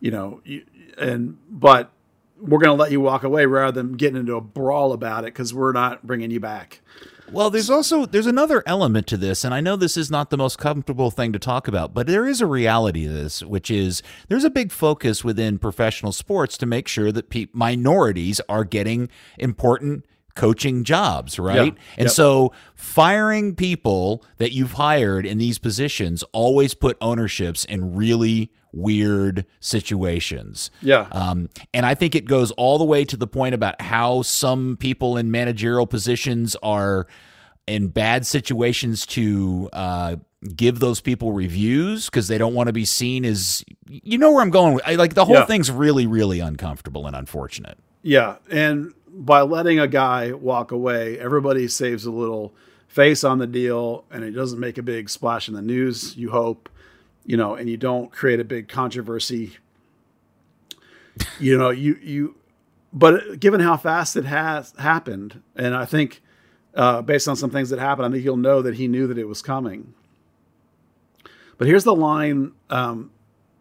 you 0.01 0.12
know, 0.12 0.41
you, 0.43 0.63
and, 0.97 1.38
but 1.49 1.91
we're 2.39 2.60
going 2.60 2.75
to 2.75 2.82
let 2.82 2.91
you 2.91 2.99
walk 2.99 3.23
away 3.23 3.45
rather 3.45 3.71
than 3.82 3.93
getting 3.93 4.17
into 4.19 4.36
a 4.36 4.41
brawl 4.41 4.91
about 4.93 5.23
it 5.23 5.27
because 5.34 5.53
we're 5.53 5.71
not 5.71 6.06
bringing 6.06 6.29
you 6.32 6.39
back. 6.39 6.82
Well, 7.32 7.49
there's 7.49 7.69
also 7.69 8.06
there's 8.06 8.27
another 8.27 8.62
element 8.67 9.08
to 9.08 9.17
this, 9.17 9.43
and 9.43 9.53
I 9.56 9.62
know 9.62 9.75
this 9.75 9.97
is 9.97 10.12
not 10.12 10.29
the 10.29 10.38
most 10.38 10.58
comfortable 10.60 11.10
thing 11.10 11.32
to 11.34 11.39
talk 11.39 11.67
about, 11.67 11.93
but 11.93 12.06
there 12.06 12.27
is 12.27 12.41
a 12.41 12.45
reality 12.45 13.06
to 13.08 13.10
this, 13.12 13.41
which 13.41 13.71
is 13.71 14.03
there's 14.27 14.43
a 14.43 14.49
big 14.51 14.71
focus 14.71 15.23
within 15.23 15.58
professional 15.58 16.12
sports 16.12 16.58
to 16.60 16.65
make 16.67 16.88
sure 16.88 17.12
that 17.12 17.29
pe- 17.29 17.47
minorities 17.53 18.39
are 18.49 18.63
getting 18.63 19.10
important 19.39 20.06
coaching 20.36 20.84
jobs, 20.84 21.39
right? 21.39 21.73
Yeah. 21.73 21.79
And 21.97 22.06
Yep. 22.08 22.12
so 22.12 22.51
firing 22.75 23.56
people 23.56 24.23
that 24.38 24.51
you've 24.51 24.73
hired 24.73 25.25
in 25.25 25.38
these 25.38 25.58
positions 25.60 26.23
always 26.34 26.73
put 26.73 26.97
ownerships 27.01 27.65
in 27.65 27.95
really 27.95 28.51
weird 28.73 29.45
situations. 29.59 30.71
Yeah. 30.81 31.07
Um, 31.12 31.49
and 31.73 31.86
I 31.86 31.95
think 31.95 32.15
it 32.15 32.25
goes 32.25 32.51
all 32.51 32.77
the 32.77 32.83
way 32.83 33.05
to 33.05 33.15
the 33.17 33.27
point 33.27 33.55
about 33.55 33.79
how 33.81 34.21
some 34.23 34.77
people 34.77 35.15
in 35.17 35.31
managerial 35.31 35.88
positions 35.88 36.55
are 36.63 37.07
in 37.67 37.88
bad 37.88 38.25
situations 38.25 39.05
to 39.05 39.69
uh, 39.71 40.15
give 40.55 40.79
those 40.79 40.99
people 40.99 41.31
reviews 41.31 42.05
because 42.07 42.27
they 42.27 42.38
don't 42.38 42.53
want 42.53 42.67
to 42.67 42.73
be 42.73 42.83
seen 42.83 43.23
as 43.23 43.63
you 43.88 44.17
know 44.17 44.31
where 44.33 44.41
I'm 44.41 44.49
going. 44.49 44.79
I, 44.86 44.95
like 44.95 45.13
the 45.13 45.23
whole 45.25 45.36
Yeah. 45.36 45.45
thing's 45.45 45.71
really, 45.71 46.05
really 46.05 46.39
uncomfortable 46.41 47.07
and 47.07 47.15
unfortunate. 47.15 47.77
Yeah, 48.01 48.36
and 48.51 48.93
by 49.07 49.41
letting 49.43 49.79
a 49.79 49.88
guy 49.88 50.33
walk 50.33 50.71
away, 50.71 51.17
everybody 51.19 51.69
saves 51.69 52.03
a 52.05 52.12
little 52.12 52.53
face 52.89 53.23
on 53.23 53.38
the 53.38 53.47
deal, 53.47 54.03
and 54.12 54.23
it 54.25 54.31
doesn't 54.31 54.59
make 54.59 54.77
a 54.77 54.83
big 54.83 55.09
splash 55.09 55.47
in 55.47 55.53
the 55.53 55.62
news. 55.62 56.17
You 56.17 56.31
hope, 56.31 56.67
you 57.25 57.38
know, 57.38 57.55
and 57.55 57.69
you 57.69 57.77
don't 57.77 58.12
create 58.12 58.39
a 58.39 58.43
big 58.43 58.67
controversy. 58.67 59.57
You 61.39 61.57
know, 61.57 61.69
you 61.69 61.97
you, 62.01 62.36
but 62.91 63.39
given 63.39 63.59
how 63.62 63.77
fast 63.77 64.15
it 64.15 64.25
has 64.25 64.73
happened, 64.79 65.41
and 65.55 65.75
I 65.75 65.86
think 65.86 66.21
uh, 66.73 67.01
based 67.03 67.27
on 67.27 67.36
some 67.36 67.49
things 67.51 67.69
that 67.69 67.79
happened, 67.79 68.07
I 68.07 68.12
think 68.12 68.23
you'll 68.23 68.38
know 68.38 68.62
that 68.63 68.75
he 68.75 68.88
knew 68.88 69.05
that 69.07 69.17
it 69.17 69.27
was 69.27 69.41
coming. 69.41 69.93
But 71.57 71.67
here's 71.67 71.83
the 71.83 71.95
line 71.95 72.53
um, 72.71 73.12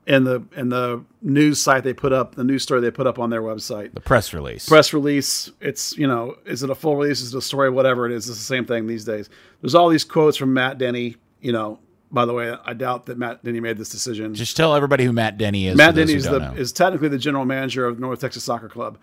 in 0.07 0.25
the 0.25 0.43
in 0.57 0.71
the 0.71 1.05
news 1.21 1.61
site 1.61 1.85
they 1.85 1.93
put 1.93 2.13
up, 2.13 2.35
the 2.37 2.45
news 2.45 2.63
story 2.63 2.81
they 2.81 2.91
put 2.91 3.07
up 3.07 3.19
on 3.19 3.29
their 3.29 3.43
website 3.43 3.93
The 3.93 4.01
press 4.01 4.33
release. 4.33 4.67
press 4.67 4.95
release. 4.95 5.51
It's 5.61 5.97
you 5.99 6.07
know, 6.07 6.37
is 6.47 6.63
it 6.63 6.71
a 6.71 6.75
full 6.75 6.97
release? 6.97 7.21
Is 7.21 7.35
it 7.35 7.39
a 7.39 7.43
story? 7.43 7.69
Whatever 7.69 8.07
it 8.07 8.13
is, 8.13 8.29
it's 8.31 8.39
the 8.39 8.45
same 8.45 8.65
thing 8.65 8.87
these 8.87 9.05
days. 9.05 9.29
There's 9.61 9.75
all 9.75 9.91
these 9.91 10.05
quotes 10.05 10.39
from 10.39 10.55
Matt 10.55 10.79
Denny. 10.79 11.17
You 11.43 11.53
know, 11.53 11.81
by 12.13 12.27
the 12.27 12.35
way, 12.35 12.55
I 12.65 12.75
doubt 12.75 13.07
that 13.07 13.17
Matt 13.17 13.43
Denny 13.43 13.59
made 13.61 13.79
this 13.79 13.89
decision. 13.89 14.35
Just 14.35 14.57
tell 14.57 14.75
everybody 14.75 15.05
who 15.05 15.13
Matt 15.13 15.39
Denny 15.39 15.67
is. 15.67 15.77
Matt 15.77 15.95
Denny 15.95 16.13
who 16.13 16.19
is 16.19 16.25
don't 16.25 16.35
the 16.35 16.39
know. 16.51 16.53
is 16.61 16.71
technically 16.71 17.09
the 17.09 17.19
general 17.19 17.47
manager 17.47 17.87
of 17.87 17.99
North 17.99 18.21
Texas 18.21 18.45
Soccer 18.45 18.69
Club. 18.69 18.99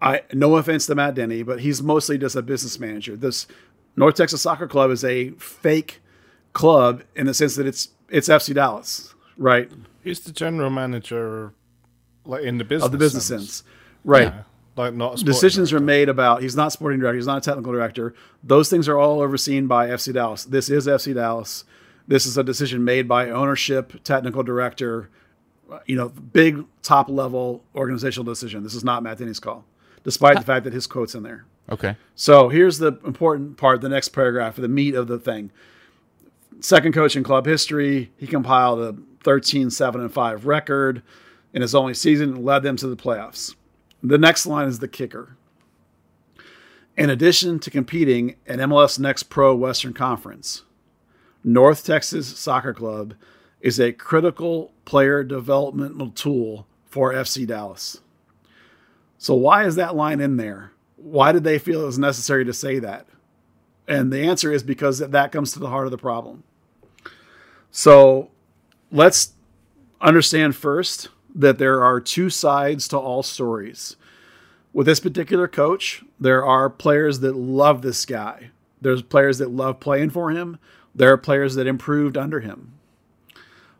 I 0.00 0.22
no 0.32 0.56
offense 0.56 0.86
to 0.86 0.96
Matt 0.96 1.14
Denny, 1.14 1.44
but 1.44 1.60
he's 1.60 1.80
mostly 1.82 2.18
just 2.18 2.34
a 2.34 2.42
business 2.42 2.80
manager. 2.80 3.16
This 3.16 3.46
North 3.94 4.16
Texas 4.16 4.42
Soccer 4.42 4.66
Club 4.66 4.90
is 4.90 5.04
a 5.04 5.30
fake 5.32 6.00
club 6.52 7.04
in 7.14 7.26
the 7.26 7.34
sense 7.34 7.54
that 7.54 7.66
it's 7.66 7.90
it's 8.08 8.28
FC 8.28 8.54
Dallas, 8.54 9.14
right? 9.36 9.70
He's 10.02 10.20
the 10.20 10.32
general 10.32 10.70
manager, 10.70 11.54
like 12.24 12.42
in 12.42 12.58
the 12.58 12.64
business 12.64 12.86
Of 12.86 12.92
the 12.92 12.98
business 12.98 13.24
sense, 13.24 13.62
right? 14.04 14.24
Yeah, 14.24 14.42
like 14.76 14.94
not 14.94 15.18
decisions 15.18 15.70
director. 15.70 15.82
are 15.82 15.86
made 15.86 16.08
about 16.08 16.42
he's 16.42 16.56
not 16.56 16.72
sporting 16.72 16.98
director 16.98 17.16
he's 17.16 17.26
not 17.26 17.38
a 17.38 17.40
technical 17.40 17.72
director 17.72 18.14
those 18.42 18.70
things 18.70 18.88
are 18.88 18.98
all 18.98 19.20
overseen 19.20 19.66
by 19.66 19.88
fc 19.88 20.14
dallas 20.14 20.44
this 20.44 20.70
is 20.70 20.86
fc 20.86 21.14
dallas 21.14 21.64
this 22.12 22.26
is 22.26 22.36
a 22.36 22.44
decision 22.44 22.84
made 22.84 23.08
by 23.08 23.30
ownership 23.30 23.94
technical 24.04 24.42
director 24.42 25.08
you 25.86 25.96
know 25.96 26.10
big 26.10 26.62
top 26.82 27.08
level 27.08 27.64
organizational 27.74 28.24
decision. 28.24 28.62
This 28.62 28.74
is 28.74 28.84
not 28.84 29.02
matt 29.02 29.16
Denny's 29.16 29.40
call 29.40 29.64
despite 30.04 30.36
the 30.36 30.44
fact 30.44 30.64
that 30.64 30.74
his 30.74 30.86
quote's 30.86 31.14
in 31.14 31.22
there. 31.22 31.46
Okay. 31.70 31.96
so 32.14 32.48
here's 32.50 32.78
the 32.78 32.98
important 33.06 33.56
part 33.56 33.80
the 33.80 33.88
next 33.88 34.10
paragraph 34.10 34.56
the 34.56 34.68
meat 34.68 34.94
of 34.94 35.06
the 35.06 35.18
thing. 35.18 35.50
Second 36.60 36.92
coach 36.92 37.16
in 37.16 37.24
club 37.24 37.46
history 37.46 38.12
he 38.18 38.26
compiled 38.26 38.80
a 38.80 38.94
13 39.24 39.70
7 39.70 40.00
and 40.02 40.12
5 40.12 40.44
record 40.44 41.02
in 41.54 41.62
his 41.62 41.74
only 41.74 41.94
season 41.94 42.34
and 42.34 42.44
led 42.44 42.62
them 42.62 42.76
to 42.76 42.88
the 42.88 42.96
playoffs. 42.96 43.54
The 44.02 44.18
next 44.18 44.44
line 44.44 44.68
is 44.68 44.80
the 44.80 44.88
kicker. 44.88 45.38
In 46.94 47.08
addition 47.08 47.58
to 47.60 47.70
competing 47.70 48.36
in 48.44 48.58
MLS 48.58 48.98
Next 48.98 49.24
Pro 49.24 49.56
Western 49.56 49.94
Conference, 49.94 50.64
North 51.44 51.84
Texas 51.84 52.38
Soccer 52.38 52.72
Club 52.72 53.14
is 53.60 53.78
a 53.78 53.92
critical 53.92 54.72
player 54.84 55.22
developmental 55.24 56.10
tool 56.10 56.66
for 56.86 57.12
FC 57.12 57.46
Dallas. 57.46 58.00
So, 59.18 59.34
why 59.34 59.64
is 59.64 59.76
that 59.76 59.94
line 59.94 60.20
in 60.20 60.36
there? 60.36 60.72
Why 60.96 61.32
did 61.32 61.44
they 61.44 61.58
feel 61.58 61.82
it 61.82 61.86
was 61.86 61.98
necessary 61.98 62.44
to 62.44 62.52
say 62.52 62.78
that? 62.78 63.06
And 63.86 64.12
the 64.12 64.22
answer 64.22 64.52
is 64.52 64.62
because 64.62 64.98
that 64.98 65.32
comes 65.32 65.52
to 65.52 65.58
the 65.58 65.68
heart 65.68 65.86
of 65.86 65.90
the 65.90 65.98
problem. 65.98 66.44
So, 67.70 68.30
let's 68.90 69.32
understand 70.00 70.56
first 70.56 71.08
that 71.34 71.58
there 71.58 71.82
are 71.82 72.00
two 72.00 72.30
sides 72.30 72.88
to 72.88 72.98
all 72.98 73.22
stories 73.22 73.96
with 74.72 74.86
this 74.86 75.00
particular 75.00 75.48
coach, 75.48 76.02
there 76.18 76.44
are 76.44 76.70
players 76.70 77.20
that 77.20 77.36
love 77.36 77.82
this 77.82 78.06
guy. 78.06 78.50
There's 78.80 79.02
players 79.02 79.38
that 79.38 79.50
love 79.50 79.80
playing 79.80 80.10
for 80.10 80.30
him. 80.30 80.58
There 80.94 81.12
are 81.12 81.16
players 81.18 81.54
that 81.54 81.66
improved 81.66 82.16
under 82.16 82.40
him. 82.40 82.72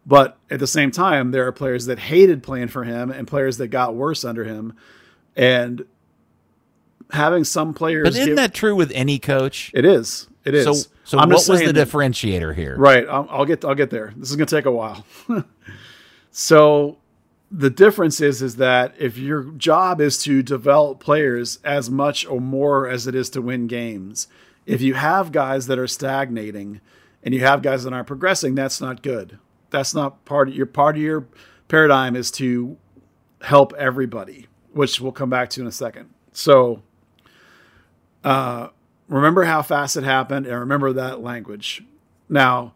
But 0.04 0.36
at 0.50 0.58
the 0.58 0.66
same 0.66 0.90
time, 0.90 1.30
there 1.30 1.46
are 1.46 1.52
players 1.52 1.86
that 1.86 1.98
hated 1.98 2.42
playing 2.42 2.68
for 2.68 2.84
him 2.84 3.10
and 3.10 3.26
players 3.28 3.58
that 3.58 3.68
got 3.68 3.94
worse 3.94 4.24
under 4.24 4.44
him. 4.44 4.72
And 5.36 5.84
having 7.10 7.44
some 7.44 7.72
players 7.74 8.04
But 8.04 8.12
isn't 8.14 8.26
give- 8.26 8.36
that 8.36 8.54
true 8.54 8.74
with 8.74 8.90
any 8.94 9.18
coach? 9.18 9.70
it 9.74 9.84
is. 9.84 10.28
It 10.44 10.54
is. 10.54 10.64
So, 10.64 10.90
so 11.04 11.18
I'm 11.18 11.28
what 11.28 11.36
was 11.36 11.46
the 11.46 11.56
saying- 11.58 11.74
differentiator 11.74 12.54
here? 12.56 12.74
Right. 12.76 13.06
I'll, 13.08 13.28
I'll 13.30 13.44
get. 13.44 13.64
I'll 13.64 13.76
get 13.76 13.90
there. 13.90 14.12
This 14.16 14.28
is 14.30 14.34
going 14.36 14.48
to 14.48 14.56
take 14.56 14.64
a 14.66 14.72
while. 14.72 15.06
so, 16.32 16.98
the 17.50 17.70
difference 17.70 18.20
is 18.20 18.42
is 18.42 18.56
that 18.56 18.94
if 18.98 19.16
your 19.18 19.42
job 19.44 20.00
is 20.00 20.18
to 20.24 20.42
develop 20.42 20.98
players 20.98 21.58
as 21.64 21.90
much 21.90 22.26
or 22.26 22.40
more 22.40 22.88
as 22.88 23.06
it 23.06 23.14
is 23.14 23.30
to 23.30 23.42
win 23.42 23.66
games, 23.68 24.26
if 24.66 24.80
you 24.80 24.94
have 24.94 25.30
guys 25.30 25.66
that 25.68 25.78
are 25.78 25.86
stagnating 25.86 26.80
and 27.22 27.34
you 27.34 27.40
have 27.40 27.62
guys 27.62 27.84
that 27.84 27.92
aren't 27.92 28.06
progressing, 28.06 28.54
that's 28.54 28.80
not 28.80 29.02
good. 29.02 29.38
That's 29.70 29.94
not 29.94 30.24
part 30.24 30.48
of 30.48 30.54
your 30.54 30.66
part 30.66 30.96
of 30.96 31.02
your 31.02 31.26
paradigm 31.68 32.16
is 32.16 32.30
to 32.32 32.76
help 33.40 33.72
everybody, 33.74 34.46
which 34.72 35.00
we'll 35.00 35.12
come 35.12 35.30
back 35.30 35.50
to 35.50 35.60
in 35.60 35.66
a 35.66 35.72
second. 35.72 36.10
So, 36.32 36.82
uh, 38.24 38.68
remember 39.08 39.44
how 39.44 39.62
fast 39.62 39.96
it 39.96 40.04
happened 40.04 40.46
and 40.46 40.58
remember 40.58 40.92
that 40.92 41.20
language. 41.20 41.82
Now, 42.28 42.74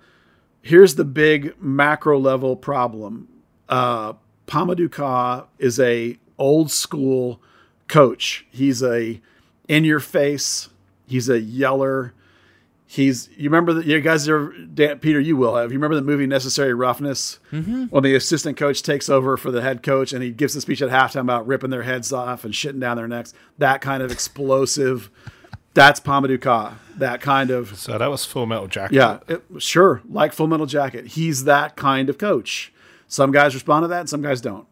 here's 0.62 0.94
the 0.96 1.04
big 1.04 1.54
macro 1.60 2.18
level 2.18 2.56
problem. 2.56 3.28
Uh, 3.68 4.14
Pa-Modou 4.46 4.90
Kah 4.90 5.46
is 5.58 5.78
a 5.80 6.18
old 6.38 6.70
school 6.70 7.40
coach. 7.88 8.46
He's 8.50 8.82
a 8.82 9.20
in 9.68 9.84
your 9.84 10.00
face. 10.00 10.68
He's 11.06 11.28
a 11.28 11.40
yeller. 11.40 12.12
He's 12.88 13.28
you 13.36 13.50
remember 13.50 13.72
that 13.74 13.86
you 13.86 14.00
guys 14.00 14.28
are 14.28 14.52
Dan, 14.52 15.00
Peter. 15.00 15.18
You 15.18 15.36
will 15.36 15.56
have 15.56 15.72
you 15.72 15.78
remember 15.78 15.96
the 15.96 16.02
movie 16.02 16.26
Necessary 16.26 16.72
Roughness 16.72 17.40
mm-hmm. 17.50 17.84
when 17.84 18.04
the 18.04 18.14
assistant 18.14 18.56
coach 18.56 18.80
takes 18.80 19.08
over 19.08 19.36
for 19.36 19.50
the 19.50 19.60
head 19.60 19.82
coach 19.82 20.12
and 20.12 20.22
he 20.22 20.30
gives 20.30 20.54
a 20.54 20.60
speech 20.60 20.80
at 20.80 20.90
halftime 20.90 21.22
about 21.22 21.48
ripping 21.48 21.70
their 21.70 21.82
heads 21.82 22.12
off 22.12 22.44
and 22.44 22.54
shitting 22.54 22.78
down 22.78 22.96
their 22.96 23.08
necks. 23.08 23.34
That 23.58 23.80
kind 23.80 24.04
of 24.04 24.12
explosive. 24.12 25.10
That's 25.74 25.98
Pa-Modou 25.98 26.40
Kah. 26.40 26.78
That 26.96 27.20
kind 27.20 27.50
of 27.50 27.76
So 27.76 27.98
that 27.98 28.06
was 28.06 28.24
Full 28.24 28.46
Metal 28.46 28.68
Jacket. 28.68 28.94
yeah, 28.94 29.18
it, 29.26 29.42
sure. 29.58 30.00
Like 30.08 30.32
Full 30.32 30.46
Metal 30.46 30.66
Jacket, 30.66 31.08
he's 31.08 31.42
that 31.44 31.74
kind 31.74 32.08
of 32.08 32.18
coach. 32.18 32.72
Some 33.08 33.32
guys 33.32 33.52
respond 33.54 33.82
to 33.82 33.88
that, 33.88 34.00
and 34.00 34.08
some 34.08 34.22
guys 34.22 34.40
don't. 34.40 34.66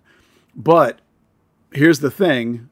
But 0.55 1.01
here's 1.73 1.99
the 1.99 2.13
thing: 2.13 2.69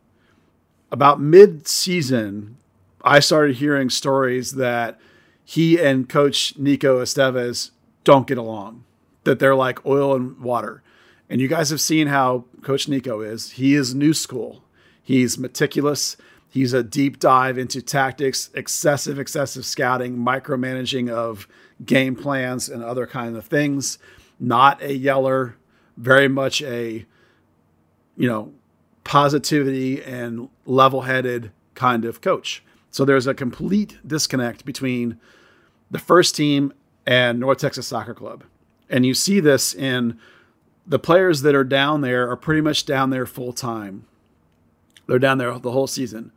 about 0.92 1.20
mid-season, 1.20 2.58
I 3.02 3.18
started 3.18 3.56
hearing 3.56 3.90
stories 3.90 4.52
that 4.52 5.00
he 5.44 5.80
and 5.80 6.08
Coach 6.08 6.54
Nico 6.56 7.02
Estevez 7.02 7.70
don't 8.04 8.26
get 8.26 8.38
along. 8.38 8.84
That 9.24 9.38
they're 9.38 9.54
like 9.54 9.84
oil 9.86 10.14
and 10.14 10.38
water. 10.40 10.82
And 11.30 11.40
you 11.40 11.48
guys 11.48 11.70
have 11.70 11.80
seen 11.80 12.08
how 12.08 12.44
Coach 12.62 12.88
Nico 12.88 13.20
is. 13.20 13.52
He 13.52 13.74
is 13.74 13.94
new 13.94 14.12
school. 14.12 14.64
He's 15.02 15.38
meticulous. 15.38 16.16
He's 16.48 16.72
a 16.72 16.82
deep 16.82 17.18
dive 17.18 17.56
into 17.56 17.80
tactics, 17.80 18.50
excessive, 18.52 19.18
excessive 19.18 19.64
scouting, 19.64 20.18
micromanaging 20.18 21.08
of 21.08 21.48
game 21.84 22.14
plans 22.14 22.68
and 22.68 22.84
other 22.84 23.06
kind 23.06 23.36
of 23.36 23.46
things. 23.46 23.98
Not 24.38 24.82
a 24.82 24.94
yeller, 24.94 25.56
very 25.96 26.28
much 26.28 26.60
a, 26.62 27.06
you 28.16 28.28
know, 28.28 28.52
positivity 29.04 30.02
and 30.02 30.48
level-headed 30.66 31.52
kind 31.74 32.04
of 32.04 32.20
coach. 32.20 32.62
So 32.92 33.04
there's 33.04 33.26
a 33.26 33.34
complete 33.34 33.98
disconnect 34.06 34.64
between 34.64 35.18
the 35.90 35.98
first 35.98 36.36
team, 36.36 36.72
and 37.06 37.40
North 37.40 37.58
Texas 37.58 37.86
Soccer 37.86 38.14
Club. 38.14 38.44
And 38.88 39.06
you 39.06 39.14
see 39.14 39.40
this 39.40 39.74
in 39.74 40.18
the 40.86 40.98
players 40.98 41.42
that 41.42 41.54
are 41.54 41.64
down 41.64 42.00
there 42.00 42.30
are 42.30 42.36
pretty 42.36 42.60
much 42.60 42.86
down 42.86 43.10
there 43.10 43.26
full 43.26 43.52
time. 43.52 44.06
They're 45.06 45.18
down 45.18 45.38
there 45.38 45.58
the 45.58 45.72
whole 45.72 45.86
season. 45.86 46.32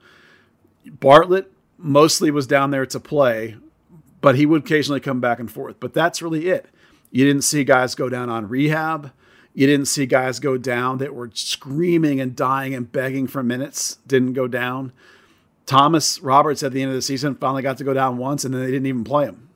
Bartlett 0.86 1.52
mostly 1.78 2.32
was 2.32 2.48
down 2.48 2.72
there 2.72 2.86
to 2.86 3.00
play, 3.00 3.58
but 4.22 4.36
he 4.36 4.46
would 4.46 4.64
occasionally 4.64 5.00
come 5.00 5.20
back 5.20 5.40
and 5.40 5.52
forth. 5.52 5.80
But 5.80 5.94
that's 5.94 6.22
really 6.22 6.48
it. 6.48 6.68
You 7.12 7.26
didn't 7.26 7.44
see 7.44 7.64
guys 7.64 7.96
go 7.96 8.10
down 8.10 8.30
on 8.30 8.50
rehab. 8.50 9.12
You 9.54 9.68
didn't 9.68 9.86
see 9.86 10.06
guys 10.06 10.40
go 10.40 10.58
down 10.58 10.98
that 10.98 11.16
were 11.16 11.32
screaming 11.34 12.20
and 12.20 12.36
dying 12.36 12.76
and 12.76 12.92
begging 12.92 13.28
for 13.28 13.42
minutes. 13.42 14.00
Didn't 14.06 14.34
go 14.34 14.48
down. 14.48 14.92
Thomas 15.66 16.20
Roberts 16.22 16.64
at 16.64 16.72
the 16.72 16.82
end 16.82 16.92
of 16.92 16.96
the 16.96 17.02
season 17.02 17.36
finally 17.36 17.64
got 17.64 17.78
to 17.78 17.84
go 17.84 17.94
down 17.94 18.18
once, 18.18 18.46
and 18.46 18.54
then 18.54 18.62
they 18.62 18.72
didn't 18.72 18.86
even 18.86 19.04
play 19.04 19.26
him. 19.26 19.50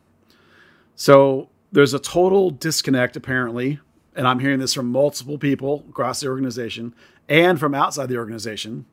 So 0.96 1.50
there's 1.72 1.94
a 1.94 2.00
total 2.00 2.50
disconnect, 2.50 3.16
apparently, 3.16 3.80
and 4.16 4.28
I'm 4.28 4.40
hearing 4.40 4.60
this 4.60 4.74
from 4.74 4.92
multiple 4.92 5.38
people 5.38 5.86
across 5.90 6.20
the 6.20 6.28
organization 6.28 6.94
and 7.28 7.60
from 7.60 7.76
outside 7.76 8.10
the 8.10 8.18
organization 8.18 8.86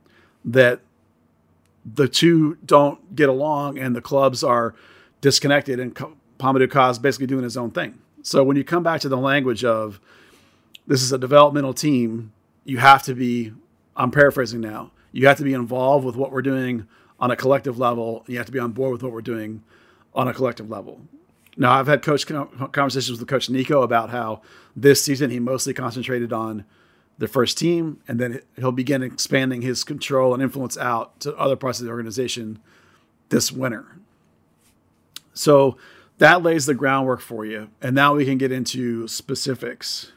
that 0.45 0.81
the 1.85 2.07
two 2.07 2.59
don't 2.65 3.17
get 3.17 3.29
along 3.29 3.79
and 3.79 3.97
the 3.97 4.03
clubs 4.03 4.45
are 4.45 4.75
disconnected, 5.21 5.81
and 5.81 5.95
Pa-Modou 5.95 6.71
Kah 6.71 6.91
is 6.91 6.99
basically 6.99 7.27
doing 7.27 7.45
his 7.45 7.57
own 7.57 7.71
thing. 7.71 7.99
So 8.23 8.45
when 8.45 8.57
you 8.57 8.65
come 8.65 8.83
back 8.83 9.01
to 9.01 9.09
the 9.09 9.17
language 9.17 9.65
of 9.65 10.01
this 10.87 11.03
is 11.03 11.13
a 11.13 11.19
developmental 11.19 11.73
team, 11.73 12.33
you 12.65 12.79
have 12.79 13.03
to 13.05 13.15
be, 13.15 13.53
I'm 13.97 14.11
paraphrasing 14.11 14.61
now, 14.61 14.93
you 15.13 15.27
have 15.29 15.39
to 15.39 15.45
be 15.45 15.55
involved 15.55 16.05
with 16.05 16.17
what 16.17 16.31
we're 16.31 16.43
doing 16.43 16.87
on 17.19 17.31
a 17.31 17.37
collective 17.37 17.79
level. 17.79 18.25
You 18.27 18.37
have 18.39 18.47
to 18.47 18.53
be 18.53 18.59
on 18.59 18.73
board 18.73 18.93
with 18.93 19.03
what 19.03 19.13
we're 19.13 19.23
doing 19.23 19.63
on 20.15 20.29
a 20.29 20.35
collective 20.35 20.71
level. 20.71 21.01
Now, 21.57 21.73
I've 21.73 21.87
had 21.87 22.03
coach 22.03 22.27
conversations 22.27 23.19
with 23.19 23.29
Coach 23.29 23.49
Nico 23.49 23.83
about 23.83 24.11
how 24.11 24.43
this 24.75 25.03
season 25.03 25.31
he 25.31 25.41
mostly 25.41 25.73
concentrated 25.73 26.33
on 26.33 26.67
the 27.19 27.29
first 27.29 27.57
team, 27.57 28.01
and 28.07 28.21
then 28.21 28.43
he'll 28.57 28.73
begin 28.73 29.03
expanding 29.03 29.63
his 29.63 29.83
control 29.85 30.35
and 30.35 30.43
influence 30.43 30.77
out 30.77 31.19
to 31.21 31.35
other 31.37 31.57
parts 31.57 31.81
of 31.81 31.87
the 31.87 31.91
organization 31.91 32.59
this 33.31 33.51
winter. 33.51 33.97
So 35.33 35.79
that 36.19 36.43
lays 36.43 36.67
the 36.67 36.75
groundwork 36.75 37.21
for 37.21 37.45
you. 37.45 37.69
And 37.81 37.95
now 37.95 38.15
we 38.15 38.25
can 38.25 38.39
get 38.39 38.53
into 38.53 39.09
specifics. 39.09 40.13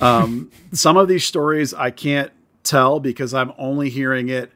Um, 0.00 0.50
some 0.72 0.96
of 0.96 1.08
these 1.08 1.24
stories 1.24 1.74
I 1.74 1.90
can't 1.90 2.32
tell 2.62 2.98
because 2.98 3.34
I'm 3.34 3.52
only 3.58 3.90
hearing 3.90 4.28
it 4.28 4.52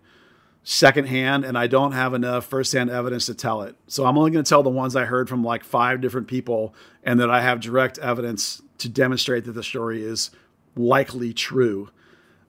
secondhand 0.62 1.44
and 1.44 1.56
I 1.56 1.66
don't 1.66 1.92
have 1.92 2.14
enough 2.14 2.44
firsthand 2.46 2.90
evidence 2.90 3.26
to 3.26 3.34
tell 3.34 3.62
it. 3.62 3.76
So 3.86 4.04
I'm 4.04 4.18
only 4.18 4.30
going 4.30 4.44
to 4.44 4.48
tell 4.48 4.62
the 4.62 4.70
ones 4.70 4.94
I 4.94 5.04
heard 5.04 5.28
from 5.28 5.42
like 5.42 5.64
five 5.64 6.00
different 6.00 6.28
people 6.28 6.74
and 7.02 7.18
that 7.20 7.30
I 7.30 7.40
have 7.40 7.60
direct 7.60 7.98
evidence 7.98 8.60
to 8.78 8.88
demonstrate 8.88 9.44
that 9.44 9.52
the 9.52 9.62
story 9.62 10.04
is 10.04 10.30
likely 10.76 11.32
true. 11.32 11.90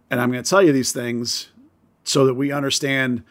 And 0.10 0.20
I'm 0.20 0.32
going 0.32 0.44
to 0.44 0.50
tell 0.50 0.62
you 0.62 0.74
these 0.74 0.92
things 0.92 1.52
so 2.04 2.26
that 2.26 2.34
we 2.34 2.52
understand 2.52 3.24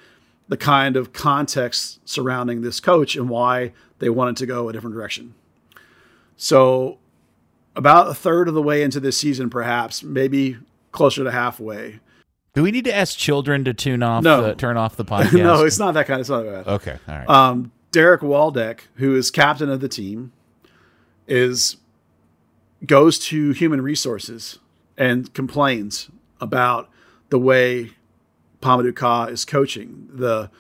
the 0.49 0.57
kind 0.57 0.97
of 0.97 1.13
context 1.13 2.01
surrounding 2.09 2.63
this 2.63 2.81
coach 2.81 3.17
and 3.17 3.29
why 3.29 3.73
they 3.99 4.11
wanted 4.11 4.37
to 4.39 4.47
go 4.47 4.69
a 4.69 4.73
different 4.73 4.95
direction. 4.95 5.35
So, 6.37 6.99
about 7.77 8.09
a 8.09 8.15
third 8.15 8.49
of 8.49 8.55
the 8.55 8.63
way 8.63 8.83
into 8.83 8.99
this 8.99 9.17
season, 9.17 9.49
perhaps, 9.49 10.03
maybe 10.03 10.57
closer 10.91 11.23
to 11.23 11.31
halfway. 11.31 12.01
Do 12.55 12.63
we 12.65 12.71
need 12.73 12.85
to 12.87 12.95
ask 12.95 13.17
children 13.17 13.65
to 13.65 13.73
tune 13.75 14.03
off, 14.03 14.25
No. 14.25 14.43
the, 14.43 14.55
turn 14.55 14.77
off 14.77 14.97
the 14.97 15.05
podcast? 15.07 15.33
no, 15.43 15.65
it's 15.65 15.79
not 15.79 15.95
that 15.95 16.07
kind 16.07 16.21
of 16.21 16.27
stuff. 16.27 16.45
Bad. 16.45 16.67
Okay, 16.67 16.99
all 17.09 17.15
right. 17.17 17.29
Um, 17.29 17.73
Derek 17.93 18.23
Waldeck, 18.23 18.89
who 18.97 19.15
is 19.17 19.31
captain 19.31 19.69
of 19.71 19.81
the 19.81 19.89
team, 19.89 20.33
is 21.27 21.77
goes 22.87 23.19
to 23.19 23.51
human 23.53 23.81
resources 23.83 24.59
and 24.97 25.33
complains 25.35 26.11
about 26.41 26.89
the 27.29 27.39
way 27.39 27.91
Pa-Modou 28.61 28.95
Kah 28.97 29.27
is 29.27 29.45
coaching 29.45 30.09
the 30.13 30.51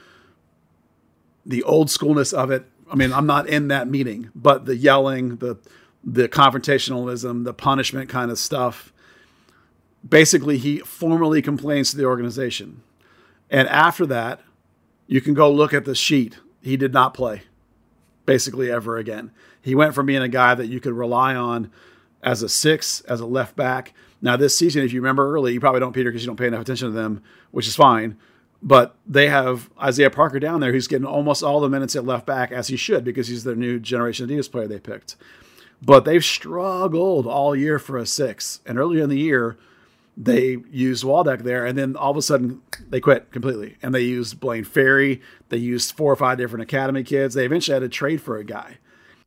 the 1.46 1.62
old 1.62 1.88
schoolness 1.88 2.32
of 2.32 2.50
it. 2.50 2.66
I 2.92 2.94
mean, 2.96 3.12
I'm 3.12 3.26
not 3.26 3.48
in 3.48 3.68
that 3.68 3.88
meeting, 3.88 4.30
but 4.34 4.66
the 4.66 4.76
yelling, 4.76 5.36
the 5.36 5.56
the 6.04 6.28
confrontationalism, 6.28 7.44
the 7.44 7.54
punishment 7.54 8.08
kind 8.08 8.30
of 8.30 8.38
stuff. 8.38 8.92
Basically, 10.06 10.58
he 10.58 10.78
formally 10.78 11.42
complains 11.42 11.90
to 11.90 11.96
the 11.96 12.04
organization. 12.04 12.82
And 13.50 13.68
after 13.68 14.06
that, 14.06 14.40
you 15.06 15.20
can 15.20 15.34
go 15.34 15.50
look 15.50 15.74
at 15.74 15.84
the 15.84 15.94
sheet. 15.94 16.38
He 16.62 16.76
did 16.76 16.92
not 16.92 17.14
play 17.14 17.42
basically 18.30 18.70
ever 18.70 18.96
again. 18.96 19.32
He 19.60 19.74
went 19.74 19.92
from 19.92 20.06
being 20.06 20.22
a 20.22 20.28
guy 20.28 20.54
that 20.54 20.68
you 20.68 20.78
could 20.78 20.92
rely 20.92 21.34
on 21.34 21.70
as 22.22 22.42
a 22.42 22.48
six, 22.48 23.00
as 23.02 23.18
a 23.18 23.26
left 23.26 23.56
back. 23.56 23.92
Now, 24.22 24.36
this 24.36 24.56
season, 24.56 24.84
if 24.84 24.92
you 24.92 25.00
remember 25.00 25.34
early, 25.34 25.52
you 25.52 25.58
probably 25.58 25.80
don't, 25.80 25.92
Peter, 25.92 26.10
because 26.10 26.22
you 26.22 26.28
don't 26.28 26.36
pay 26.36 26.46
enough 26.46 26.60
attention 26.60 26.88
to 26.88 26.94
them, 26.94 27.24
which 27.50 27.66
is 27.66 27.74
fine. 27.74 28.16
But 28.62 28.94
they 29.04 29.28
have 29.28 29.70
Isaiah 29.82 30.10
Parker 30.10 30.38
down 30.38 30.60
there 30.60 30.70
who's 30.70 30.86
getting 30.86 31.06
almost 31.06 31.42
all 31.42 31.60
the 31.60 31.68
minutes 31.68 31.96
at 31.96 32.04
left 32.04 32.24
back 32.24 32.52
as 32.52 32.68
he 32.68 32.76
should 32.76 33.04
because 33.04 33.26
he's 33.26 33.42
their 33.42 33.56
new 33.56 33.80
generation 33.80 34.28
Adidas 34.28 34.50
player 34.50 34.68
they 34.68 34.78
picked. 34.78 35.16
But 35.82 36.04
they've 36.04 36.24
struggled 36.24 37.26
all 37.26 37.56
year 37.56 37.78
for 37.78 37.96
a 37.96 38.06
six. 38.06 38.60
And 38.64 38.78
earlier 38.78 39.02
in 39.02 39.08
the 39.08 39.18
year, 39.18 39.56
they 40.22 40.58
used 40.70 41.02
Waldeck 41.02 41.44
there, 41.44 41.64
and 41.64 41.78
then 41.78 41.96
all 41.96 42.10
of 42.10 42.16
a 42.18 42.22
sudden 42.22 42.60
they 42.90 43.00
quit 43.00 43.32
completely. 43.32 43.76
And 43.82 43.94
they 43.94 44.02
used 44.02 44.38
Blaine 44.38 44.64
Ferri. 44.64 45.22
They 45.48 45.56
used 45.56 45.96
four 45.96 46.12
or 46.12 46.16
five 46.16 46.36
different 46.36 46.62
academy 46.62 47.02
kids. 47.04 47.34
They 47.34 47.46
eventually 47.46 47.72
had 47.72 47.80
to 47.80 47.88
trade 47.88 48.20
for 48.20 48.36
a 48.36 48.44
guy. 48.44 48.76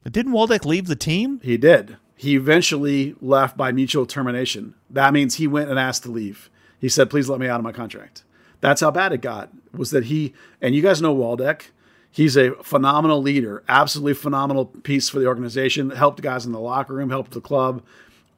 Didn't 0.10 0.34
Waldeck 0.34 0.66
leave 0.66 0.86
the 0.86 0.96
team? 0.96 1.40
He 1.42 1.58
did. 1.58 1.98
He 2.16 2.36
eventually 2.36 3.16
left 3.22 3.58
by 3.58 3.72
mutual 3.72 4.06
termination. 4.06 4.76
That 4.88 5.14
means 5.14 5.36
he 5.36 5.48
went 5.48 5.72
and 5.72 5.80
asked 5.80 6.04
to 6.04 6.12
leave. 6.12 6.52
He 6.80 6.90
said, 6.90 7.10
"Please 7.10 7.28
let 7.28 7.40
me 7.40 7.48
out 7.48 7.60
of 7.60 7.64
my 7.64 7.72
contract." 7.72 8.24
That's 8.62 8.82
how 8.82 8.92
bad 8.92 9.14
it 9.14 9.22
got. 9.22 9.50
Was 9.74 9.90
that 9.92 10.06
he? 10.06 10.34
And 10.62 10.76
you 10.76 10.84
guys 10.84 11.02
know 11.02 11.16
Waldeck. 11.16 11.72
He's 12.12 12.38
a 12.38 12.52
phenomenal 12.62 13.20
leader, 13.20 13.64
absolutely 13.68 14.14
phenomenal 14.14 14.66
piece 14.66 15.10
for 15.10 15.18
the 15.20 15.26
organization. 15.26 15.90
Helped 15.90 16.22
guys 16.22 16.46
in 16.46 16.52
the 16.52 16.60
locker 16.60 16.94
room, 16.94 17.10
helped 17.10 17.32
the 17.32 17.42
club. 17.42 17.82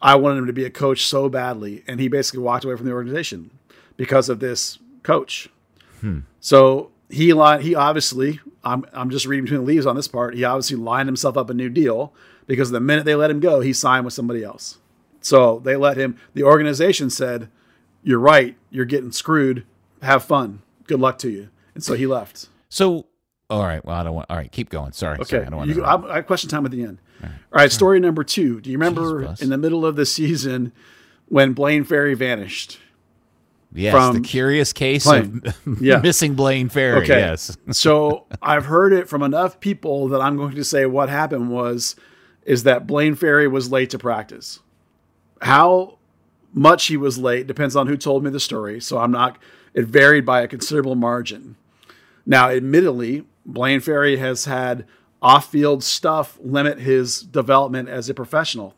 I 0.02 0.16
wanted 0.16 0.40
him 0.40 0.48
to 0.48 0.54
be 0.54 0.66
a 0.66 0.70
coach 0.70 1.06
so 1.06 1.30
badly, 1.30 1.84
and 1.88 2.00
he 2.00 2.08
basically 2.08 2.42
walked 2.42 2.66
away 2.66 2.76
from 2.76 2.86
the 2.86 2.92
organization 2.92 3.52
because 3.98 4.30
of 4.30 4.40
this 4.40 4.78
coach. 5.04 5.50
Hmm. 6.02 6.20
So 6.40 6.92
he 7.10 7.34
li- 7.34 7.62
he 7.62 7.76
obviously 7.76 8.40
I'm 8.64 8.86
I'm 8.94 9.10
just 9.10 9.26
reading 9.26 9.46
between 9.46 9.62
the 9.62 9.66
leaves 9.66 9.86
on 9.86 9.96
this 9.96 10.08
part. 10.08 10.36
He 10.36 10.44
obviously 10.44 10.78
lined 10.78 11.08
himself 11.08 11.38
up 11.38 11.50
a 11.50 11.54
new 11.54 11.70
deal 11.70 12.14
because 12.48 12.72
the 12.72 12.80
minute 12.80 13.06
they 13.06 13.16
let 13.16 13.32
him 13.32 13.40
go, 13.40 13.62
he 13.62 13.74
signed 13.74 14.06
with 14.06 14.14
somebody 14.14 14.44
else. 14.44 14.80
So 15.22 15.60
they 15.60 15.76
let 15.76 15.98
him. 15.98 16.18
The 16.34 16.44
organization 16.44 17.10
said, 17.10 17.50
"You're 18.04 18.20
right. 18.20 18.56
You're 18.70 18.86
getting 18.86 19.12
screwed. 19.12 19.66
Have 20.02 20.24
fun. 20.24 20.62
Good 20.88 21.00
luck 21.00 21.18
to 21.20 21.30
you." 21.30 21.50
And 21.74 21.84
so 21.84 21.94
he 21.94 22.06
left. 22.06 22.48
So, 22.70 23.06
all 23.50 23.64
right. 23.64 23.84
Well, 23.84 23.96
I 23.96 24.04
don't 24.04 24.16
want. 24.16 24.30
All 24.30 24.38
right, 24.38 24.52
keep 24.52 24.70
going. 24.70 24.92
Sorry. 24.92 25.16
Okay, 25.16 25.24
Sorry, 25.24 25.46
I 25.46 25.50
don't 25.50 25.58
want 25.58 25.70
you, 25.70 25.76
to. 25.76 25.84
I, 25.84 26.14
I 26.14 26.16
have 26.18 26.28
question 26.28 26.50
time 26.50 26.66
at 26.66 26.72
the 26.72 26.84
end. 26.84 27.00
All 27.24 27.30
right, 27.52 27.72
story 27.72 28.00
number 28.00 28.24
two. 28.24 28.62
Do 28.62 28.70
you 28.70 28.78
remember 28.78 29.24
Jeez, 29.24 29.42
in 29.42 29.50
the 29.50 29.58
middle 29.58 29.86
of 29.86 29.96
the 29.96 30.06
season 30.06 30.72
when 31.28 31.54
Blaine 31.54 31.84
Ferri 31.84 32.14
vanished? 32.14 32.80
Yes, 33.74 33.94
from 33.94 34.16
the 34.16 34.22
curious 34.22 34.72
case 34.74 35.06
Blaine. 35.06 35.42
of 35.66 35.82
Yeah. 35.82 35.98
missing 36.00 36.36
Blaine 36.36 36.70
Ferri. 36.70 37.04
Okay. 37.04 37.20
Yes. 37.20 37.58
so 37.72 38.26
I've 38.42 38.66
heard 38.66 38.94
it 38.94 39.10
from 39.10 39.22
enough 39.22 39.60
people 39.60 40.08
that 40.10 40.22
I'm 40.22 40.38
going 40.38 40.56
to 40.56 40.64
say 40.64 40.86
what 40.86 41.10
happened 41.10 41.50
was 41.50 41.96
is 42.44 42.64
that 42.64 42.88
Blaine 42.88 43.16
Ferri 43.16 43.48
was 43.48 43.72
late 43.72 43.90
to 43.90 43.98
practice. 44.00 44.60
How 45.42 45.98
much 46.56 46.86
he 46.88 46.96
was 46.96 47.18
late 47.18 47.48
depends 47.48 47.76
on 47.76 47.88
who 47.88 47.98
told 47.98 48.24
me 48.24 48.30
the 48.30 48.40
story. 48.40 48.80
So 48.80 48.98
I'm 48.98 49.12
not. 49.12 49.38
It 49.74 49.86
varied 49.86 50.26
by 50.26 50.42
a 50.42 50.48
considerable 50.48 50.96
margin. 50.96 51.58
Now, 52.26 52.50
admittedly, 52.50 53.26
Blaine 53.46 53.80
Ferri 53.80 54.18
has 54.18 54.46
had 54.46 54.86
off-field 55.22 55.84
stuff 55.84 56.38
limit 56.42 56.80
his 56.80 57.22
development 57.22 57.90
as 57.90 58.10
a 58.10 58.14
professional. 58.14 58.76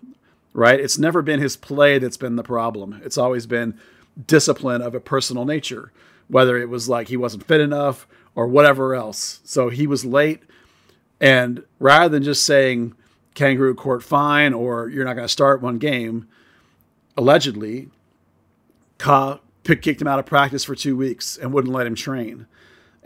Right? 0.53 0.79
It's 0.79 0.97
never 0.97 1.21
been 1.21 1.39
his 1.39 1.55
play 1.55 1.99
that's 1.99 2.17
been 2.17 2.35
the 2.35 2.41
problem. 2.41 2.99
It's 3.03 3.17
always 3.17 3.45
been 3.45 3.79
discipline 4.25 4.81
of 4.81 4.95
a 4.95 4.99
personal 4.99 5.45
nature, 5.45 5.91
whether 6.29 6.57
it 6.57 6.67
was 6.67 6.89
like 6.89 7.09
he 7.09 7.17
wasn't 7.17 7.45
fit 7.45 7.61
enough 7.61 8.07
or 8.33 8.47
whatever 8.47 8.95
else. 8.95 9.39
So 9.43 9.69
he 9.69 9.85
was 9.85 10.03
late. 10.03 10.41
And 11.21 11.63
rather 11.79 12.09
than 12.09 12.23
just 12.23 12.43
saying 12.43 12.95
kangaroo 13.35 13.75
court 13.75 14.01
fine 14.01 14.53
or 14.53 14.89
you're 14.89 15.05
not 15.05 15.13
going 15.13 15.27
to 15.27 15.31
start 15.31 15.61
one 15.61 15.77
game, 15.77 16.27
allegedly, 17.15 17.89
Kah 18.97 19.39
kicked 19.63 20.01
him 20.01 20.07
out 20.07 20.17
of 20.17 20.25
practice 20.25 20.63
for 20.63 20.73
two 20.73 20.97
weeks 20.97 21.37
and 21.37 21.53
wouldn't 21.53 21.73
let 21.73 21.85
him 21.85 21.93
train. 21.93 22.47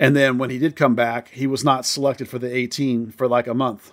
And 0.01 0.15
then 0.15 0.37
when 0.39 0.49
he 0.49 0.57
did 0.57 0.75
come 0.75 0.95
back, 0.95 1.29
he 1.29 1.45
was 1.47 1.63
not 1.63 1.85
selected 1.85 2.27
for 2.27 2.39
the 2.39 2.53
18 2.53 3.11
for 3.11 3.27
like 3.27 3.45
a 3.47 3.53
month. 3.53 3.91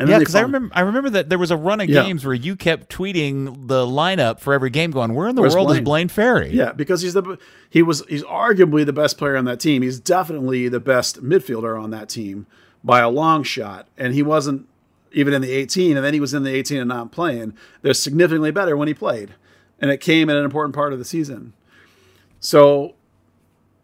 And 0.00 0.08
Yeah, 0.08 0.18
because 0.18 0.34
I 0.34 0.40
remember 0.40 0.70
I 0.74 0.80
remember 0.80 1.10
that 1.10 1.28
there 1.28 1.38
was 1.38 1.50
a 1.50 1.56
run 1.56 1.80
of 1.80 1.88
Yeah. 1.88 2.02
games 2.02 2.24
where 2.24 2.34
you 2.34 2.56
kept 2.56 2.90
tweeting 2.94 3.68
the 3.68 3.86
lineup 3.86 4.40
for 4.40 4.52
every 4.52 4.70
game, 4.70 4.90
going, 4.90 5.14
"Where 5.14 5.28
in 5.28 5.34
the 5.36 5.42
Where's 5.42 5.54
world 5.54 5.70
is 5.70 5.74
Blaine? 5.76 5.84
Blaine 5.84 6.08
Ferri?" 6.08 6.50
Yeah, 6.52 6.72
because 6.72 7.00
he's 7.02 7.14
the 7.14 7.38
he 7.70 7.82
was 7.82 8.02
he's 8.08 8.22
arguably 8.24 8.84
the 8.84 8.92
best 8.92 9.16
player 9.16 9.36
on 9.36 9.44
that 9.46 9.60
team. 9.60 9.82
He's 9.82 10.00
definitely 10.00 10.68
the 10.68 10.80
best 10.80 11.22
midfielder 11.22 11.80
on 11.82 11.90
that 11.90 12.08
team, 12.10 12.46
by 12.84 13.00
a 13.00 13.08
long 13.08 13.42
shot. 13.42 13.88
And 13.96 14.12
he 14.14 14.22
wasn't 14.22 14.66
even 15.12 15.32
in 15.32 15.40
the 15.40 15.52
18, 15.52 15.96
and 15.96 16.04
then 16.04 16.12
he 16.12 16.20
was 16.20 16.34
in 16.34 16.42
the 16.42 16.54
18 16.54 16.78
and 16.78 16.88
not 16.88 17.10
playing. 17.10 17.54
They're 17.80 17.94
significantly 17.94 18.50
better 18.50 18.76
when 18.76 18.88
he 18.88 18.92
played. 18.94 19.34
And 19.80 19.90
it 19.90 20.00
came 20.00 20.28
at 20.28 20.36
an 20.36 20.44
important 20.44 20.74
part 20.74 20.92
of 20.92 20.98
the 20.98 21.04
season. 21.06 21.54
So 22.40 22.94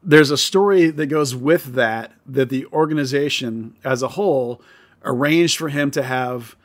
there's 0.03 0.31
a 0.31 0.37
story 0.37 0.91
that 0.91 1.07
goes 1.07 1.35
with 1.35 1.75
that 1.75 2.13
that 2.27 2.49
the 2.49 2.67
organization 2.67 3.77
as 3.85 4.03
a 4.03 4.09
whole 4.09 4.61
arranged 5.05 5.57
for 5.57 5.69
him 5.69 5.91
to 5.93 6.03
have 6.03 6.57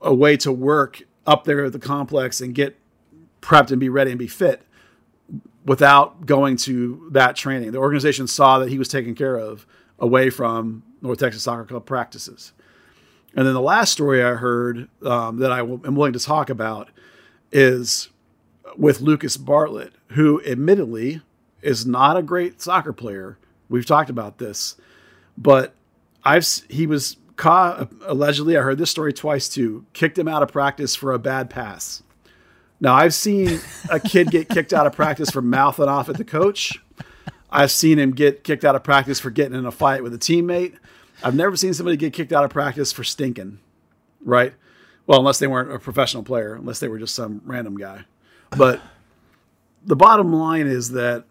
a 0.00 0.14
way 0.14 0.36
to 0.36 0.52
work 0.52 1.02
up 1.26 1.44
there 1.44 1.64
at 1.64 1.72
the 1.72 1.78
complex 1.78 2.40
and 2.40 2.54
get 2.54 2.76
prepped 3.40 3.70
and 3.70 3.80
be 3.80 3.88
ready 3.88 4.10
and 4.10 4.18
be 4.18 4.26
fit 4.26 4.62
without 5.64 6.26
going 6.26 6.56
to 6.56 7.08
that 7.10 7.34
training. 7.34 7.72
The 7.72 7.78
organization 7.78 8.26
saw 8.26 8.58
that 8.60 8.68
he 8.68 8.78
was 8.78 8.88
taken 8.88 9.14
care 9.14 9.36
of 9.36 9.66
away 9.98 10.30
from 10.30 10.82
North 11.02 11.18
Texas 11.18 11.42
Soccer 11.42 11.64
Club 11.64 11.86
practices. 11.86 12.52
And 13.34 13.46
then 13.46 13.54
the 13.54 13.60
last 13.60 13.92
story 13.92 14.22
I 14.22 14.34
heard 14.34 14.88
um, 15.02 15.38
that 15.38 15.52
I 15.52 15.60
am 15.60 15.94
willing 15.94 16.12
to 16.14 16.20
talk 16.20 16.48
about 16.48 16.88
is 17.52 18.08
with 18.76 19.00
Lucas 19.00 19.36
Bartlett, 19.36 19.92
who 20.08 20.42
admittedly 20.44 21.20
is 21.66 21.84
not 21.84 22.16
a 22.16 22.22
great 22.22 22.62
soccer 22.62 22.92
player. 22.92 23.38
We've 23.68 23.84
talked 23.84 24.08
about 24.08 24.38
this, 24.38 24.76
but 25.36 25.74
I've 26.24 26.46
he 26.68 26.86
was 26.86 27.16
caught 27.34 27.92
allegedly. 28.06 28.56
I 28.56 28.62
heard 28.62 28.78
this 28.78 28.90
story 28.90 29.12
twice 29.12 29.48
too. 29.48 29.84
Kicked 29.92 30.16
him 30.16 30.28
out 30.28 30.42
of 30.42 30.52
practice 30.52 30.94
for 30.94 31.12
a 31.12 31.18
bad 31.18 31.50
pass. 31.50 32.04
Now 32.80 32.94
I've 32.94 33.14
seen 33.14 33.60
a 33.90 33.98
kid 33.98 34.30
get 34.30 34.48
kicked 34.48 34.72
out 34.72 34.86
of 34.86 34.92
practice 34.92 35.30
for 35.30 35.42
mouthing 35.42 35.88
off 35.88 36.08
at 36.08 36.16
the 36.16 36.24
coach. 36.24 36.78
I've 37.50 37.72
seen 37.72 37.98
him 37.98 38.12
get 38.12 38.44
kicked 38.44 38.64
out 38.64 38.76
of 38.76 38.84
practice 38.84 39.18
for 39.18 39.30
getting 39.30 39.58
in 39.58 39.66
a 39.66 39.72
fight 39.72 40.02
with 40.02 40.14
a 40.14 40.18
teammate. 40.18 40.76
I've 41.22 41.34
never 41.34 41.56
seen 41.56 41.74
somebody 41.74 41.96
get 41.96 42.12
kicked 42.12 42.32
out 42.32 42.44
of 42.44 42.50
practice 42.50 42.92
for 42.92 43.02
stinking, 43.02 43.58
right? 44.24 44.52
Well, 45.06 45.18
unless 45.18 45.38
they 45.38 45.46
weren't 45.46 45.72
a 45.72 45.78
professional 45.78 46.22
player, 46.22 46.54
unless 46.54 46.78
they 46.78 46.88
were 46.88 46.98
just 46.98 47.14
some 47.14 47.40
random 47.44 47.76
guy. 47.76 48.04
But 48.56 48.80
the 49.84 49.96
bottom 49.96 50.32
line 50.32 50.66
is 50.66 50.90
that 50.90 51.24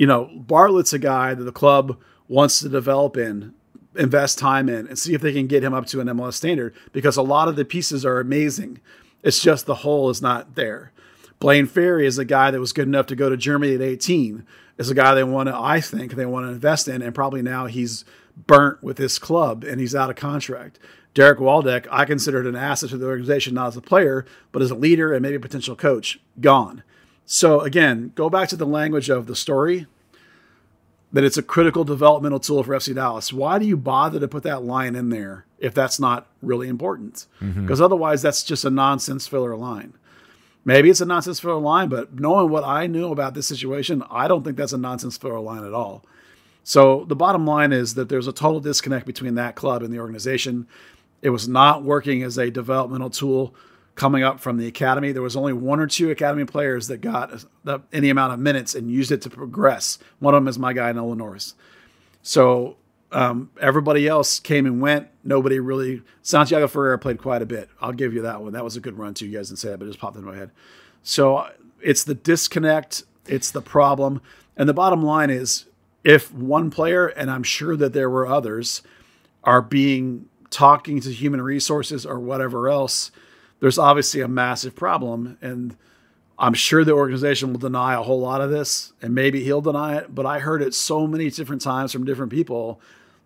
you 0.00 0.06
know, 0.06 0.30
Bartlett's 0.34 0.94
a 0.94 0.98
guy 0.98 1.34
that 1.34 1.44
the 1.44 1.52
club 1.52 2.00
wants 2.26 2.60
to 2.60 2.70
develop 2.70 3.18
in, 3.18 3.52
invest 3.94 4.38
time 4.38 4.66
in, 4.70 4.86
and 4.86 4.98
see 4.98 5.12
if 5.12 5.20
they 5.20 5.34
can 5.34 5.46
get 5.46 5.62
him 5.62 5.74
up 5.74 5.84
to 5.88 6.00
an 6.00 6.06
MLS 6.06 6.32
standard 6.32 6.74
because 6.92 7.18
a 7.18 7.22
lot 7.22 7.48
of 7.48 7.56
the 7.56 7.66
pieces 7.66 8.02
are 8.06 8.18
amazing. 8.18 8.80
It's 9.22 9.42
just 9.42 9.66
the 9.66 9.74
whole 9.74 10.08
is 10.08 10.22
not 10.22 10.54
there. 10.54 10.92
Blaine 11.38 11.66
Ferri 11.66 12.06
is 12.06 12.16
a 12.16 12.24
guy 12.24 12.50
that 12.50 12.60
was 12.60 12.72
good 12.72 12.88
enough 12.88 13.04
to 13.08 13.14
go 13.14 13.28
to 13.28 13.36
Germany 13.36 13.74
at 13.74 13.82
18. 13.82 14.46
Is 14.78 14.88
a 14.88 14.94
guy 14.94 15.14
they 15.14 15.22
want 15.22 15.50
to, 15.50 15.54
I 15.54 15.82
think, 15.82 16.14
they 16.14 16.24
want 16.24 16.46
to 16.46 16.52
invest 16.52 16.88
in, 16.88 17.02
and 17.02 17.14
probably 17.14 17.42
now 17.42 17.66
he's 17.66 18.06
burnt 18.46 18.82
with 18.82 18.96
this 18.96 19.18
club 19.18 19.64
and 19.64 19.82
he's 19.82 19.94
out 19.94 20.08
of 20.08 20.16
contract. 20.16 20.78
Derek 21.12 21.40
Waldeck, 21.40 21.86
I 21.90 22.06
considered 22.06 22.46
an 22.46 22.56
asset 22.56 22.88
to 22.88 22.96
the 22.96 23.04
organization, 23.06 23.52
not 23.52 23.66
as 23.66 23.76
a 23.76 23.82
player, 23.82 24.24
but 24.50 24.62
as 24.62 24.70
a 24.70 24.74
leader 24.74 25.12
and 25.12 25.20
maybe 25.20 25.36
a 25.36 25.40
potential 25.40 25.76
coach. 25.76 26.18
Gone. 26.40 26.84
So 27.32 27.60
again, 27.60 28.10
go 28.16 28.28
back 28.28 28.48
to 28.48 28.56
the 28.56 28.66
language 28.66 29.08
of 29.08 29.26
the 29.26 29.36
story 29.36 29.86
that 31.12 31.22
it's 31.22 31.36
a 31.36 31.44
critical 31.44 31.84
developmental 31.84 32.40
tool 32.40 32.64
for 32.64 32.72
FC 32.72 32.92
Dallas. 32.92 33.32
Why 33.32 33.60
do 33.60 33.66
you 33.66 33.76
bother 33.76 34.18
to 34.18 34.26
put 34.26 34.42
that 34.42 34.64
line 34.64 34.96
in 34.96 35.10
there 35.10 35.46
if 35.60 35.72
that's 35.72 36.00
not 36.00 36.26
really 36.42 36.66
important? 36.66 37.28
Because 37.38 37.54
mm-hmm. 37.54 37.84
otherwise, 37.84 38.20
that's 38.20 38.42
just 38.42 38.64
a 38.64 38.70
nonsense 38.70 39.28
filler 39.28 39.54
line. 39.54 39.92
Maybe 40.64 40.90
it's 40.90 41.00
a 41.00 41.06
nonsense 41.06 41.38
filler 41.38 41.60
line, 41.60 41.88
but 41.88 42.18
knowing 42.18 42.50
what 42.50 42.64
I 42.64 42.88
knew 42.88 43.12
about 43.12 43.34
this 43.34 43.46
situation, 43.46 44.02
I 44.10 44.26
don't 44.26 44.42
think 44.42 44.56
that's 44.56 44.72
a 44.72 44.78
nonsense 44.78 45.16
filler 45.16 45.38
line 45.38 45.64
at 45.64 45.72
all. 45.72 46.04
So 46.64 47.04
the 47.04 47.14
bottom 47.14 47.46
line 47.46 47.72
is 47.72 47.94
that 47.94 48.08
there's 48.08 48.26
a 48.26 48.32
total 48.32 48.58
disconnect 48.58 49.06
between 49.06 49.36
that 49.36 49.54
club 49.54 49.84
and 49.84 49.94
the 49.94 50.00
organization. 50.00 50.66
It 51.22 51.30
was 51.30 51.46
not 51.46 51.84
working 51.84 52.24
as 52.24 52.38
a 52.38 52.50
developmental 52.50 53.08
tool 53.08 53.54
coming 53.94 54.22
up 54.22 54.40
from 54.40 54.56
the 54.56 54.66
academy. 54.66 55.12
There 55.12 55.22
was 55.22 55.36
only 55.36 55.52
one 55.52 55.80
or 55.80 55.86
two 55.86 56.10
academy 56.10 56.44
players 56.44 56.88
that 56.88 56.98
got 56.98 57.44
any 57.92 58.10
amount 58.10 58.32
of 58.32 58.38
minutes 58.38 58.74
and 58.74 58.90
used 58.90 59.12
it 59.12 59.22
to 59.22 59.30
progress. 59.30 59.98
One 60.18 60.34
of 60.34 60.42
them 60.42 60.48
is 60.48 60.58
my 60.58 60.72
guy 60.72 60.90
Nolan 60.92 61.18
Norris. 61.18 61.54
So 62.22 62.76
um, 63.12 63.50
everybody 63.60 64.06
else 64.06 64.40
came 64.40 64.66
and 64.66 64.80
went. 64.80 65.08
Nobody 65.24 65.58
really. 65.58 66.02
Santiago 66.22 66.68
Ferreira 66.68 66.98
played 66.98 67.18
quite 67.18 67.42
a 67.42 67.46
bit. 67.46 67.68
I'll 67.80 67.92
give 67.92 68.14
you 68.14 68.22
that 68.22 68.40
one. 68.40 68.52
That 68.52 68.64
was 68.64 68.76
a 68.76 68.80
good 68.80 68.98
run 68.98 69.14
too. 69.14 69.26
You 69.26 69.36
guys 69.36 69.48
didn't 69.48 69.58
say 69.58 69.70
that, 69.70 69.78
but 69.78 69.86
it 69.86 69.88
just 69.88 70.00
popped 70.00 70.16
into 70.16 70.28
my 70.28 70.36
head. 70.36 70.50
So 71.02 71.48
it's 71.80 72.04
the 72.04 72.14
disconnect. 72.14 73.04
It's 73.26 73.50
the 73.50 73.62
problem. 73.62 74.20
And 74.56 74.68
the 74.68 74.74
bottom 74.74 75.02
line 75.02 75.30
is, 75.30 75.66
if 76.04 76.32
one 76.32 76.70
player, 76.70 77.06
and 77.06 77.30
I'm 77.30 77.42
sure 77.42 77.76
that 77.76 77.92
there 77.92 78.08
were 78.08 78.26
others, 78.26 78.82
are 79.44 79.62
being 79.62 80.26
talking 80.50 81.00
to 81.00 81.12
human 81.12 81.40
resources 81.40 82.04
or 82.04 82.18
whatever 82.18 82.68
else 82.68 83.10
there's 83.60 83.78
obviously 83.78 84.20
a 84.20 84.28
massive 84.28 84.74
problem. 84.74 85.38
And 85.40 85.76
I'm 86.38 86.54
sure 86.54 86.84
the 86.84 86.92
organization 86.92 87.52
will 87.52 87.60
deny 87.60 87.94
a 87.94 88.02
whole 88.02 88.20
lot 88.20 88.40
of 88.40 88.50
this, 88.50 88.92
and 89.02 89.14
maybe 89.14 89.44
he'll 89.44 89.60
deny 89.60 89.96
it. 89.96 90.14
But 90.14 90.26
I 90.26 90.38
heard 90.38 90.62
it 90.62 90.74
so 90.74 91.06
many 91.06 91.30
different 91.30 91.62
times 91.62 91.92
from 91.92 92.04
different 92.04 92.32
people 92.32 92.80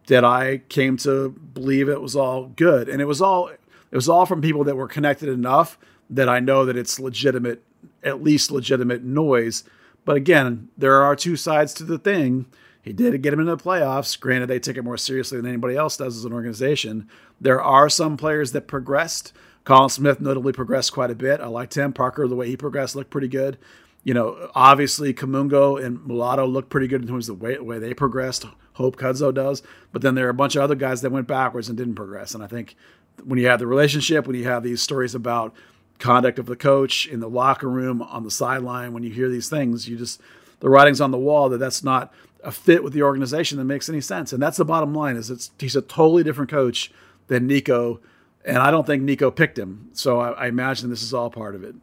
that 0.09 0.25
I 0.25 0.59
came 0.69 0.97
to 0.99 1.31
believe 1.31 1.89
it 1.89 2.03
was 2.03 2.17
all 2.17 2.47
good. 2.57 2.89
And 2.89 3.01
it 3.01 3.07
was 3.07 3.23
all 3.23 3.49
it 3.49 3.97
was 3.97 4.09
all 4.09 4.27
from 4.27 4.43
people 4.43 4.65
that 4.65 4.77
were 4.77 4.89
connected 4.89 5.29
enough 5.29 5.79
that 6.11 6.29
I 6.29 6.41
know 6.41 6.65
that 6.65 6.77
it's 6.77 6.99
legitimate, 6.99 7.63
at 8.03 8.23
least 8.23 8.51
legitimate 8.51 9.05
noise. 9.05 9.65
But 10.05 10.17
again, 10.17 10.69
there 10.77 11.01
are 11.03 11.17
two 11.17 11.37
sides 11.37 11.73
to 11.75 11.85
the 11.85 11.99
thing. 11.99 12.47
He 12.83 12.93
did 12.93 13.23
get 13.23 13.33
him 13.33 13.41
into 13.41 13.57
the 13.57 13.63
playoffs. 13.63 14.19
Granted, 14.19 14.49
they 14.49 14.59
take 14.59 14.77
it 14.77 14.83
more 14.83 14.99
seriously 14.99 15.39
than 15.39 15.47
anybody 15.47 15.77
else 15.77 15.97
does 15.97 16.19
as 16.19 16.25
an 16.25 16.33
organization. 16.35 17.09
There 17.41 17.63
are 17.63 17.89
some 17.89 18.17
players 18.17 18.53
that 18.53 18.67
progressed 18.67 19.33
Colin 19.65 19.89
Smith 19.89 20.21
notably 20.21 20.53
progressed 20.53 20.93
quite 20.93 21.11
a 21.11 21.15
bit. 21.15 21.41
I 21.41 21.47
liked 21.47 21.77
him. 21.77 21.93
Parker, 21.93 22.29
the 22.29 22.37
way 22.37 22.49
he 22.49 22.57
progressed, 22.57 22.95
looked 22.95 23.11
pretty 23.11 23.29
good. 23.29 23.59
You 24.03 24.13
know, 24.13 24.51
obviously 24.55 25.15
Kamungo 25.15 25.83
and 25.83 25.99
Mulato 26.01 26.51
looked 26.51 26.69
pretty 26.69 26.87
good 26.87 27.01
in 27.03 27.09
terms 27.09 27.29
of 27.29 27.39
the 27.39 27.45
way, 27.45 27.59
way 27.59 27.79
they 27.79 27.95
progressed. 27.95 28.45
Hope 28.75 28.97
Kudzo 28.97 29.33
does. 29.33 29.63
But 29.93 30.03
then 30.03 30.15
there 30.15 30.27
are 30.27 30.31
a 30.31 30.35
bunch 30.35 30.57
of 30.57 30.63
other 30.63 30.75
guys 30.75 31.01
that 31.01 31.13
went 31.13 31.27
backwards 31.27 31.69
and 31.69 31.79
didn't 31.79 31.95
progress. 31.95 32.35
And 32.35 32.45
I 32.45 32.47
think 32.47 32.77
when 33.25 33.39
you 33.39 33.47
have 33.47 33.59
the 33.59 33.67
relationship, 33.67 34.27
when 34.27 34.37
you 34.37 34.45
have 34.45 34.63
these 34.63 34.83
stories 34.83 35.15
about 35.15 35.55
conduct 35.99 36.39
of 36.39 36.47
the 36.47 36.57
coach 36.57 37.07
in 37.07 37.21
the 37.21 37.29
locker 37.29 37.69
room, 37.69 38.03
on 38.03 38.25
the 38.25 38.31
sideline, 38.31 38.93
when 38.93 39.05
you 39.05 39.11
hear 39.11 39.31
these 39.31 39.49
things, 39.49 39.89
you 39.89 39.97
just, 39.97 40.21
the 40.61 40.69
writing's 40.69 41.01
on 41.01 41.13
the 41.13 41.19
wall 41.19 41.49
that 41.49 41.59
that's 41.59 41.83
not 41.83 42.13
a 42.43 42.53
fit 42.53 42.85
with 42.85 42.93
the 42.93 43.03
organization 43.03 43.57
that 43.57 43.65
makes 43.65 43.89
any 43.89 44.03
sense. 44.03 44.33
And 44.33 44.43
that's 44.43 44.59
the 44.59 44.65
bottom 44.67 44.93
line 44.93 45.17
is 45.17 45.31
it's, 45.31 45.51
he's 45.59 45.77
a 45.77 45.83
totally 45.83 46.23
different 46.23 46.51
coach 46.51 46.93
than 47.29 47.47
Nico 47.47 48.01
and 48.45 48.59
I 48.59 48.71
don't 48.71 48.87
think 48.87 49.03
Nico 49.03 49.31
picked 49.31 49.59
him. 49.59 49.91
So 49.93 50.21
I, 50.21 50.31
I, 50.33 50.47
imagine 50.47 50.91
this 50.91 51.03
is 51.03 51.15
all 51.15 51.31
part 51.31 51.55
of 51.55 51.65
it. 51.65 51.75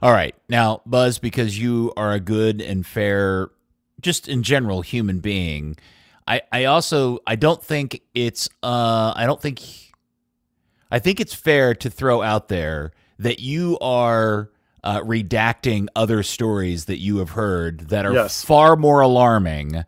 All 0.00 0.12
right. 0.12 0.34
Now, 0.48 0.82
Buzz, 0.86 1.18
because 1.18 1.58
you 1.58 1.92
are 1.96 2.12
a 2.12 2.20
good 2.20 2.60
and 2.60 2.84
fair, 2.84 3.50
just 4.00 4.28
in 4.28 4.42
general, 4.42 4.82
human 4.82 5.20
being, 5.20 5.76
I, 6.26 6.42
I 6.50 6.64
also 6.64 7.18
I 7.26 7.36
don't 7.36 7.62
think 7.62 8.00
it's 8.14 8.48
uh 8.62 9.12
I 9.14 9.24
don't 9.26 9.40
think 9.40 9.60
I 10.90 10.98
think 10.98 11.20
it's 11.20 11.34
fair 11.34 11.74
to 11.74 11.90
throw 11.90 12.22
out 12.22 12.48
there 12.48 12.92
that 13.18 13.40
you 13.40 13.78
are 13.80 14.50
uh, 14.84 15.00
redacting 15.00 15.86
other 15.94 16.22
stories 16.22 16.86
that 16.86 16.98
you 16.98 17.18
have 17.18 17.30
heard 17.30 17.88
that 17.88 18.04
are 18.04 18.12
yes. 18.12 18.44
far 18.44 18.76
more 18.76 19.00
alarming 19.00 19.84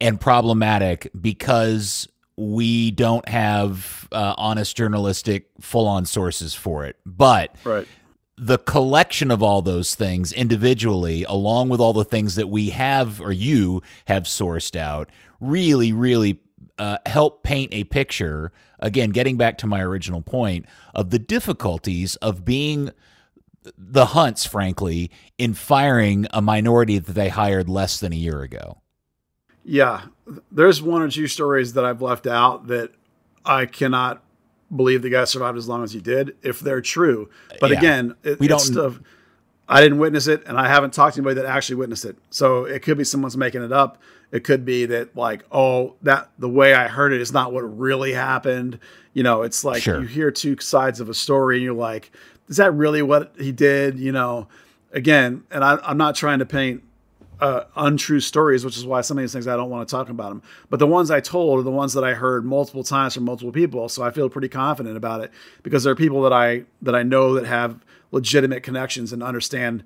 and 0.00 0.20
problematic 0.20 1.10
because 1.20 2.08
we 2.38 2.92
don't 2.92 3.28
have 3.28 4.06
uh, 4.12 4.32
honest 4.38 4.76
journalistic 4.76 5.48
full 5.60 5.88
on 5.88 6.06
sources 6.06 6.54
for 6.54 6.84
it. 6.84 6.94
But 7.04 7.56
right. 7.64 7.86
the 8.36 8.58
collection 8.58 9.32
of 9.32 9.42
all 9.42 9.60
those 9.60 9.96
things 9.96 10.32
individually, 10.32 11.24
along 11.28 11.68
with 11.68 11.80
all 11.80 11.92
the 11.92 12.04
things 12.04 12.36
that 12.36 12.48
we 12.48 12.70
have 12.70 13.20
or 13.20 13.32
you 13.32 13.82
have 14.06 14.22
sourced 14.22 14.76
out, 14.76 15.10
really, 15.40 15.92
really 15.92 16.40
uh, 16.78 16.98
help 17.06 17.42
paint 17.42 17.74
a 17.74 17.82
picture. 17.82 18.52
Again, 18.78 19.10
getting 19.10 19.36
back 19.36 19.58
to 19.58 19.66
my 19.66 19.82
original 19.82 20.22
point 20.22 20.66
of 20.94 21.10
the 21.10 21.18
difficulties 21.18 22.14
of 22.16 22.44
being 22.44 22.92
the 23.76 24.06
Hunts, 24.06 24.46
frankly, 24.46 25.10
in 25.38 25.54
firing 25.54 26.28
a 26.32 26.40
minority 26.40 27.00
that 27.00 27.14
they 27.14 27.30
hired 27.30 27.68
less 27.68 27.98
than 27.98 28.12
a 28.12 28.16
year 28.16 28.42
ago. 28.42 28.78
Yeah, 29.68 30.04
there's 30.50 30.80
one 30.80 31.02
or 31.02 31.10
two 31.10 31.26
stories 31.26 31.74
that 31.74 31.84
I've 31.84 32.00
left 32.00 32.26
out 32.26 32.68
that 32.68 32.92
I 33.44 33.66
cannot 33.66 34.22
believe 34.74 35.02
the 35.02 35.10
guy 35.10 35.24
survived 35.24 35.58
as 35.58 35.68
long 35.68 35.84
as 35.84 35.92
he 35.92 36.00
did 36.00 36.36
if 36.42 36.60
they're 36.60 36.80
true. 36.80 37.28
But 37.60 37.72
yeah. 37.72 37.78
again, 37.78 38.14
it, 38.22 38.40
we 38.40 38.48
don't. 38.48 38.60
Stuff, 38.60 38.98
I 39.68 39.82
didn't 39.82 39.98
witness 39.98 40.26
it, 40.26 40.42
and 40.46 40.56
I 40.56 40.68
haven't 40.68 40.94
talked 40.94 41.16
to 41.16 41.20
anybody 41.20 41.42
that 41.42 41.44
actually 41.44 41.76
witnessed 41.76 42.06
it. 42.06 42.16
So 42.30 42.64
it 42.64 42.82
could 42.82 42.96
be 42.96 43.04
someone's 43.04 43.36
making 43.36 43.62
it 43.62 43.70
up. 43.70 44.00
It 44.32 44.42
could 44.42 44.64
be 44.64 44.86
that 44.86 45.14
like, 45.14 45.44
oh, 45.52 45.96
that 46.00 46.30
the 46.38 46.48
way 46.48 46.72
I 46.72 46.88
heard 46.88 47.12
it 47.12 47.20
is 47.20 47.30
not 47.30 47.52
what 47.52 47.60
really 47.60 48.14
happened. 48.14 48.78
You 49.12 49.22
know, 49.22 49.42
it's 49.42 49.64
like 49.64 49.82
sure. 49.82 50.00
you 50.00 50.06
hear 50.06 50.30
two 50.30 50.56
sides 50.60 50.98
of 50.98 51.10
a 51.10 51.14
story, 51.14 51.56
and 51.56 51.64
you're 51.64 51.74
like, 51.74 52.10
is 52.48 52.56
that 52.56 52.72
really 52.72 53.02
what 53.02 53.34
he 53.38 53.52
did? 53.52 53.98
You 53.98 54.12
know, 54.12 54.48
again, 54.92 55.44
and 55.50 55.62
I, 55.62 55.78
I'm 55.82 55.98
not 55.98 56.14
trying 56.14 56.38
to 56.38 56.46
paint 56.46 56.82
uh, 57.40 57.64
untrue 57.76 58.20
stories, 58.20 58.64
which 58.64 58.76
is 58.76 58.84
why 58.84 59.00
some 59.00 59.18
of 59.18 59.22
these 59.22 59.32
things 59.32 59.46
I 59.46 59.56
don't 59.56 59.70
want 59.70 59.88
to 59.88 59.94
talk 59.94 60.08
about 60.08 60.30
them. 60.30 60.42
But 60.70 60.78
the 60.78 60.86
ones 60.86 61.10
I 61.10 61.20
told 61.20 61.60
are 61.60 61.62
the 61.62 61.70
ones 61.70 61.92
that 61.94 62.04
I 62.04 62.14
heard 62.14 62.44
multiple 62.44 62.82
times 62.82 63.14
from 63.14 63.24
multiple 63.24 63.52
people, 63.52 63.88
so 63.88 64.02
I 64.02 64.10
feel 64.10 64.28
pretty 64.28 64.48
confident 64.48 64.96
about 64.96 65.22
it 65.22 65.30
because 65.62 65.84
there 65.84 65.92
are 65.92 65.96
people 65.96 66.22
that 66.22 66.32
I 66.32 66.64
that 66.82 66.94
I 66.94 67.02
know 67.02 67.34
that 67.34 67.46
have 67.46 67.84
legitimate 68.10 68.62
connections 68.62 69.12
and 69.12 69.22
understand 69.22 69.84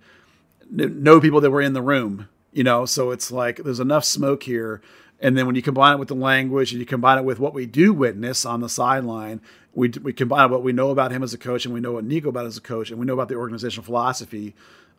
know 0.70 1.20
people 1.20 1.40
that 1.40 1.50
were 1.50 1.60
in 1.60 1.74
the 1.74 1.82
room. 1.82 2.28
You 2.52 2.64
know, 2.64 2.84
so 2.84 3.10
it's 3.10 3.30
like 3.30 3.58
there's 3.58 3.80
enough 3.80 4.04
smoke 4.04 4.42
here. 4.42 4.82
And 5.20 5.38
then 5.38 5.46
when 5.46 5.54
you 5.54 5.62
combine 5.62 5.94
it 5.94 5.98
with 5.98 6.08
the 6.08 6.14
language 6.14 6.72
and 6.72 6.80
you 6.80 6.86
combine 6.86 7.16
it 7.16 7.24
with 7.24 7.38
what 7.38 7.54
we 7.54 7.64
do 7.64 7.92
witness 7.92 8.44
on 8.44 8.60
the 8.60 8.68
sideline, 8.68 9.40
we, 9.72 9.88
we 10.02 10.12
combine 10.12 10.50
what 10.50 10.62
we 10.62 10.72
know 10.72 10.90
about 10.90 11.12
him 11.12 11.22
as 11.22 11.32
a 11.32 11.38
coach 11.38 11.64
and 11.64 11.72
we 11.72 11.80
know 11.80 11.92
what 11.92 12.04
Nico 12.04 12.28
about 12.28 12.44
as 12.44 12.56
a 12.56 12.60
coach 12.60 12.90
and 12.90 12.98
we 12.98 13.06
know 13.06 13.14
about 13.14 13.28
the 13.28 13.36
organizational 13.36 13.84
philosophy 13.84 14.54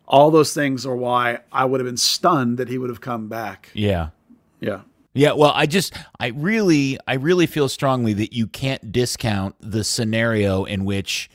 all 0.08 0.32
those 0.32 0.54
things 0.54 0.86
are 0.86 0.95
why 0.95 1.39
I 1.51 1.66
would 1.66 1.80
have 1.80 1.88
been 1.88 1.97
stunned 1.97 2.58
that 2.58 2.70
he 2.70 2.78
would 2.78 2.89
have 2.89 3.01
come 3.01 3.30
back. 3.30 3.70
Yeah. 3.74 4.10
Yeah. 4.60 4.82
Yeah, 5.16 5.34
well, 5.34 5.51
I 5.54 5.68
just 5.68 5.93
I 6.20 6.28
really 6.28 6.97
I 7.08 7.16
really 7.16 7.45
feel 7.45 7.70
strongly 7.70 8.14
that 8.14 8.34
you 8.34 8.47
can't 8.47 8.91
discount 8.91 9.56
the 9.60 9.84
scenario 9.84 10.64
in 10.64 10.86
which 10.86 11.30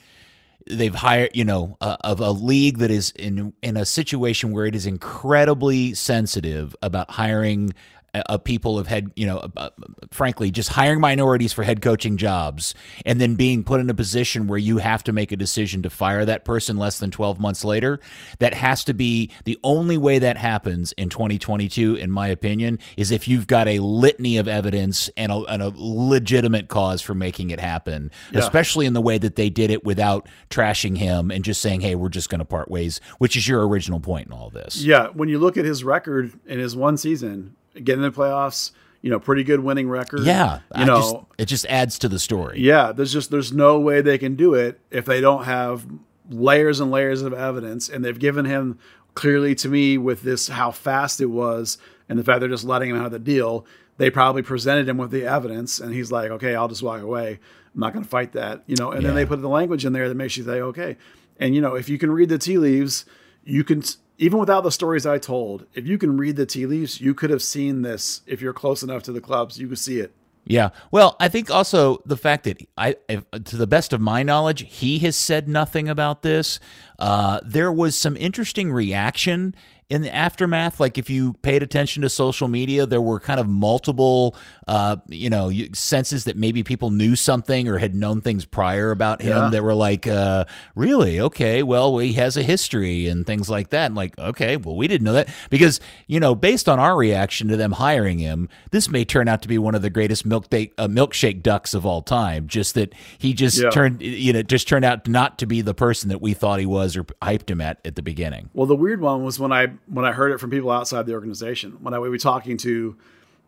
they've 0.69 0.95
hired, 0.95 1.31
you 1.33 1.45
know, 1.45 1.77
uh, 1.81 1.97
of 2.01 2.19
a 2.19 2.33
league 2.33 2.79
that 2.79 2.91
is 2.91 3.13
in 3.13 3.53
in 3.63 3.77
a 3.77 3.85
situation 3.85 4.51
where 4.51 4.67
it 4.67 4.75
is 4.75 4.85
incredibly 4.85 5.95
sensitive 5.95 6.75
about 6.83 7.13
hiring 7.13 7.73
of 8.15 8.45
people 8.45 8.79
have 8.79 8.87
had, 8.87 9.11
you 9.17 9.27
know, 9.27 9.49
uh, 9.57 9.71
frankly, 10.11 10.51
just 10.51 10.71
hiring 10.71 11.01
minorities 11.01 11.53
for 11.53 11.63
head 11.63 11.83
coaching 11.83 12.17
jobs 12.17 12.75
and 13.05 13.21
then 13.21 13.35
being 13.35 13.63
put 13.63 13.81
in 13.81 13.91
a 13.91 13.95
position 13.95 14.47
where 14.47 14.59
you 14.59 14.79
have 14.79 15.05
to 15.05 15.13
make 15.13 15.31
a 15.33 15.37
decision 15.37 15.83
to 15.83 15.91
fire 15.91 16.25
that 16.25 16.45
person 16.45 16.77
less 16.77 16.99
than 16.99 17.11
12 17.11 17.39
months 17.39 17.65
later. 17.65 18.01
That 18.39 18.55
has 18.55 18.85
to 18.85 18.95
be 18.95 19.31
the 19.45 19.59
only 19.63 19.99
way 19.99 20.19
that 20.19 20.37
happens 20.37 20.93
in 20.93 21.09
2022, 21.09 21.97
in 21.97 22.11
my 22.11 22.29
opinion, 22.29 22.79
is 22.97 23.11
if 23.11 23.29
you've 23.29 23.47
got 23.47 23.69
a 23.69 23.79
litany 23.81 24.39
of 24.39 24.49
evidence 24.49 25.11
and 25.17 25.31
a, 25.31 25.43
and 25.45 25.63
a 25.63 25.73
legitimate 25.75 26.69
cause 26.69 27.03
for 27.03 27.15
making 27.15 27.51
it 27.51 27.61
happen, 27.61 28.11
yeah. 28.33 28.41
especially 28.41 28.87
in 28.87 28.95
the 28.95 29.01
way 29.03 29.19
that 29.19 29.37
they 29.37 29.51
did 29.51 29.71
it 29.71 29.85
without 29.85 30.29
trashing 30.51 30.97
him 30.97 31.31
and 31.31 31.45
just 31.45 31.61
saying, 31.61 31.81
hey, 31.81 31.95
we're 31.95 32.09
just 32.09 32.31
going 32.31 32.39
to 32.39 32.45
part 32.45 32.71
ways, 32.71 33.01
which 33.19 33.37
is 33.37 33.47
your 33.47 33.67
original 33.67 34.01
point 34.01 34.27
in 34.27 34.33
all 34.33 34.51
this. 34.51 34.83
Yeah. 34.83 35.09
When 35.09 35.29
you 35.29 35.39
look 35.39 35.57
at 35.57 35.65
his 35.65 35.85
record 35.85 36.33
in 36.47 36.59
his 36.59 36.75
one 36.75 36.97
season, 36.97 37.57
getting 37.85 38.05
in 38.05 38.11
the 38.11 38.17
playoffs. 38.17 38.73
You 39.01 39.11
know, 39.11 39.21
pretty 39.21 39.45
good 39.45 39.61
winning 39.61 39.89
record. 39.89 40.25
Yeah, 40.25 40.59
you 40.77 40.85
know, 40.85 41.01
just, 41.01 41.17
it 41.39 41.45
just 41.47 41.67
adds 41.67 42.01
to 42.01 42.09
the 42.09 42.19
story. 42.19 42.61
Yeah, 42.61 42.91
there's 42.91 43.13
just 43.13 43.31
there's 43.31 43.53
no 43.53 43.79
way 43.79 44.01
they 44.01 44.19
can 44.19 44.35
do 44.35 44.55
it 44.55 44.81
if 44.91 45.05
they 45.05 45.21
don't 45.21 45.45
have 45.45 45.87
layers 46.29 46.81
and 46.81 46.91
layers 46.91 47.23
of 47.23 47.33
evidence, 47.33 47.89
and 47.89 48.05
they've 48.05 48.19
given 48.19 48.45
him 48.45 48.79
clearly 49.15 49.55
to 49.55 49.69
me 49.69 49.99
with 49.99 50.23
this 50.23 50.49
how 50.49 50.73
fast 50.73 51.21
it 51.21 51.27
was, 51.27 51.79
and 52.09 52.19
the 52.19 52.25
fact 52.25 52.41
they're 52.41 52.49
just 52.49 52.65
letting 52.65 52.91
him 52.91 52.97
out 52.97 53.07
of 53.07 53.13
the 53.13 53.19
deal. 53.21 53.65
They 53.99 54.11
probably 54.11 54.43
presented 54.43 54.89
him 54.89 54.97
with 54.97 55.11
the 55.11 55.25
evidence, 55.25 55.79
and 55.79 55.95
he's 55.95 56.11
like, 56.11 56.31
"Okay, 56.33 56.57
I'll 56.57 56.69
just 56.69 56.83
walk 56.83 57.01
away. 57.01 57.39
I'm 57.75 57.81
not 57.81 57.93
going 57.93 58.05
to 58.05 58.11
fight 58.11 58.33
that." 58.33 58.65
You 58.67 58.77
know, 58.77 58.91
and 58.91 59.03
yeah. 59.03 59.09
then 59.09 59.17
they 59.17 59.27
put 59.27 59.41
the 59.41 59.49
language 59.49 59.85
in 59.85 59.93
there 59.93 60.09
that 60.09 60.15
makes 60.17 60.37
you 60.37 60.45
say, 60.45 60.61
"Okay." 60.61 60.97
And 61.39 61.55
you 61.55 61.61
know, 61.61 61.77
if 61.77 61.89
you 61.89 61.99
can 61.99 62.11
read 62.11 62.29
the 62.29 62.39
tea 62.39 62.59
leaves, 62.59 63.05
you 63.45 63.65
can 63.65 63.83
even 64.19 64.39
without 64.39 64.63
the 64.63 64.71
stories 64.71 65.07
I 65.07 65.19
told, 65.19 65.67
if 65.75 65.87
you 65.87 65.97
can 65.97 66.17
read 66.17 66.37
the 66.37 66.47
tea 66.47 66.67
leaves, 66.67 67.01
you 67.01 67.15
could 67.15 67.31
have 67.31 67.43
seen 67.43 67.83
this. 67.83 68.23
If 68.27 68.43
you're 68.43 68.53
close 68.53 68.83
enough 68.83 69.03
to 69.05 69.13
the 69.13 69.21
clubs, 69.21 69.59
you 69.59 69.69
could 69.69 69.79
see 69.79 70.01
it. 70.01 70.13
Yeah. 70.45 70.71
Well, 70.91 71.15
I 71.21 71.29
think 71.29 71.51
also 71.51 72.03
the 72.07 72.17
fact 72.17 72.45
that 72.45 72.59
I, 72.77 72.97
to 73.11 73.57
the 73.57 73.67
best 73.67 73.93
of 73.93 74.01
my 74.01 74.23
knowledge, 74.23 74.63
he 74.63 74.99
has 75.01 75.15
said 75.15 75.47
nothing 75.47 75.89
about 75.89 76.23
this. 76.23 76.59
Uh, 76.99 77.41
there 77.45 77.71
was 77.71 77.99
some 77.99 78.17
interesting 78.17 78.73
reaction 78.73 79.55
in 79.91 80.03
the 80.03 80.15
aftermath, 80.15 80.81
like 80.81 80.99
if 80.99 81.09
you 81.09 81.33
paid 81.41 81.63
attention 81.63 82.03
to 82.03 82.11
social 82.11 82.47
media, 82.47 82.85
there 82.85 83.01
were 83.01 83.19
kind 83.19 83.41
of 83.41 83.49
multiple, 83.49 84.37
uh, 84.67 84.97
you 85.09 85.31
know, 85.31 85.51
senses 85.73 86.25
that 86.25 86.37
maybe 86.37 86.63
people 86.63 86.91
knew 86.91 87.17
something 87.17 87.67
or 87.69 87.79
had 87.79 87.95
known 87.95 88.21
things 88.21 88.45
prior 88.45 88.91
about 88.91 89.23
him 89.23 89.37
yeah. 89.37 89.49
that 89.49 89.63
were 89.63 89.75
like, 89.75 90.07
uh, 90.07 90.45
really? 90.75 91.19
Okay, 91.21 91.63
well, 91.63 91.97
he 91.99 92.13
has 92.15 92.37
a 92.37 92.43
history 92.43 93.09
and 93.09 93.27
things 93.27 93.49
like 93.49 93.71
that. 93.71 93.87
And 93.87 93.95
like, 93.95 94.19
okay, 94.19 94.59
well, 94.59 94.77
we 94.77 94.89
didn't 94.89 95.07
know 95.07 95.15
that 95.15 95.31
because, 95.49 95.81
you 96.07 96.21
know, 96.21 96.35
based 96.35 96.69
on 96.69 96.79
our 96.79 96.95
reaction 96.95 97.49
to 97.49 97.57
them 97.57 97.73
hiring 97.73 98.19
him, 98.19 98.51
this 98.73 98.91
may 98.91 99.07
turn 99.07 99.27
out 99.27 99.41
to 99.41 99.49
be 99.49 99.57
one 99.57 99.75
of 99.75 99.81
the 99.81 99.91
greatest 99.91 100.27
milk 100.27 100.51
day, 100.51 100.71
uh, 100.77 100.87
milkshake 100.87 101.43
ducks 101.43 101.73
of 101.73 101.87
all 101.87 102.03
time. 102.03 102.47
Just 102.47 102.75
that 102.75 102.95
he 103.17 103.33
just 103.33 103.63
yeah. 103.63 103.71
turned, 103.71 104.03
you 104.03 104.35
know, 104.35 104.43
just 104.43 104.69
turned 104.69 104.85
out 104.85 105.09
not 105.09 105.39
to 105.39 105.47
be 105.47 105.63
the 105.63 105.73
person 105.73 106.11
that 106.11 106.21
we 106.21 106.35
thought 106.35 106.61
he 106.61 106.67
was 106.67 106.95
or 106.95 107.05
hyped 107.23 107.49
him 107.49 107.63
at 107.63 107.81
at 107.87 107.97
the 107.97 108.03
beginning. 108.03 108.51
Well, 108.53 108.67
the 108.67 108.77
weird 108.77 109.01
one 109.01 109.25
was 109.25 109.41
when 109.41 109.51
I 109.51 109.78
when 109.87 110.05
I 110.05 110.13
heard 110.13 110.33
it 110.33 110.39
from 110.39 110.51
people 110.51 110.71
outside 110.71 111.07
the 111.07 111.15
organization. 111.15 111.79
When 111.81 111.95
I 111.95 111.99
would 111.99 112.13
be 112.13 112.19
talking 112.19 112.57
to 112.59 112.97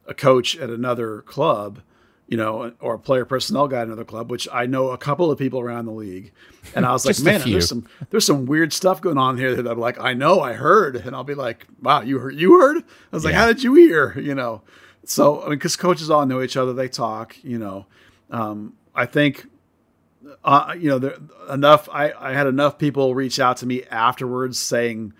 a 0.07 0.15
coach 0.15 0.57
at 0.57 0.71
another 0.71 1.23
club, 1.23 1.81
you 2.27 2.37
know, 2.37 2.73
or 2.81 2.95
a 2.95 2.99
player 2.99 3.25
personnel 3.25 3.69
guy 3.69 3.81
at 3.81 3.87
another 3.87 4.05
club, 4.05 4.31
which 4.31 4.49
I 4.53 4.67
know 4.67 4.91
a 4.91 4.99
couple 4.99 5.31
of 5.31 5.39
people 5.39 5.61
around 5.61 5.87
the 5.87 5.93
league, 5.93 6.33
and 6.75 6.87
I 6.87 6.93
was 6.93 7.05
like, 7.07 7.21
man, 7.21 7.51
there's 7.51 7.69
some 7.69 7.87
there's 8.11 8.27
some 8.27 8.47
weird 8.47 8.73
stuff 8.73 9.01
going 9.01 9.19
on 9.19 9.37
here 9.37 9.55
that 9.55 9.67
I'm 9.67 9.79
like, 9.79 9.99
I 9.99 10.15
know, 10.15 10.41
I 10.41 10.53
heard, 10.53 10.97
and 10.97 11.15
I'll 11.15 11.25
be 11.25 11.35
like, 11.35 11.67
wow, 11.83 12.03
you 12.03 12.19
heard, 12.19 12.37
you 12.37 12.61
heard? 12.61 12.79
I 12.79 12.83
was 13.17 13.25
like, 13.25 13.35
how 13.35 13.47
did 13.47 13.63
you 13.63 13.75
hear? 13.75 14.19
You 14.19 14.35
know, 14.35 14.63
so 15.05 15.43
I 15.43 15.49
mean, 15.49 15.59
because 15.59 15.77
coaches 15.77 16.11
all 16.11 16.25
know 16.27 16.43
each 16.43 16.57
other, 16.57 16.73
they 16.73 16.89
talk, 16.89 17.37
you 17.43 17.59
know. 17.59 17.87
Um, 18.31 18.75
I 18.95 19.07
think 19.07 19.47
uh, 20.45 20.75
you 20.79 20.89
know, 20.89 20.99
there, 20.99 21.17
enough. 21.51 21.89
I, 21.93 22.13
I 22.13 22.33
had 22.33 22.47
enough 22.47 22.79
people 22.79 23.15
reach 23.15 23.39
out 23.41 23.57
to 23.59 23.67
me 23.67 23.85
afterwards 23.85 24.59
saying, 24.59 25.13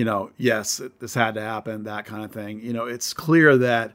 you 0.00 0.06
know, 0.06 0.30
yes, 0.38 0.80
this 0.98 1.12
had 1.12 1.34
to 1.34 1.42
happen, 1.42 1.84
that 1.84 2.06
kind 2.06 2.24
of 2.24 2.32
thing. 2.32 2.62
You 2.62 2.72
know, 2.72 2.86
it's 2.86 3.12
clear 3.12 3.58
that 3.58 3.92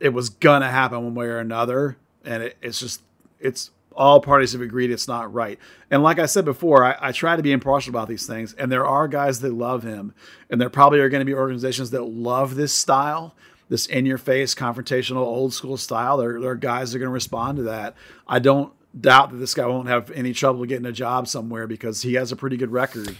it 0.00 0.14
was 0.14 0.30
gonna 0.30 0.70
happen 0.70 1.04
one 1.04 1.14
way 1.14 1.26
or 1.26 1.40
another, 1.40 1.98
and 2.24 2.42
it, 2.42 2.56
it's 2.62 2.80
just 2.80 3.02
it's 3.38 3.70
all 3.94 4.18
parties 4.18 4.52
have 4.52 4.62
agreed 4.62 4.90
it's 4.90 5.06
not 5.06 5.30
right. 5.30 5.58
And 5.90 6.02
like 6.02 6.18
I 6.18 6.24
said 6.24 6.46
before, 6.46 6.86
I, 6.86 6.96
I, 6.98 7.12
try 7.12 7.36
to 7.36 7.42
be 7.42 7.52
impartial 7.52 7.90
about 7.90 8.08
these 8.08 8.26
things, 8.26 8.54
and 8.54 8.72
there 8.72 8.86
are 8.86 9.06
guys 9.06 9.40
that 9.40 9.52
love 9.52 9.82
him, 9.82 10.14
and 10.48 10.58
there 10.58 10.70
probably 10.70 11.00
are 11.00 11.10
going 11.10 11.20
to 11.20 11.26
be 11.26 11.34
organizations 11.34 11.90
that 11.90 12.04
love 12.04 12.54
this 12.54 12.72
style, 12.72 13.34
this 13.68 13.84
in-your-face, 13.84 14.54
confrontational, 14.54 15.18
old-school 15.18 15.76
style. 15.76 16.16
There, 16.16 16.40
there 16.40 16.52
are 16.52 16.56
guys 16.56 16.90
that 16.92 16.96
are 16.96 17.00
going 17.00 17.10
to 17.10 17.12
respond 17.12 17.58
to 17.58 17.64
that. 17.64 17.94
I 18.26 18.38
don't 18.38 18.72
doubt 18.98 19.32
that 19.32 19.36
this 19.36 19.52
guy 19.52 19.66
won't 19.66 19.88
have 19.88 20.10
any 20.12 20.32
trouble 20.32 20.64
getting 20.64 20.86
a 20.86 20.92
job 20.92 21.28
somewhere 21.28 21.66
because 21.66 22.00
he 22.00 22.14
has 22.14 22.32
a 22.32 22.36
pretty 22.36 22.56
good 22.56 22.72
record, 22.72 23.16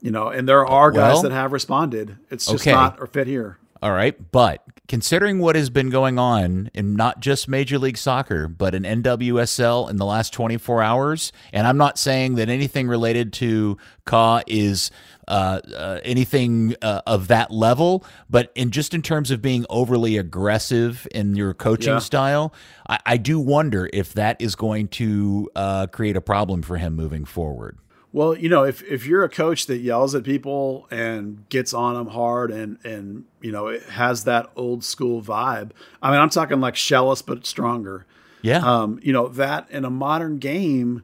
you 0.00 0.10
know. 0.10 0.28
And 0.28 0.48
there 0.48 0.66
are 0.66 0.90
guys 0.90 1.14
well, 1.14 1.22
that 1.22 1.32
have 1.32 1.52
responded. 1.52 2.16
It's 2.30 2.46
just 2.46 2.62
okay. 2.62 2.72
not 2.72 3.00
or 3.00 3.06
fit 3.06 3.26
here. 3.26 3.58
All 3.82 3.92
right, 3.92 4.16
but 4.32 4.64
considering 4.88 5.38
what 5.38 5.54
has 5.54 5.68
been 5.68 5.90
going 5.90 6.18
on 6.18 6.70
in 6.72 6.94
not 6.94 7.20
just 7.20 7.46
Major 7.46 7.78
League 7.78 7.98
Soccer, 7.98 8.48
but 8.48 8.74
in 8.74 8.84
NWSL 8.84 9.90
in 9.90 9.96
the 9.96 10.04
last 10.04 10.32
24 10.32 10.82
hours, 10.82 11.32
and 11.52 11.66
I'm 11.66 11.76
not 11.76 11.98
saying 11.98 12.36
that 12.36 12.48
anything 12.48 12.88
related 12.88 13.32
to 13.34 13.76
Kah 14.06 14.42
is 14.46 14.90
uh, 15.28 15.60
uh, 15.74 16.00
anything 16.04 16.74
uh, 16.80 17.02
of 17.06 17.28
that 17.28 17.50
level, 17.50 18.04
but 18.30 18.52
in 18.54 18.70
just 18.70 18.94
in 18.94 19.02
terms 19.02 19.30
of 19.30 19.42
being 19.42 19.66
overly 19.68 20.16
aggressive 20.16 21.06
in 21.12 21.34
your 21.34 21.52
coaching 21.52 21.94
yeah. 21.94 21.98
style, 21.98 22.54
I, 22.88 22.98
I, 23.04 23.16
do 23.16 23.40
wonder 23.40 23.90
if 23.92 24.12
that 24.14 24.40
is 24.40 24.54
going 24.54 24.86
to 24.88 25.50
uh, 25.56 25.86
create 25.88 26.16
a 26.16 26.20
problem 26.20 26.62
for 26.62 26.76
him 26.76 26.94
moving 26.94 27.24
forward. 27.24 27.76
Well, 28.16 28.34
you 28.34 28.48
know, 28.48 28.64
if, 28.64 28.82
if 28.84 29.04
you're 29.04 29.24
a 29.24 29.28
coach 29.28 29.66
that 29.66 29.76
yells 29.78 30.14
at 30.14 30.24
people 30.24 30.86
and 30.90 31.46
gets 31.50 31.74
on 31.74 31.94
them 31.94 32.08
hard 32.08 32.50
and 32.50 32.78
and 32.82 33.24
you 33.42 33.52
know 33.52 33.66
it 33.66 33.82
has 33.82 34.24
that 34.24 34.50
old 34.56 34.82
school 34.84 35.20
vibe. 35.20 35.72
I 36.02 36.10
mean, 36.10 36.20
I'm 36.20 36.30
talking 36.30 36.58
like 36.58 36.76
Schellas 36.76 37.22
but 37.24 37.44
stronger. 37.44 38.06
Yeah. 38.40 38.58
Um, 38.58 39.00
you 39.02 39.12
know 39.12 39.28
that 39.28 39.70
in 39.70 39.84
a 39.84 39.90
modern 39.90 40.38
game, 40.38 41.02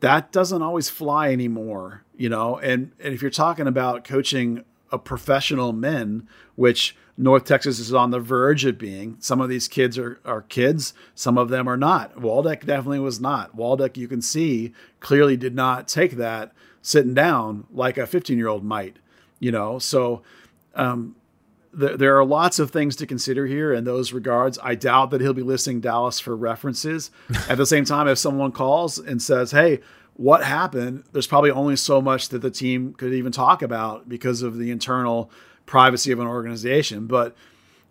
that 0.00 0.32
doesn't 0.32 0.60
always 0.60 0.90
fly 0.90 1.32
anymore 1.32 2.04
you 2.16 2.28
know 2.28 2.58
and, 2.58 2.92
and 3.00 3.14
if 3.14 3.22
you're 3.22 3.30
talking 3.30 3.66
about 3.66 4.04
coaching 4.04 4.64
a 4.92 4.98
professional 4.98 5.72
men 5.72 6.28
which 6.54 6.96
north 7.16 7.44
texas 7.44 7.78
is 7.78 7.94
on 7.94 8.10
the 8.10 8.20
verge 8.20 8.64
of 8.64 8.78
being. 8.78 9.16
Some 9.20 9.40
of 9.40 9.48
these 9.48 9.68
kids 9.68 9.98
are, 9.98 10.20
are 10.24 10.42
kids. 10.42 10.94
Some 11.14 11.38
of 11.38 11.48
them 11.48 11.68
are 11.68 11.76
not. 11.76 12.16
Waldeck 12.20 12.66
definitely 12.66 13.00
was 13.00 13.20
not. 13.20 13.56
Waldeck 13.56 13.96
you 13.96 14.08
can 14.08 14.22
see 14.22 14.72
clearly 15.00 15.36
did 15.36 15.54
not 15.54 15.88
take 15.88 16.12
that 16.12 16.52
sitting 16.82 17.14
down 17.14 17.66
like 17.72 17.96
a 17.96 18.06
15 18.06 18.36
year 18.36 18.48
old 18.48 18.64
might 18.64 18.98
you 19.44 19.52
know? 19.52 19.78
So 19.78 20.22
um, 20.74 21.16
there, 21.72 21.96
there 21.98 22.18
are 22.18 22.24
lots 22.24 22.58
of 22.58 22.70
things 22.70 22.96
to 22.96 23.06
consider 23.06 23.46
here 23.46 23.74
in 23.74 23.84
those 23.84 24.12
regards. 24.12 24.58
I 24.62 24.74
doubt 24.74 25.10
that 25.10 25.20
he'll 25.20 25.34
be 25.34 25.42
listing 25.42 25.80
Dallas 25.80 26.18
for 26.18 26.34
references. 26.34 27.10
At 27.48 27.58
the 27.58 27.66
same 27.66 27.84
time, 27.84 28.08
if 28.08 28.16
someone 28.16 28.52
calls 28.52 28.98
and 28.98 29.20
says, 29.20 29.50
"Hey, 29.50 29.80
what 30.14 30.44
happened, 30.44 31.04
there's 31.12 31.26
probably 31.26 31.50
only 31.50 31.76
so 31.76 32.00
much 32.00 32.30
that 32.30 32.40
the 32.40 32.50
team 32.50 32.94
could 32.94 33.12
even 33.12 33.32
talk 33.32 33.60
about 33.60 34.08
because 34.08 34.40
of 34.40 34.56
the 34.56 34.70
internal 34.70 35.30
privacy 35.66 36.12
of 36.12 36.20
an 36.20 36.26
organization. 36.26 37.06
But, 37.06 37.36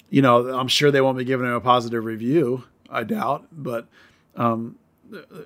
you 0.09 0.21
know, 0.21 0.47
I'm 0.49 0.67
sure 0.67 0.91
they 0.91 1.01
won't 1.01 1.17
be 1.17 1.23
giving 1.23 1.45
him 1.45 1.53
a 1.53 1.61
positive 1.61 2.05
review. 2.05 2.63
I 2.89 3.03
doubt. 3.03 3.47
But 3.51 3.87
um, 4.35 4.77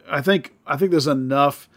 I 0.10 0.22
think 0.22 0.54
I 0.66 0.78
think 0.78 0.92
there's 0.92 1.08
enough, 1.08 1.70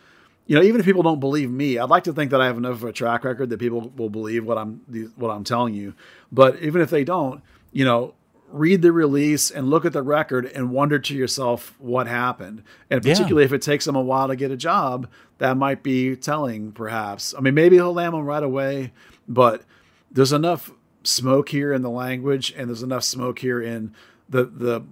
you 0.46 0.56
know, 0.56 0.62
even 0.62 0.80
if 0.80 0.84
people 0.84 1.02
don't 1.02 1.20
believe 1.20 1.50
me, 1.50 1.78
I'd 1.78 1.90
like 1.90 2.04
to 2.04 2.12
think 2.12 2.30
that 2.32 2.40
I 2.40 2.46
have 2.46 2.58
enough 2.58 2.74
of 2.74 2.84
a 2.84 2.92
track 2.92 3.24
record 3.24 3.50
that 3.50 3.58
people 3.58 3.92
will 3.96 4.10
believe 4.10 4.44
what 4.44 4.58
I'm 4.58 5.12
what 5.16 5.30
I'm 5.30 5.44
telling 5.44 5.74
you. 5.74 5.94
But 6.32 6.60
even 6.60 6.82
if 6.82 6.90
they 6.90 7.04
don't, 7.04 7.42
you 7.72 7.84
know, 7.84 8.14
read 8.52 8.82
the 8.82 8.90
release 8.90 9.50
and 9.50 9.70
look 9.70 9.84
at 9.84 9.92
the 9.92 10.02
record 10.02 10.46
and 10.46 10.70
wonder 10.70 10.98
to 10.98 11.14
yourself 11.14 11.74
what 11.78 12.08
happened. 12.08 12.62
And 12.90 13.00
particularly 13.00 13.42
yeah. 13.42 13.46
if 13.46 13.52
it 13.52 13.62
takes 13.62 13.86
him 13.86 13.94
a 13.94 14.02
while 14.02 14.28
to 14.28 14.36
get 14.36 14.50
a 14.50 14.56
job, 14.56 15.08
that 15.38 15.56
might 15.56 15.82
be 15.84 16.16
telling, 16.16 16.72
perhaps. 16.72 17.32
I 17.36 17.40
mean, 17.40 17.54
maybe 17.54 17.76
he'll 17.76 17.92
land 17.92 18.14
them 18.14 18.24
right 18.24 18.42
away, 18.42 18.92
but 19.28 19.62
there's 20.10 20.32
enough 20.32 20.70
smoke 21.02 21.48
here 21.50 21.72
in 21.72 21.82
the 21.82 21.90
language, 21.90 22.52
and 22.56 22.68
there's 22.68 22.82
enough 22.82 23.04
smoke 23.04 23.38
here 23.38 23.60
in 23.62 23.94
the 24.28 24.44
the 24.44 24.84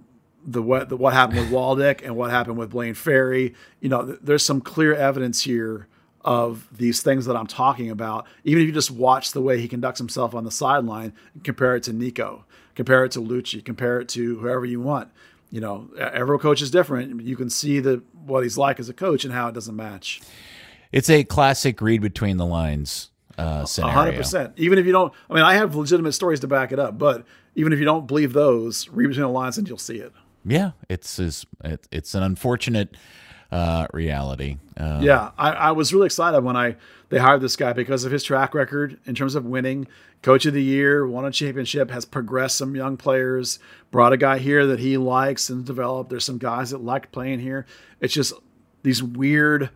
the 0.45 0.61
what 0.61 0.89
the, 0.89 0.97
what 0.97 1.13
happened 1.13 1.39
with 1.39 1.51
Waldeck 1.51 2.03
and 2.03 2.15
what 2.15 2.31
happened 2.31 2.57
with 2.57 2.71
Blaine 2.71 2.93
Ferri. 2.93 3.53
You 3.79 3.89
know, 3.89 4.17
there's 4.21 4.45
some 4.45 4.61
clear 4.61 4.95
evidence 4.95 5.41
here 5.41 5.87
of 6.21 6.67
these 6.75 7.01
things 7.01 7.25
that 7.25 7.35
I'm 7.35 7.47
talking 7.47 7.89
about. 7.89 8.25
Even 8.43 8.63
if 8.63 8.67
you 8.67 8.73
just 8.73 8.91
watch 8.91 9.31
the 9.31 9.41
way 9.41 9.59
he 9.59 9.67
conducts 9.67 9.99
himself 9.99 10.35
on 10.35 10.43
the 10.43 10.51
sideline 10.51 11.13
compare 11.43 11.75
it 11.75 11.83
to 11.83 11.93
Nico, 11.93 12.45
compare 12.75 13.05
it 13.05 13.11
to 13.13 13.21
Luchi, 13.21 13.63
compare 13.63 13.99
it 14.01 14.09
to 14.09 14.37
whoever 14.39 14.65
you 14.65 14.81
want. 14.81 15.09
You 15.49 15.61
know, 15.61 15.89
every 15.97 16.37
coach 16.39 16.61
is 16.61 16.69
different. 16.69 17.21
You 17.23 17.35
can 17.35 17.49
see 17.49 17.79
the 17.79 18.03
what 18.25 18.43
he's 18.43 18.57
like 18.57 18.79
as 18.79 18.89
a 18.89 18.93
coach 18.93 19.25
and 19.25 19.33
how 19.33 19.47
it 19.47 19.53
doesn't 19.53 19.75
match. 19.75 20.21
It's 20.91 21.09
a 21.09 21.23
classic 21.23 21.81
read 21.81 22.01
between 22.01 22.37
the 22.37 22.45
lines 22.45 23.09
uh, 23.39 23.65
scenario. 23.65 24.11
100%. 24.19 24.53
Even 24.57 24.77
if 24.77 24.85
you 24.85 24.91
don't, 24.91 25.13
I 25.29 25.33
mean, 25.33 25.43
I 25.43 25.55
have 25.55 25.75
legitimate 25.75 26.13
stories 26.13 26.39
to 26.41 26.47
back 26.47 26.71
it 26.71 26.79
up, 26.79 26.97
but 26.97 27.25
even 27.55 27.73
if 27.73 27.79
you 27.79 27.85
don't 27.85 28.07
believe 28.07 28.33
those, 28.33 28.89
read 28.89 29.07
between 29.07 29.25
the 29.25 29.29
lines 29.29 29.57
and 29.57 29.67
you'll 29.67 29.77
see 29.77 29.97
it. 29.97 30.13
Yeah, 30.45 30.71
it's 30.87 31.19
it's, 31.19 31.45
it's 31.91 32.15
an 32.15 32.23
unfortunate 32.23 32.95
uh, 33.51 33.87
reality. 33.93 34.57
Uh, 34.77 34.99
yeah, 35.01 35.31
I, 35.37 35.51
I, 35.51 35.71
was 35.71 35.93
really 35.93 36.05
excited 36.05 36.41
when 36.41 36.55
I 36.55 36.75
they 37.09 37.17
hired 37.17 37.41
this 37.41 37.55
guy 37.55 37.73
because 37.73 38.05
of 38.05 38.11
his 38.11 38.23
track 38.23 38.53
record 38.53 38.99
in 39.05 39.15
terms 39.15 39.35
of 39.35 39.45
winning, 39.45 39.87
coach 40.21 40.45
of 40.45 40.53
the 40.53 40.63
year, 40.63 41.07
won 41.07 41.25
a 41.25 41.31
championship, 41.31 41.89
has 41.89 42.05
progressed 42.05 42.57
some 42.57 42.75
young 42.75 42.95
players, 42.95 43.59
brought 43.91 44.13
a 44.13 44.17
guy 44.17 44.37
here 44.37 44.67
that 44.67 44.79
he 44.79 44.97
likes 44.97 45.49
and 45.49 45.65
developed. 45.65 46.09
There's 46.09 46.23
some 46.23 46.37
guys 46.37 46.69
that 46.69 46.79
like 46.79 47.11
playing 47.11 47.39
here. 47.39 47.65
It's 47.99 48.13
just 48.13 48.33
these 48.83 49.01
weird 49.01 49.71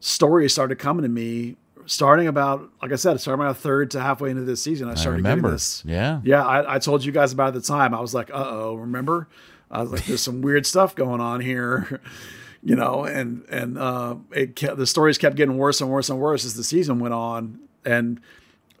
stories 0.00 0.52
started 0.52 0.78
coming 0.78 1.02
to 1.02 1.08
me 1.08 1.56
starting 1.88 2.28
about 2.28 2.70
like 2.80 2.92
I 2.92 2.96
said, 2.96 3.20
starting 3.20 3.42
about 3.42 3.56
a 3.56 3.58
third 3.58 3.90
to 3.92 4.00
halfway 4.00 4.30
into 4.30 4.42
this 4.42 4.62
season. 4.62 4.88
I 4.88 4.94
started 4.94 5.26
I 5.26 5.30
remember. 5.30 5.50
this. 5.50 5.82
Yeah, 5.84 6.20
yeah. 6.22 6.46
I, 6.46 6.76
I, 6.76 6.78
told 6.78 7.04
you 7.04 7.10
guys 7.10 7.32
about 7.32 7.54
it 7.54 7.56
at 7.56 7.62
the 7.62 7.66
time. 7.66 7.94
I 7.94 8.00
was 8.00 8.14
like, 8.14 8.30
uh 8.30 8.44
oh, 8.46 8.74
remember? 8.74 9.28
I 9.70 9.82
was 9.82 9.90
like, 9.90 10.04
there's 10.04 10.22
some 10.22 10.42
weird 10.42 10.66
stuff 10.66 10.94
going 10.94 11.20
on 11.20 11.40
here, 11.40 12.00
you 12.62 12.76
know, 12.76 13.04
and 13.04 13.44
and 13.50 13.78
uh, 13.78 14.16
it 14.32 14.54
kept, 14.54 14.76
the 14.76 14.86
stories 14.86 15.18
kept 15.18 15.34
getting 15.34 15.56
worse 15.56 15.80
and 15.80 15.90
worse 15.90 16.08
and 16.10 16.20
worse 16.20 16.44
as 16.44 16.54
the 16.54 16.64
season 16.64 17.00
went 17.00 17.14
on. 17.14 17.58
And 17.84 18.20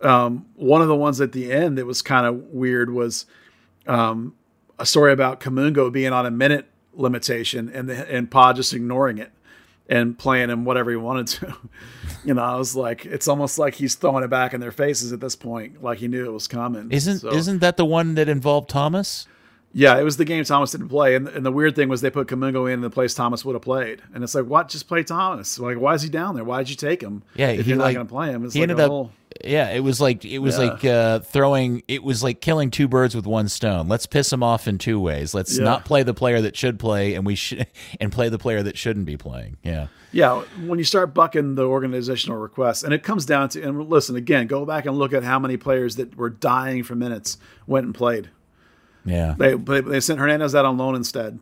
um, 0.02 0.46
one 0.54 0.82
of 0.82 0.88
the 0.88 0.96
ones 0.96 1.20
at 1.20 1.32
the 1.32 1.50
end 1.50 1.78
that 1.78 1.86
was 1.86 2.02
kind 2.02 2.26
of 2.26 2.36
weird 2.52 2.92
was 2.92 3.26
um, 3.86 4.34
a 4.78 4.86
story 4.86 5.12
about 5.12 5.40
Kamungo 5.40 5.90
being 5.90 6.12
on 6.12 6.26
a 6.26 6.30
minute 6.30 6.66
limitation 6.92 7.70
and 7.72 7.88
the, 7.88 8.10
and 8.12 8.30
Pa 8.30 8.52
just 8.52 8.74
ignoring 8.74 9.18
it 9.18 9.32
and 9.88 10.18
playing 10.18 10.50
him 10.50 10.66
whatever 10.66 10.90
he 10.90 10.96
wanted 10.96 11.26
to. 11.26 11.56
you 12.24 12.34
know, 12.34 12.42
I 12.42 12.56
was 12.56 12.76
like, 12.76 13.06
it's 13.06 13.28
almost 13.28 13.58
like 13.58 13.74
he's 13.74 13.94
throwing 13.94 14.24
it 14.24 14.28
back 14.28 14.54
in 14.54 14.60
their 14.60 14.72
faces 14.72 15.12
at 15.12 15.20
this 15.20 15.36
point, 15.36 15.82
like 15.82 15.98
he 15.98 16.08
knew 16.08 16.24
it 16.24 16.32
was 16.32 16.48
coming. 16.48 16.90
Isn't 16.90 17.20
so. 17.20 17.32
isn't 17.32 17.60
that 17.60 17.76
the 17.76 17.84
one 17.84 18.14
that 18.14 18.28
involved 18.28 18.68
Thomas? 18.68 19.26
Yeah, 19.74 19.98
it 19.98 20.02
was 20.02 20.16
the 20.16 20.24
game 20.24 20.42
Thomas 20.44 20.70
didn't 20.70 20.88
play, 20.88 21.14
and, 21.14 21.28
and 21.28 21.44
the 21.44 21.52
weird 21.52 21.76
thing 21.76 21.88
was 21.88 22.00
they 22.00 22.10
put 22.10 22.26
Kamungo 22.26 22.72
in 22.72 22.80
the 22.80 22.90
place 22.90 23.14
Thomas 23.14 23.44
would 23.44 23.54
have 23.54 23.62
played, 23.62 24.02
and 24.14 24.24
it's 24.24 24.34
like, 24.34 24.46
what? 24.46 24.68
Just 24.68 24.88
play 24.88 25.02
Thomas. 25.02 25.58
Like, 25.58 25.78
why 25.78 25.94
is 25.94 26.02
he 26.02 26.08
down 26.08 26.34
there? 26.34 26.44
Why 26.44 26.58
did 26.58 26.70
you 26.70 26.76
take 26.76 27.02
him? 27.02 27.22
Yeah, 27.34 27.48
if 27.48 27.66
you're 27.66 27.76
like, 27.76 27.94
not 27.94 27.98
going 27.98 28.06
to 28.06 28.12
play 28.12 28.28
him, 28.30 28.44
it's 28.44 28.54
he 28.54 28.60
like 28.60 28.70
ended 28.70 28.84
up. 28.84 28.90
Whole, 28.90 29.12
yeah, 29.44 29.70
it 29.70 29.80
was 29.80 30.00
like 30.00 30.24
it 30.24 30.38
was 30.38 30.58
yeah. 30.58 30.64
like 30.64 30.84
uh, 30.84 31.18
throwing. 31.20 31.82
It 31.88 32.02
was 32.02 32.22
like 32.22 32.40
killing 32.40 32.70
two 32.70 32.88
birds 32.88 33.14
with 33.14 33.26
one 33.26 33.48
stone. 33.48 33.88
Let's 33.88 34.06
piss 34.06 34.32
him 34.32 34.42
off 34.42 34.66
in 34.66 34.78
two 34.78 34.98
ways. 34.98 35.34
Let's 35.34 35.58
yeah. 35.58 35.64
not 35.64 35.84
play 35.84 36.02
the 36.02 36.14
player 36.14 36.40
that 36.40 36.56
should 36.56 36.78
play, 36.78 37.14
and 37.14 37.24
we 37.24 37.34
should, 37.34 37.66
and 38.00 38.10
play 38.10 38.28
the 38.28 38.38
player 38.38 38.62
that 38.62 38.76
shouldn't 38.76 39.06
be 39.06 39.16
playing. 39.16 39.56
Yeah, 39.62 39.88
yeah. 40.12 40.42
When 40.66 40.78
you 40.78 40.84
start 40.84 41.14
bucking 41.14 41.54
the 41.54 41.64
organizational 41.64 42.38
requests, 42.38 42.82
and 42.82 42.92
it 42.92 43.02
comes 43.02 43.26
down 43.26 43.50
to, 43.50 43.62
and 43.62 43.88
listen 43.88 44.16
again, 44.16 44.46
go 44.46 44.64
back 44.64 44.86
and 44.86 44.96
look 44.96 45.12
at 45.12 45.24
how 45.24 45.38
many 45.38 45.56
players 45.56 45.96
that 45.96 46.16
were 46.16 46.30
dying 46.30 46.82
for 46.82 46.94
minutes 46.94 47.38
went 47.66 47.86
and 47.86 47.94
played. 47.94 48.30
Yeah. 49.04 49.34
They 49.38 49.54
they 49.54 50.00
sent 50.00 50.18
Hernandez 50.18 50.54
out 50.54 50.64
on 50.64 50.76
loan 50.78 50.94
instead, 50.94 51.38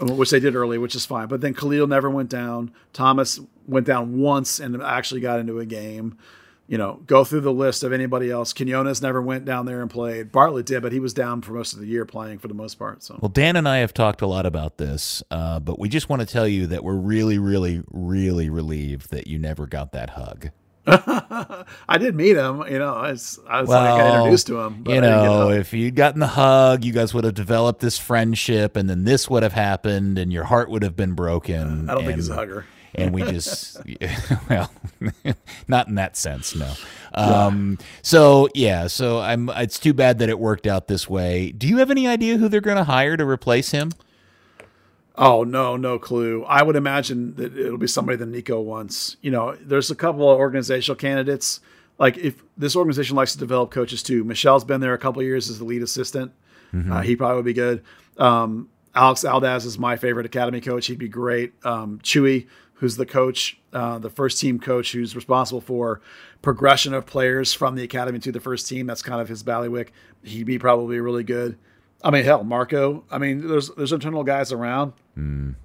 which 0.00 0.30
they 0.30 0.40
did 0.40 0.56
early, 0.56 0.78
which 0.78 0.94
is 0.94 1.06
fine. 1.06 1.28
But 1.28 1.40
then 1.40 1.54
Khalil 1.54 1.86
never 1.86 2.10
went 2.10 2.30
down. 2.30 2.72
Thomas 2.92 3.40
went 3.66 3.86
down 3.86 4.18
once 4.18 4.58
and 4.58 4.80
actually 4.82 5.20
got 5.20 5.38
into 5.38 5.58
a 5.58 5.66
game. 5.66 6.16
You 6.68 6.76
know, 6.76 7.00
go 7.06 7.24
through 7.24 7.40
the 7.40 7.52
list 7.52 7.82
of 7.82 7.92
anybody 7.94 8.30
else. 8.30 8.52
Quinones 8.52 9.00
never 9.00 9.22
went 9.22 9.46
down 9.46 9.64
there 9.64 9.80
and 9.80 9.90
played. 9.90 10.30
Bartlett 10.30 10.66
did, 10.66 10.82
but 10.82 10.92
he 10.92 11.00
was 11.00 11.14
down 11.14 11.40
for 11.40 11.52
most 11.52 11.72
of 11.72 11.80
the 11.80 11.86
year 11.86 12.04
playing 12.04 12.38
for 12.38 12.48
the 12.48 12.54
most 12.54 12.74
part. 12.78 13.02
So, 13.02 13.18
well, 13.22 13.30
Dan 13.30 13.56
and 13.56 13.66
I 13.66 13.78
have 13.78 13.94
talked 13.94 14.20
a 14.20 14.26
lot 14.26 14.44
about 14.44 14.76
this, 14.76 15.22
uh, 15.30 15.60
but 15.60 15.78
we 15.78 15.88
just 15.88 16.10
want 16.10 16.20
to 16.20 16.26
tell 16.26 16.46
you 16.46 16.66
that 16.66 16.84
we're 16.84 16.94
really, 16.94 17.38
really, 17.38 17.82
really 17.90 18.50
relieved 18.50 19.10
that 19.10 19.26
you 19.26 19.38
never 19.38 19.66
got 19.66 19.92
that 19.92 20.10
hug. 20.10 20.50
I 20.88 21.98
did 21.98 22.14
meet 22.14 22.36
him. 22.36 22.64
You 22.68 22.78
know, 22.78 22.94
I 22.94 23.10
was, 23.10 23.38
I 23.46 23.60
was 23.60 23.68
well, 23.68 23.96
like 23.96 24.02
I 24.02 24.16
introduced 24.16 24.46
to 24.46 24.60
him. 24.60 24.84
you 24.86 25.00
know, 25.00 25.50
if 25.50 25.74
you'd 25.74 25.94
gotten 25.94 26.20
the 26.20 26.26
hug, 26.26 26.84
you 26.84 26.92
guys 26.92 27.12
would 27.12 27.24
have 27.24 27.34
developed 27.34 27.80
this 27.80 27.98
friendship, 27.98 28.74
and 28.76 28.88
then 28.88 29.04
this 29.04 29.28
would 29.28 29.42
have 29.42 29.52
happened, 29.52 30.18
and 30.18 30.32
your 30.32 30.44
heart 30.44 30.70
would 30.70 30.82
have 30.82 30.96
been 30.96 31.12
broken. 31.12 31.90
I 31.90 31.92
don't 31.92 31.98
and, 31.98 32.06
think 32.06 32.16
he's 32.16 32.30
a 32.30 32.34
hugger. 32.34 32.64
And 32.98 33.14
we 33.14 33.22
just, 33.22 33.78
well, 34.50 34.72
not 35.68 35.88
in 35.88 35.94
that 35.96 36.16
sense, 36.16 36.54
no. 36.54 36.72
Um, 37.14 37.78
so 38.02 38.48
yeah, 38.54 38.86
so 38.86 39.20
I'm. 39.20 39.48
It's 39.50 39.78
too 39.78 39.94
bad 39.94 40.18
that 40.18 40.28
it 40.28 40.38
worked 40.38 40.66
out 40.66 40.88
this 40.88 41.08
way. 41.08 41.52
Do 41.52 41.66
you 41.66 41.78
have 41.78 41.90
any 41.90 42.06
idea 42.06 42.36
who 42.36 42.48
they're 42.48 42.60
going 42.60 42.76
to 42.76 42.84
hire 42.84 43.16
to 43.16 43.26
replace 43.26 43.70
him? 43.70 43.92
Oh 45.16 45.42
no, 45.42 45.76
no 45.76 45.98
clue. 45.98 46.44
I 46.44 46.62
would 46.62 46.76
imagine 46.76 47.34
that 47.34 47.56
it'll 47.56 47.78
be 47.78 47.88
somebody 47.88 48.16
that 48.16 48.26
Nico 48.26 48.60
wants. 48.60 49.16
You 49.20 49.32
know, 49.32 49.56
there's 49.60 49.90
a 49.90 49.96
couple 49.96 50.30
of 50.30 50.38
organizational 50.38 50.96
candidates. 50.96 51.60
Like 51.98 52.16
if 52.16 52.42
this 52.56 52.76
organization 52.76 53.16
likes 53.16 53.32
to 53.32 53.38
develop 53.38 53.72
coaches 53.72 54.02
too. 54.02 54.22
Michelle's 54.22 54.64
been 54.64 54.80
there 54.80 54.94
a 54.94 54.98
couple 54.98 55.20
years 55.22 55.50
as 55.50 55.58
the 55.58 55.64
lead 55.64 55.82
assistant. 55.82 56.32
Mm-hmm. 56.72 56.92
Uh, 56.92 57.00
he 57.00 57.16
probably 57.16 57.36
would 57.36 57.44
be 57.44 57.52
good. 57.52 57.82
Um, 58.18 58.68
Alex 58.94 59.22
Aldaz 59.22 59.64
is 59.64 59.78
my 59.78 59.96
favorite 59.96 60.26
academy 60.26 60.60
coach. 60.60 60.86
He'd 60.86 60.98
be 60.98 61.08
great. 61.08 61.52
Um, 61.64 61.98
Chewy, 62.02 62.46
who's 62.78 62.96
the 62.96 63.06
coach, 63.06 63.58
uh, 63.72 63.98
the 63.98 64.10
first 64.10 64.40
team 64.40 64.58
coach, 64.58 64.92
who's 64.92 65.14
responsible 65.14 65.60
for 65.60 66.00
progression 66.42 66.94
of 66.94 67.06
players 67.06 67.52
from 67.52 67.74
the 67.74 67.82
academy 67.82 68.18
to 68.20 68.32
the 68.32 68.40
first 68.40 68.68
team. 68.68 68.86
That's 68.86 69.02
kind 69.02 69.20
of 69.20 69.28
his 69.28 69.42
ballywick. 69.42 69.88
He'd 70.22 70.44
be 70.44 70.58
probably 70.58 71.00
really 71.00 71.24
good. 71.24 71.58
I 72.02 72.10
mean, 72.10 72.24
hell, 72.24 72.44
Marco. 72.44 73.04
I 73.10 73.18
mean, 73.18 73.46
there's 73.46 73.70
there's 73.70 73.92
internal 73.92 74.24
guys 74.24 74.52
around. 74.52 74.92
Mm. 75.16 75.56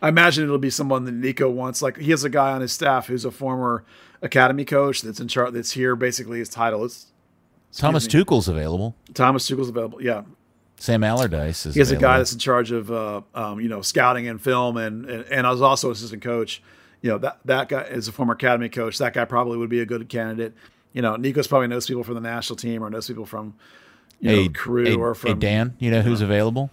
I 0.00 0.08
imagine 0.08 0.44
it'll 0.44 0.58
be 0.58 0.70
someone 0.70 1.04
that 1.04 1.12
Nico 1.12 1.48
wants. 1.50 1.82
Like 1.82 1.96
he 1.96 2.10
has 2.10 2.24
a 2.24 2.30
guy 2.30 2.52
on 2.52 2.60
his 2.60 2.72
staff 2.72 3.06
who's 3.06 3.24
a 3.24 3.30
former 3.30 3.84
academy 4.22 4.64
coach 4.64 5.02
that's 5.02 5.20
in 5.20 5.28
charge. 5.28 5.54
That's 5.54 5.72
here. 5.72 5.96
Basically, 5.96 6.40
his 6.40 6.48
title 6.48 6.84
is 6.84 7.06
Thomas 7.72 8.06
me. 8.06 8.10
Tuchel's 8.10 8.48
available. 8.48 8.96
Thomas 9.14 9.46
Tuchel's 9.46 9.68
available. 9.68 10.02
Yeah. 10.02 10.22
Sam 10.78 11.02
Allardyce 11.02 11.66
is. 11.66 11.74
He 11.74 11.80
has 11.80 11.90
available. 11.90 12.06
a 12.06 12.08
guy 12.08 12.18
that's 12.18 12.32
in 12.32 12.38
charge 12.38 12.70
of 12.70 12.90
uh, 12.90 13.22
um, 13.34 13.60
you 13.60 13.68
know 13.68 13.82
scouting 13.82 14.28
and 14.28 14.40
film, 14.40 14.76
and 14.76 15.04
and, 15.08 15.24
and 15.24 15.46
I 15.46 15.50
was 15.50 15.60
also 15.60 15.90
assistant 15.90 16.22
coach. 16.22 16.62
You 17.02 17.10
know 17.10 17.18
that 17.18 17.40
that 17.44 17.68
guy 17.68 17.82
is 17.82 18.08
a 18.08 18.12
former 18.12 18.34
academy 18.34 18.68
coach. 18.68 18.98
That 18.98 19.12
guy 19.12 19.24
probably 19.24 19.58
would 19.58 19.70
be 19.70 19.80
a 19.80 19.86
good 19.86 20.08
candidate. 20.08 20.54
You 20.92 21.02
know, 21.02 21.16
Nico's 21.16 21.46
probably 21.46 21.68
knows 21.68 21.86
people 21.86 22.04
from 22.04 22.14
the 22.14 22.20
national 22.20 22.56
team 22.56 22.82
or 22.82 22.90
knows 22.90 23.06
people 23.06 23.26
from 23.26 23.54
you 24.20 24.30
hey, 24.30 24.44
know, 24.44 24.52
crew 24.52 24.84
hey, 24.84 24.94
or 24.94 25.14
from 25.14 25.32
hey 25.32 25.38
Dan. 25.38 25.76
You 25.78 25.90
know 25.90 26.00
who's 26.00 26.20
available? 26.20 26.70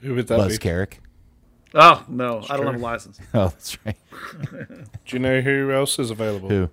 Who 0.00 0.14
would 0.14 0.28
that 0.28 0.36
Buzz 0.36 0.52
be? 0.52 0.58
Carrick. 0.58 1.00
Oh 1.74 2.04
no, 2.08 2.44
I 2.48 2.56
don't 2.56 2.66
have 2.66 2.76
a 2.76 2.78
license. 2.78 3.18
Oh, 3.34 3.48
that's 3.48 3.76
right. 3.84 3.96
Do 4.50 5.16
you 5.16 5.18
know 5.18 5.40
who 5.40 5.72
else 5.72 5.98
is 5.98 6.10
available? 6.10 6.48
Who? 6.48 6.70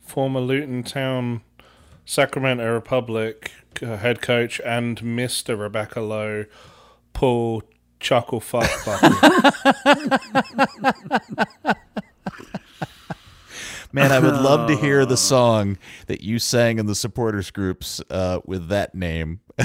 Former 0.00 0.40
Luton 0.40 0.82
Town, 0.82 1.42
Sacramento 2.04 2.72
Republic 2.72 3.52
uh, 3.82 3.96
head 3.96 4.20
coach 4.20 4.60
and 4.64 5.02
Mister 5.02 5.56
Rebecca 5.56 6.00
Lowe, 6.00 6.46
Paul 7.12 7.62
Chuckle 8.00 8.40
Fuck 8.40 8.70
Man, 13.94 14.10
I 14.10 14.18
would 14.18 14.34
love 14.34 14.68
to 14.68 14.76
hear 14.76 15.04
the 15.04 15.18
song 15.18 15.76
that 16.06 16.22
you 16.22 16.38
sang 16.38 16.78
in 16.78 16.86
the 16.86 16.94
supporters 16.94 17.50
groups 17.50 18.00
uh, 18.08 18.40
with 18.46 18.68
that 18.68 18.94
name. 18.94 19.40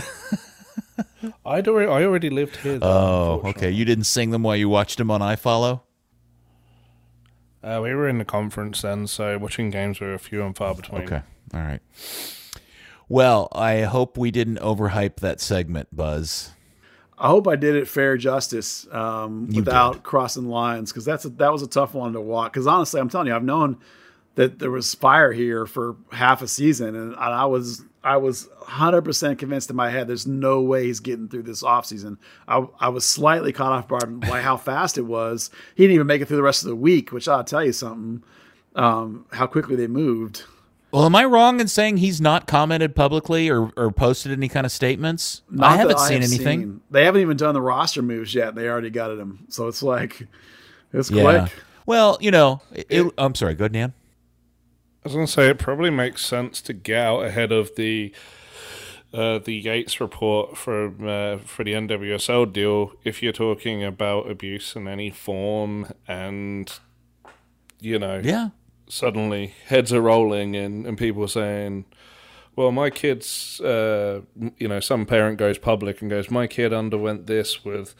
I 1.46 1.62
already, 1.62 1.90
I 1.90 2.04
already 2.04 2.30
lived 2.30 2.58
here. 2.58 2.78
Though, 2.78 3.42
oh, 3.44 3.50
okay. 3.50 3.72
You 3.72 3.86
didn't 3.86 4.04
sing 4.04 4.32
them 4.32 4.44
while 4.44 4.58
you 4.58 4.68
watched 4.68 4.98
them 4.98 5.10
on 5.10 5.22
iFollow. 5.22 5.82
Uh, 7.64 7.80
we 7.82 7.94
were 7.94 8.08
in 8.08 8.18
the 8.18 8.26
conference 8.26 8.82
then, 8.82 9.08
so 9.08 9.38
watching 9.38 9.70
games 9.70 10.00
were 10.00 10.14
a 10.14 10.20
few 10.20 10.44
and 10.44 10.56
far 10.56 10.76
between. 10.76 11.04
Okay, 11.04 11.22
all 11.54 11.62
right. 11.62 11.82
Well, 13.10 13.48
I 13.54 13.82
hope 13.82 14.18
we 14.18 14.32
didn't 14.32 14.60
overhype 14.60 15.18
that 15.18 15.40
segment, 15.40 15.96
Buzz. 15.96 16.52
I 17.18 17.30
hope 17.30 17.48
I 17.48 17.56
did 17.56 17.76
it 17.76 17.88
fair 17.88 18.16
justice 18.16 18.86
um, 18.92 19.48
without 19.48 20.04
crossing 20.04 20.50
lines 20.50 20.92
because 20.92 21.06
that's 21.06 21.26
a, 21.26 21.30
that 21.30 21.52
was 21.52 21.64
a 21.64 21.68
tough 21.68 21.94
one 21.94 22.14
to 22.14 22.22
walk. 22.22 22.54
Because 22.54 22.68
honestly, 22.68 23.02
I'm 23.02 23.10
telling 23.10 23.28
you, 23.28 23.36
I've 23.36 23.44
known 23.44 23.78
that 24.36 24.60
there 24.60 24.70
was 24.70 24.94
fire 24.94 25.32
here 25.32 25.66
for 25.66 25.96
half 26.12 26.44
a 26.44 26.48
season, 26.48 26.96
and, 26.96 27.16
I 27.16 27.46
was 27.46 27.84
I 28.04 28.18
was 28.18 28.48
100 28.60 29.02
percent 29.02 29.40
convinced 29.40 29.70
in 29.72 29.76
my 29.76 29.90
head 29.90 30.08
there's 30.08 30.28
no 30.28 30.62
way 30.62 30.86
he's 30.86 31.00
getting 31.00 31.28
through 31.28 31.44
this 31.44 31.64
offseason. 31.64 32.18
I 32.48 32.68
I 32.80 32.90
was 32.90 33.04
slightly 33.04 33.52
caught 33.52 33.72
off 33.72 33.88
guard 33.88 34.20
by 34.20 34.42
how 34.42 34.56
fast 34.58 35.00
it 35.00 35.04
was. 35.04 35.50
He 35.74 35.84
didn't 35.84 35.96
even 35.96 36.08
make 36.08 36.22
it 36.22 36.28
through 36.28 36.38
the 36.38 36.44
rest 36.44 36.64
of 36.64 36.70
the 36.70 36.76
week, 36.76 37.12
which 37.12 37.28
I'll 37.28 37.44
tell 37.44 37.66
you 37.66 37.74
something. 37.74 38.24
Um, 38.76 39.26
how 39.32 39.48
quickly 39.48 39.76
they 39.76 39.88
moved. 39.88 40.44
Well, 40.92 41.06
am 41.06 41.16
I 41.16 41.26
wrong 41.26 41.60
in 41.60 41.68
saying 41.68 41.98
he's 41.98 42.22
not 42.22 42.48
commented 42.48 42.96
publicly 42.96 43.50
or, 43.50 43.72
or 43.76 43.92
posted 43.92 44.32
any 44.32 44.48
kind 44.48 44.66
of 44.66 44.72
statements? 44.72 45.42
Not 45.50 45.72
I 45.72 45.76
haven't 45.78 45.98
that 45.98 46.04
seen 46.08 46.22
have 46.22 46.32
anything. 46.32 46.60
seen. 46.62 46.82
They 46.90 47.04
haven't 47.06 47.22
even 47.22 47.36
done 47.38 47.54
the 47.54 47.62
roster 47.62 48.02
moves 48.02 48.34
yet. 48.34 48.50
and 48.50 48.58
They 48.58 48.70
already 48.70 48.90
got 48.90 49.12
at 49.12 49.18
him. 49.20 49.46
So 49.50 49.68
it's 49.68 49.84
like, 49.84 50.26
it's 50.94 51.12
Yeah. 51.12 51.24
quick. 51.48 51.52
Well, 51.86 52.18
you 52.22 52.32
know, 52.32 52.62
it, 52.74 53.12
I'm 53.18 53.36
sorry. 53.36 53.54
Go 53.56 53.64
ahead, 53.66 53.74
Dan. 53.74 53.94
I 55.04 55.10
was 55.10 55.14
going 55.14 55.26
to 55.26 55.32
say 55.32 55.50
it 55.50 55.60
probably 55.60 55.90
makes 55.90 56.26
sense 56.26 56.62
to 56.62 56.74
get 56.74 56.98
out 57.06 57.20
ahead 57.26 57.52
of 57.52 57.76
the 57.76 58.14
uh, 59.14 59.40
the 59.40 59.54
Yates 59.56 60.02
report 60.02 60.58
from 60.58 61.08
uh, 61.08 61.38
for 61.38 61.64
the 61.64 61.72
NWSL 61.72 62.52
deal 62.52 62.92
if 63.06 63.24
you're 63.24 63.32
talking 63.32 63.82
about 63.82 64.30
abuse 64.30 64.76
in 64.76 64.86
any 64.86 65.10
form, 65.12 65.88
and 66.10 66.70
you 67.80 68.00
know, 68.00 68.20
Yeah. 68.22 68.50
Suddenly 68.90 69.54
heads 69.66 69.92
are 69.94 70.02
rolling 70.02 70.56
and, 70.56 70.86
and 70.86 70.98
people 70.98 71.24
are 71.24 71.28
saying, 71.30 71.86
well, 72.56 72.72
my 72.72 72.90
kid's, 72.90 73.60
uh, 73.62 74.22
you 74.58 74.68
know, 74.68 74.80
some 74.80 75.06
parent 75.06 75.38
goes 75.38 75.58
public 75.58 76.02
and 76.02 76.10
goes, 76.10 76.32
my 76.32 76.48
kid 76.48 76.74
underwent 76.74 77.28
this 77.28 77.64
with 77.64 77.94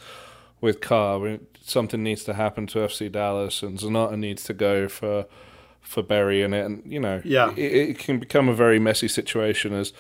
with 0.62 0.82
Kah. 0.82 1.38
Something 1.62 2.02
needs 2.04 2.24
to 2.24 2.34
happen 2.34 2.66
to 2.68 2.80
FC 2.80 3.12
Dallas, 3.12 3.62
and 3.62 3.78
Zanata 3.78 4.18
needs 4.18 4.44
to 4.46 4.54
go 4.54 4.88
for 4.88 5.26
for 5.82 6.02
burying 6.02 6.54
it. 6.54 6.66
And 6.66 6.82
you 6.92 7.00
know, 7.00 7.22
Yeah. 7.24 7.52
it, 7.56 7.90
it 7.90 8.00
can 8.00 8.18
become 8.20 8.50
a 8.50 8.54
very 8.56 8.80
messy 8.80 9.08
situation 9.08 9.74
as 9.74 9.94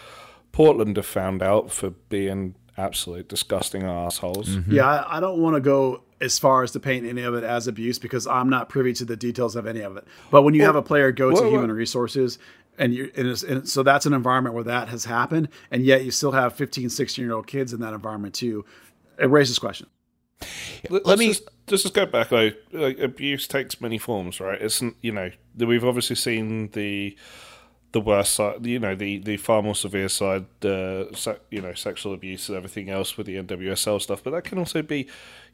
Portland 0.52 0.98
have 0.98 1.06
found 1.06 1.44
out 1.44 1.72
for 1.72 1.92
being 2.10 2.56
absolute 2.78 3.28
disgusting 3.30 3.84
assholes. 3.84 4.58
Yeah, 4.68 4.88
I, 4.88 5.18
I 5.18 5.20
don't 5.20 5.40
want 5.40 5.56
to 5.56 5.62
go 5.62 6.02
as 6.20 6.40
far 6.40 6.64
as 6.64 6.72
to 6.72 6.80
paint 6.80 7.06
any 7.06 7.22
of 7.22 7.34
it 7.36 7.44
as 7.44 7.68
abuse 7.68 8.00
because 8.00 8.26
I'm 8.26 8.50
not 8.50 8.70
privy 8.70 8.94
to 8.94 9.06
the 9.06 9.16
details 9.16 9.56
of 9.56 9.68
any 9.68 9.82
of 9.82 9.98
it. 9.98 10.06
But 10.32 10.42
when 10.44 10.54
you 10.54 10.64
have 10.64 10.76
a 10.76 10.82
player 10.82 11.12
go 11.12 11.32
well, 11.32 11.44
to 11.44 11.50
human 11.50 11.72
resources, 11.72 12.40
and 12.78 12.94
you 12.94 13.12
and, 13.16 13.28
and 13.44 13.68
so 13.70 13.84
that's 13.84 14.06
an 14.06 14.14
environment 14.14 14.56
where 14.56 14.64
that 14.66 14.90
has 14.90 15.06
happened, 15.06 15.50
and 15.72 15.84
yet 15.84 16.04
you 16.04 16.12
still 16.12 16.32
have 16.32 16.54
15, 16.56 16.90
16 16.90 17.24
year 17.24 17.34
old 17.34 17.48
kids 17.48 17.74
in 17.74 17.80
that 17.82 17.94
environment 17.94 18.34
too. 18.36 18.66
It 19.20 19.30
raises 19.30 19.58
questions. 19.60 19.90
Let, 20.90 21.06
Let 21.06 21.20
me- 21.20 21.28
just, 21.30 21.50
just 21.68 21.84
just 21.84 21.94
go 21.96 22.06
back 22.06 22.30
though. 22.30 22.52
Like, 22.72 23.00
abuse 23.00 23.48
takes 23.48 23.82
many 23.82 23.98
forms, 23.98 24.40
right? 24.40 24.62
It's 24.62 24.82
n- 24.82 24.96
you 25.02 25.12
know 25.12 25.32
we've 25.58 25.84
obviously 25.84 26.16
seen 26.16 26.70
the 26.72 27.18
the 27.94 28.02
worst 28.02 28.36
side, 28.36 28.66
you 28.66 28.80
know 28.80 28.96
the 28.96 29.18
the 29.18 29.38
far 29.38 29.62
more 29.64 29.74
severe 29.74 30.10
side, 30.10 30.46
uh, 30.64 31.06
se- 31.16 31.40
you 31.50 31.62
know 31.62 31.74
sexual 31.74 32.14
abuse 32.14 32.48
and 32.50 32.58
everything 32.58 32.90
else 32.90 33.18
with 33.18 33.26
the 33.28 33.36
NWSL 33.38 34.02
stuff, 34.02 34.24
but 34.24 34.32
that 34.32 34.44
can 34.44 34.60
also 34.60 34.82
be, 34.82 35.08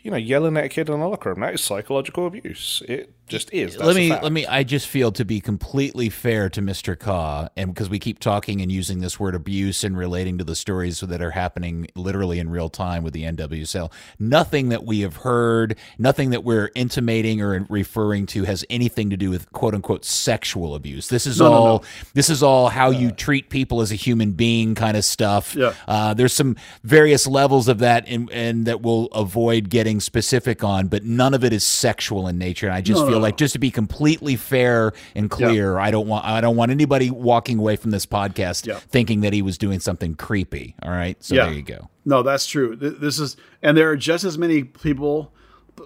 you 0.04 0.12
know, 0.12 0.18
yelling 0.18 0.58
at 0.58 0.66
a 0.66 0.70
kid 0.70 0.90
in 0.90 1.00
a 1.00 1.10
locker 1.10 1.30
room. 1.30 1.40
That 1.40 1.56
is 1.56 1.62
psychological 1.62 2.28
abuse. 2.28 2.84
It 2.88 3.14
just 3.28 3.54
is. 3.54 3.74
That's 3.76 3.86
let 3.86 3.96
me 3.96 4.10
let 4.10 4.32
me 4.32 4.46
i 4.48 4.64
just 4.64 4.88
feel 4.88 5.12
to 5.14 5.24
be 5.26 5.40
completely 5.40 6.10
fair 6.10 6.50
to 6.50 6.62
mr 6.62 6.98
Kah, 6.98 7.50
and 7.56 7.74
because 7.74 7.90
we 7.90 7.98
keep 7.98 8.20
talking 8.20 8.62
and 8.62 8.72
using 8.72 9.00
this 9.00 9.20
word 9.20 9.34
abuse 9.34 9.84
and 9.84 9.98
relating 9.98 10.38
to 10.40 10.44
the 10.44 10.56
stories 10.56 11.00
that 11.00 11.22
are 11.22 11.32
happening 11.32 11.88
literally 11.96 12.40
in 12.40 12.50
real 12.50 12.70
time 12.70 13.04
with 13.04 13.14
the 13.14 13.24
nwsl 13.24 13.92
nothing 14.20 14.70
that 14.70 14.84
we 14.84 15.00
have 15.02 15.18
heard 15.18 15.76
nothing 15.98 16.32
that 16.32 16.44
we're 16.44 16.70
intimating 16.76 17.42
or 17.42 17.66
referring 17.70 18.26
to 18.26 18.44
has 18.44 18.66
anything 18.70 19.10
to 19.10 19.18
do 19.18 19.30
with 19.30 19.52
quote 19.54 19.74
unquote 19.74 20.04
sexual 20.06 20.76
abuse 20.76 21.08
this 21.08 21.26
is 21.26 21.40
No, 21.40 21.46
no, 21.50 21.54
all 21.54 21.66
no. 21.80 21.84
this 22.14 22.30
is 22.30 22.44
all 22.44 22.68
how 22.70 22.90
you 22.90 23.12
treat 23.12 23.50
people 23.50 23.82
as 23.82 23.92
a 23.92 23.96
human 23.96 24.34
being 24.34 24.76
kind 24.76 24.98
of 24.98 25.06
stuff 25.06 25.56
Yeah. 25.56 25.74
uh, 25.88 26.14
there's 26.14 26.34
some 26.34 26.56
various 26.84 27.26
levels 27.26 27.68
of 27.68 27.80
that 27.80 28.08
and, 28.08 28.30
and 28.32 28.66
that 28.66 28.82
we'll 28.82 29.06
avoid 29.08 29.70
getting 29.70 30.00
specific 30.02 30.64
on 30.64 30.88
but 30.88 31.04
none 31.04 31.34
of 31.34 31.44
it 31.44 31.54
is 31.54 31.66
sexual 31.66 32.28
in 32.28 32.38
nature 32.38 32.68
and 32.68 32.76
i 32.76 32.82
just 32.82 33.00
No, 33.00 33.06
no, 33.06 33.12
feel 33.12 33.20
no. 33.20 33.23
Like 33.24 33.38
just 33.38 33.54
to 33.54 33.60
be 33.60 33.72
completely 33.72 34.36
fair 34.36 34.94
and 35.16 35.32
clear 35.32 35.80
i 35.80 35.90
don't 35.90 36.08
want 36.08 36.24
i 36.26 36.40
don't 36.42 36.56
want 36.56 36.70
anybody 36.70 37.10
walking 37.10 37.58
away 37.58 37.76
from 37.76 37.90
this 37.90 38.06
podcast 38.06 38.68
Yeah. 38.68 38.76
thinking 38.78 39.22
that 39.22 39.34
he 39.34 39.42
was 39.42 39.58
doing 39.58 39.80
something 39.80 40.14
creepy 40.14 40.76
all 40.84 40.92
right 40.92 41.18
so 41.24 41.34
Yeah. 41.34 41.46
there 41.46 41.54
you 41.56 41.64
go 41.64 41.90
No, 42.06 42.22
that's 42.22 42.46
true. 42.46 42.76
This 42.76 43.18
is, 43.18 43.38
and 43.62 43.78
there 43.78 43.90
are 43.90 43.96
just 43.96 44.26
as 44.26 44.38
many 44.38 44.66
people, 44.66 45.32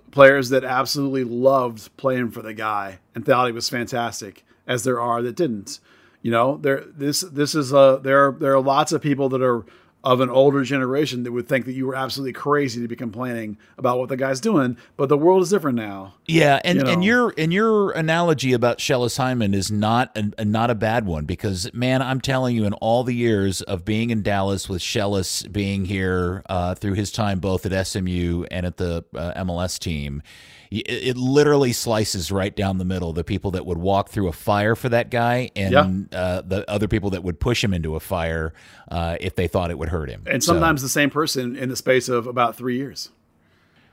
players 0.09 0.49
that 0.49 0.63
absolutely 0.63 1.23
loved 1.23 1.95
playing 1.95 2.31
for 2.31 2.41
the 2.41 2.55
guy 2.55 2.97
and 3.13 3.23
thought 3.23 3.45
he 3.45 3.51
was 3.53 3.69
fantastic, 3.69 4.43
as 4.65 4.83
there 4.83 4.99
are 4.99 5.21
that 5.21 5.35
didn't. 5.35 5.79
You 6.23 6.31
know, 6.31 6.57
there 6.57 6.83
this 6.91 7.21
this 7.21 7.53
is 7.53 7.71
a 7.71 7.99
there 8.01 8.25
are 8.27 8.31
there 8.31 8.51
are 8.53 8.59
lots 8.59 8.91
of 8.91 9.01
people 9.01 9.29
that 9.29 9.43
are 9.43 9.63
of 10.07 10.21
an 10.21 10.29
older 10.29 10.63
generation 10.63 11.23
that 11.23 11.33
would 11.33 11.49
think 11.49 11.65
that 11.65 11.73
you 11.73 11.85
were 11.85 11.93
absolutely 11.93 12.31
crazy 12.31 12.79
to 12.81 12.87
be 12.87 12.95
complaining 12.95 13.57
about 13.77 13.99
what 13.99 14.07
the 14.07 14.15
guy's 14.15 14.39
doing, 14.39 14.77
but 14.95 15.09
the 15.09 15.17
world 15.17 15.43
is 15.43 15.49
different 15.49 15.75
now. 15.75 16.13
Yeah, 16.27 16.61
and, 16.63 16.77
You 16.77 16.83
know. 16.85 16.91
and 16.91 17.03
your 17.03 17.33
and 17.37 17.51
your 17.51 17.91
analogy 17.91 18.53
about 18.53 18.77
Schellas 18.77 19.19
Hyndman 19.19 19.53
is 19.53 19.69
not 19.69 20.17
a, 20.17 20.45
not 20.45 20.69
a 20.69 20.75
bad 20.75 21.05
one 21.05 21.25
because 21.25 21.69
man, 21.73 22.01
I'm 22.01 22.21
telling 22.21 22.55
you, 22.55 22.63
in 22.63 22.71
all 22.75 23.03
the 23.03 23.13
years 23.13 23.61
of 23.63 23.83
being 23.83 24.09
in 24.09 24.21
Dallas 24.21 24.69
with 24.69 24.81
Shellis 24.81 25.51
being 25.51 25.83
here 25.83 26.41
uh, 26.47 26.73
through 26.73 26.93
his 26.93 27.11
time 27.11 27.41
both 27.41 27.65
at 27.65 27.85
SMU 27.85 28.45
and 28.49 28.65
at 28.65 28.77
the 28.77 29.03
uh, 29.13 29.43
MLS 29.43 29.77
team, 29.77 30.23
it, 30.71 30.89
it 30.89 31.17
literally 31.17 31.73
slices 31.73 32.31
right 32.31 32.55
down 32.55 32.77
the 32.77 32.85
middle. 32.85 33.13
The 33.13 33.23
people 33.23 33.51
that 33.51 33.65
would 33.65 33.77
walk 33.77 34.09
through 34.09 34.27
a 34.27 34.33
fire 34.33 34.75
for 34.75 34.89
that 34.89 35.09
guy, 35.09 35.51
and 35.55 36.13
uh, 36.13 36.41
the 36.41 36.69
other 36.69 36.87
people 36.87 37.11
that 37.11 37.23
would 37.23 37.39
push 37.39 37.63
him 37.63 37.73
into 37.73 37.95
a 37.95 37.99
fire 37.99 38.53
uh, 38.89 39.17
if 39.19 39.35
they 39.35 39.47
thought 39.47 39.71
it 39.71 39.77
would 39.77 39.89
hurt 39.89 40.09
him. 40.09 40.23
And 40.27 40.43
So, 40.43 40.53
sometimes 40.53 40.81
the 40.81 40.89
same 40.89 41.09
person 41.09 41.55
in 41.55 41.69
the 41.69 41.75
space 41.75 42.09
of 42.09 42.27
about 42.27 42.55
three 42.55 42.77
years. 42.77 43.09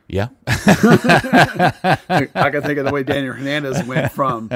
yeah. 0.09 0.29
I 0.47 1.99
can 2.53 2.63
think 2.63 2.79
of 2.79 2.85
the 2.85 2.91
way 2.93 3.03
Daniel 3.03 3.35
Hernandez 3.35 3.83
went 3.85 4.13
from 4.13 4.51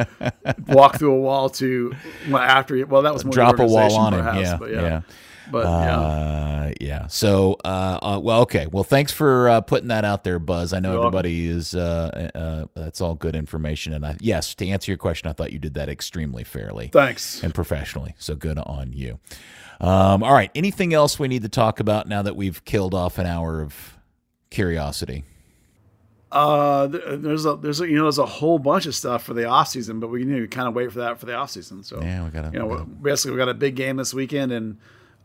walk 0.67 0.99
through 0.99 1.15
a 1.15 1.21
wall 1.21 1.49
to 1.51 1.95
well, 2.29 2.43
after 2.43 2.85
well 2.87 3.03
that 3.03 3.15
was 3.15 3.25
more 3.25 3.33
Drop 3.33 3.59
a 3.59 3.67
wall 3.67 3.97
on 3.97 4.15
him. 4.15 4.21
perhaps, 4.21 4.41
Yeah, 4.41 4.57
but 4.59 4.71
yeah. 4.71 5.01
But 5.51 5.65
yeah, 5.65 5.99
Uh, 6.01 6.73
yeah. 6.81 7.07
So, 7.07 7.57
uh, 7.65 7.99
uh, 8.03 8.21
well, 8.23 8.43
okay. 8.43 8.67
Well, 8.71 8.85
thanks 8.85 9.13
for 9.13 9.49
uh, 9.49 9.61
putting 9.63 9.89
that 9.89 10.05
out 10.05 10.25
there, 10.25 10.39
Buzz. 10.39 10.73
I 10.73 10.81
know 10.81 10.93
You're 10.93 11.01
welcome. 11.01 11.19
everybody 11.19 11.47
is. 11.49 11.75
Uh, 11.75 12.31
uh, 12.35 12.67
that's 12.75 13.01
all 13.01 13.15
good 13.15 13.35
information. 13.35 13.93
And 13.95 14.05
I, 14.05 14.17
yes, 14.21 14.55
to 14.57 14.67
answer 14.69 14.91
your 14.91 14.99
question, 14.99 15.29
I 15.29 15.33
thought 15.33 15.53
you 15.53 15.59
did 15.59 15.75
that 15.75 15.89
extremely 15.89 16.45
fairly 16.45 16.89
thanks. 16.93 17.43
and 17.43 17.55
professionally. 17.55 18.15
So 18.19 18.35
good 18.35 18.59
on 18.59 18.93
you. 18.93 19.19
Um, 19.81 20.23
all 20.23 20.33
right. 20.33 20.51
Anything 20.55 20.93
else 20.93 21.19
we 21.19 21.29
need 21.29 21.43
to 21.43 21.49
talk 21.49 21.81
about 21.81 22.09
now 22.09 22.23
that 22.23 22.37
we've 22.37 22.65
killed 22.65 22.95
off 22.95 23.17
an 23.19 23.27
hour 23.27 23.63
of 23.63 23.97
curiosity? 24.51 25.25
Uh, 26.31 26.87
there's 26.89 27.47
a 27.47 27.57
there's 27.57 27.81
a, 27.81 27.89
you 27.89 27.97
know 27.97 28.03
there's 28.03 28.19
a 28.19 28.27
whole 28.27 28.59
bunch 28.59 28.85
of 28.85 28.95
stuff 28.95 29.23
for 29.25 29.33
the 29.33 29.47
off 29.47 29.69
season, 29.69 29.99
but 29.99 30.09
we 30.09 30.25
need 30.25 30.41
to 30.41 30.47
kind 30.49 30.69
of 30.69 30.75
wait 30.75 30.93
for 30.93 30.99
that 30.99 31.19
for 31.19 31.25
the 31.25 31.35
off 31.35 31.49
season. 31.51 31.83
So 31.83 32.03
Yeah, 32.03 32.23
we 32.25 32.31
gotta- 32.31 32.51
you 32.53 32.59
know 32.59 32.67
we 32.67 32.77
gotta- 32.77 32.85
basically 32.91 33.31
we 33.33 33.39
got 33.39 33.49
a 33.49 33.55
big 33.55 33.77
game 33.77 33.97
this 33.97 34.13
weekend, 34.13 34.53
and 34.53 34.77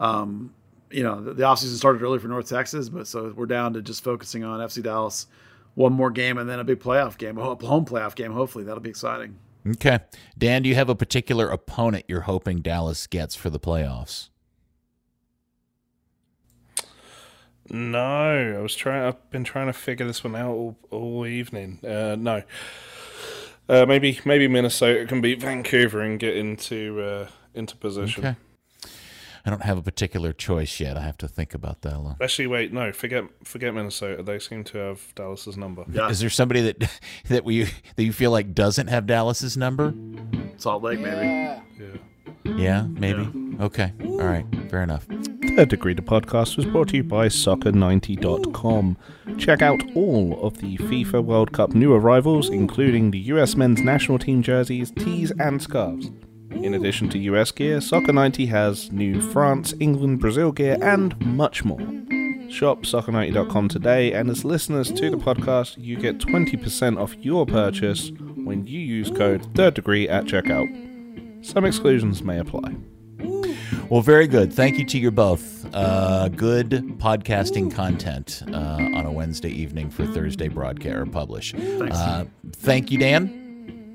um, 0.03 0.53
you 0.91 1.01
know 1.01 1.21
the, 1.21 1.33
the 1.33 1.43
off 1.43 1.59
season 1.59 1.77
started 1.77 2.01
early 2.01 2.19
for 2.19 2.27
North 2.27 2.49
Texas, 2.49 2.89
but 2.89 3.07
so 3.07 3.33
we're 3.35 3.45
down 3.45 3.73
to 3.73 3.81
just 3.81 4.03
focusing 4.03 4.43
on 4.43 4.59
FC 4.59 4.83
Dallas. 4.83 5.27
One 5.75 5.93
more 5.93 6.11
game 6.11 6.37
and 6.37 6.47
then 6.47 6.59
a 6.59 6.63
big 6.63 6.79
playoff 6.79 7.17
game, 7.17 7.37
a 7.39 7.43
home 7.43 7.85
playoff 7.85 8.13
game. 8.13 8.31
Hopefully 8.31 8.63
that'll 8.63 8.79
be 8.79 8.91
exciting. 8.91 9.39
Okay. 9.67 10.01
Dan, 10.37 10.61
do 10.61 10.69
you 10.69 10.75
have 10.75 10.89
a 10.89 10.95
particular 10.95 11.49
opponent 11.49 12.05
you're 12.07 12.21
hoping 12.21 12.61
Dallas 12.61 13.07
gets 13.07 13.35
for 13.35 13.49
the 13.49 13.59
playoffs? 13.59 14.29
No, 17.69 18.55
I 18.57 18.61
was 18.61 18.75
trying. 18.75 19.03
I've 19.03 19.29
been 19.31 19.45
trying 19.45 19.67
to 19.67 19.73
figure 19.73 20.05
this 20.05 20.23
one 20.23 20.35
out 20.35 20.51
all, 20.51 20.77
all 20.91 21.25
evening. 21.25 21.79
Uh, 21.83 22.15
no, 22.19 22.43
uh, 23.69 23.85
maybe 23.87 24.19
maybe 24.25 24.47
Minnesota 24.47 25.05
can 25.07 25.21
beat 25.21 25.41
Vancouver 25.41 26.01
and 26.01 26.19
get 26.19 26.35
into 26.35 27.01
uh, 27.01 27.27
into 27.55 27.75
position. 27.77 28.25
Okay. 28.25 28.35
I 29.45 29.49
don't 29.49 29.63
have 29.63 29.77
a 29.77 29.81
particular 29.81 30.31
choice 30.31 30.79
yet. 30.79 30.95
I 30.97 31.01
have 31.01 31.17
to 31.17 31.27
think 31.27 31.53
about 31.53 31.81
that. 31.81 31.93
a 31.93 31.97
little. 31.97 32.17
Actually, 32.21 32.47
wait, 32.47 32.71
no, 32.71 32.91
forget 32.93 33.25
forget 33.43 33.73
Minnesota. 33.73 34.23
They 34.23 34.39
seem 34.39 34.63
to 34.65 34.77
have 34.77 35.13
Dallas's 35.15 35.57
number. 35.57 35.83
Yeah, 35.91 36.09
Is 36.09 36.21
there 36.21 36.29
somebody 36.29 36.61
that 36.61 36.89
that 37.27 37.43
we 37.43 37.63
that 37.95 38.03
you 38.03 38.13
feel 38.13 38.31
like 38.31 38.53
doesn't 38.53 38.87
have 38.87 39.05
Dallas's 39.05 39.57
number? 39.57 39.93
Salt 40.57 40.83
Lake 40.83 40.99
maybe. 40.99 41.27
Yeah. 41.27 41.61
Yeah. 41.79 41.97
Yeah, 42.45 42.81
maybe. 42.83 43.29
Okay. 43.61 43.93
All 44.03 44.17
right. 44.17 44.45
Fair 44.69 44.81
enough. 44.83 45.05
Third 45.55 45.69
Degree 45.69 45.93
the 45.93 46.01
podcast 46.01 46.57
was 46.57 46.65
brought 46.65 46.89
to 46.89 46.97
you 46.97 47.03
by 47.03 47.27
Soccer90.com. 47.27 48.97
Check 49.37 49.61
out 49.61 49.81
all 49.95 50.39
of 50.45 50.57
the 50.59 50.77
FIFA 50.77 51.23
World 51.23 51.51
Cup 51.53 51.73
new 51.73 51.93
arrivals, 51.93 52.49
including 52.49 53.11
the 53.11 53.19
US 53.19 53.55
men's 53.55 53.81
national 53.81 54.19
team 54.19 54.41
jerseys, 54.41 54.91
tees, 54.91 55.31
and 55.39 55.61
scarves. 55.61 56.11
In 56.63 56.73
addition 56.75 57.09
to 57.09 57.19
US 57.19 57.51
gear, 57.51 57.79
Soccer90 57.79 58.47
has 58.47 58.89
new 58.89 59.19
France, 59.19 59.73
England, 59.81 60.21
Brazil 60.21 60.53
gear, 60.53 60.77
and 60.81 61.19
much 61.19 61.65
more. 61.65 61.79
Shop 62.49 62.83
soccer90.com 62.83 63.67
today, 63.67 64.13
and 64.13 64.29
as 64.29 64.45
listeners 64.45 64.89
to 64.93 65.09
the 65.09 65.17
podcast, 65.17 65.75
you 65.77 65.97
get 65.97 66.19
20% 66.19 66.97
off 66.97 67.17
your 67.17 67.45
purchase 67.45 68.11
when 68.45 68.65
you 68.65 68.79
use 68.79 69.11
code 69.11 69.45
third 69.55 69.73
degree 69.73 70.07
at 70.07 70.23
checkout. 70.23 71.45
Some 71.45 71.65
exclusions 71.65 72.23
may 72.23 72.39
apply. 72.39 72.77
Well, 73.89 74.01
very 74.01 74.27
good. 74.27 74.53
Thank 74.53 74.77
you 74.77 74.85
to 74.85 74.97
you 74.97 75.11
both. 75.11 75.67
Uh, 75.73 76.29
good 76.29 76.71
podcasting 76.97 77.73
content 77.73 78.41
uh, 78.47 78.77
on 78.95 79.05
a 79.05 79.11
Wednesday 79.11 79.49
evening 79.49 79.89
for 79.89 80.05
Thursday 80.05 80.47
broadcast 80.47 80.95
or 80.95 81.05
publish. 81.07 81.53
Uh, 81.55 82.23
thank 82.53 82.89
you, 82.89 82.99
Dan. 82.99 83.42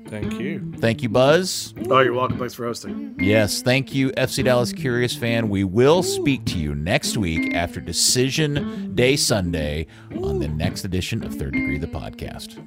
Thank 0.09 0.39
you. 0.39 0.73
Thank 0.79 1.03
you, 1.03 1.09
Buzz. 1.09 1.73
Oh, 1.89 1.99
you're 1.99 2.13
welcome. 2.13 2.39
Thanks 2.39 2.55
for 2.55 2.65
hosting. 2.65 3.15
Yes, 3.19 3.61
thank 3.61 3.93
you, 3.93 4.09
FC 4.11 4.43
Dallas 4.43 4.73
Curious 4.73 5.15
fan. 5.15 5.49
We 5.49 5.63
will 5.63 6.01
speak 6.01 6.45
to 6.45 6.57
you 6.57 6.73
next 6.73 7.15
week 7.15 7.53
after 7.53 7.79
Decision 7.79 8.95
Day 8.95 9.15
Sunday 9.15 9.85
on 10.23 10.39
the 10.39 10.47
next 10.47 10.83
edition 10.83 11.23
of 11.23 11.35
Third 11.35 11.53
Degree 11.53 11.77
the 11.77 11.85
podcast. 11.87 12.57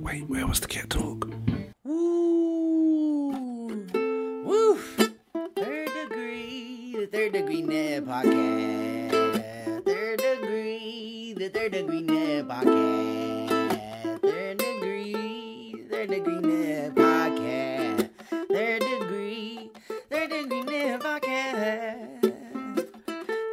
Wait, 0.00 0.28
where 0.28 0.46
was 0.46 0.60
the 0.60 0.68
cat 0.68 0.90
talk? 0.90 1.28
Woo! 1.84 3.30
Woo! 4.44 4.76
Third 5.56 5.88
degree, 6.08 6.94
the 6.96 7.08
third 7.10 7.32
degree 7.32 7.62
net 7.62 8.04
podcast. 8.04 9.84
Third 9.84 10.18
degree, 10.18 11.34
the 11.36 11.48
third 11.48 11.72
degree 11.72 12.02
net 12.02 12.46
podcast. 12.46 12.79
Net 21.52 22.24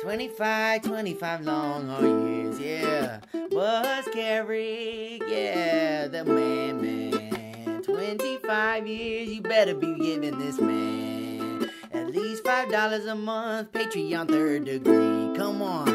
25, 0.01 0.83
25 0.83 1.41
long 1.41 1.87
hard 1.87 2.05
years, 2.05 2.59
yeah. 2.59 3.19
Buzz 3.51 4.07
Carrick, 4.13 5.21
yeah, 5.27 6.07
the 6.07 6.23
man, 6.23 6.81
man. 6.81 7.83
25 7.83 8.87
years, 8.87 9.29
you 9.29 9.41
better 9.41 9.75
be 9.75 9.95
giving 9.95 10.37
this 10.39 10.59
man 10.59 11.69
at 11.91 12.07
least 12.07 12.43
$5 12.43 13.07
a 13.11 13.15
month. 13.15 13.71
Patreon 13.71 14.29
third 14.29 14.65
degree, 14.65 15.35
come 15.35 15.61
on, 15.61 15.87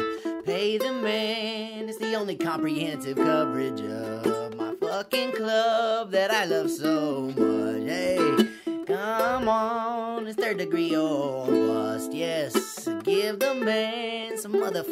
pay 0.43 0.77
the 0.77 0.91
man. 0.91 1.89
It's 1.89 1.97
the 1.97 2.15
only 2.15 2.35
comprehensive 2.35 3.17
coverage 3.17 3.81
of 3.81 4.55
my 4.55 4.75
fucking 4.75 5.31
club 5.31 6.11
that 6.11 6.31
I 6.31 6.45
love 6.45 6.69
so 6.69 7.21
much. 7.35 7.87
Hey, 7.87 8.52
come 8.93 9.47
on, 9.49 10.27
it's 10.27 10.37
third 10.39 10.57
degree 10.57 10.95
or 10.95 11.47
bust, 11.47 12.13
yes. 12.13 12.87
Give 13.03 13.39
the 13.39 13.53
man 13.55 14.37
some 14.37 14.59
mother 14.59 14.83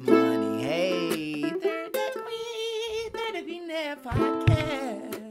money, 0.00 0.62
hey. 0.62 1.40
Third 1.42 1.92
degree, 1.92 3.10
third 3.12 3.32
degree 3.34 3.60
net 3.60 4.02
podcast. 4.04 5.27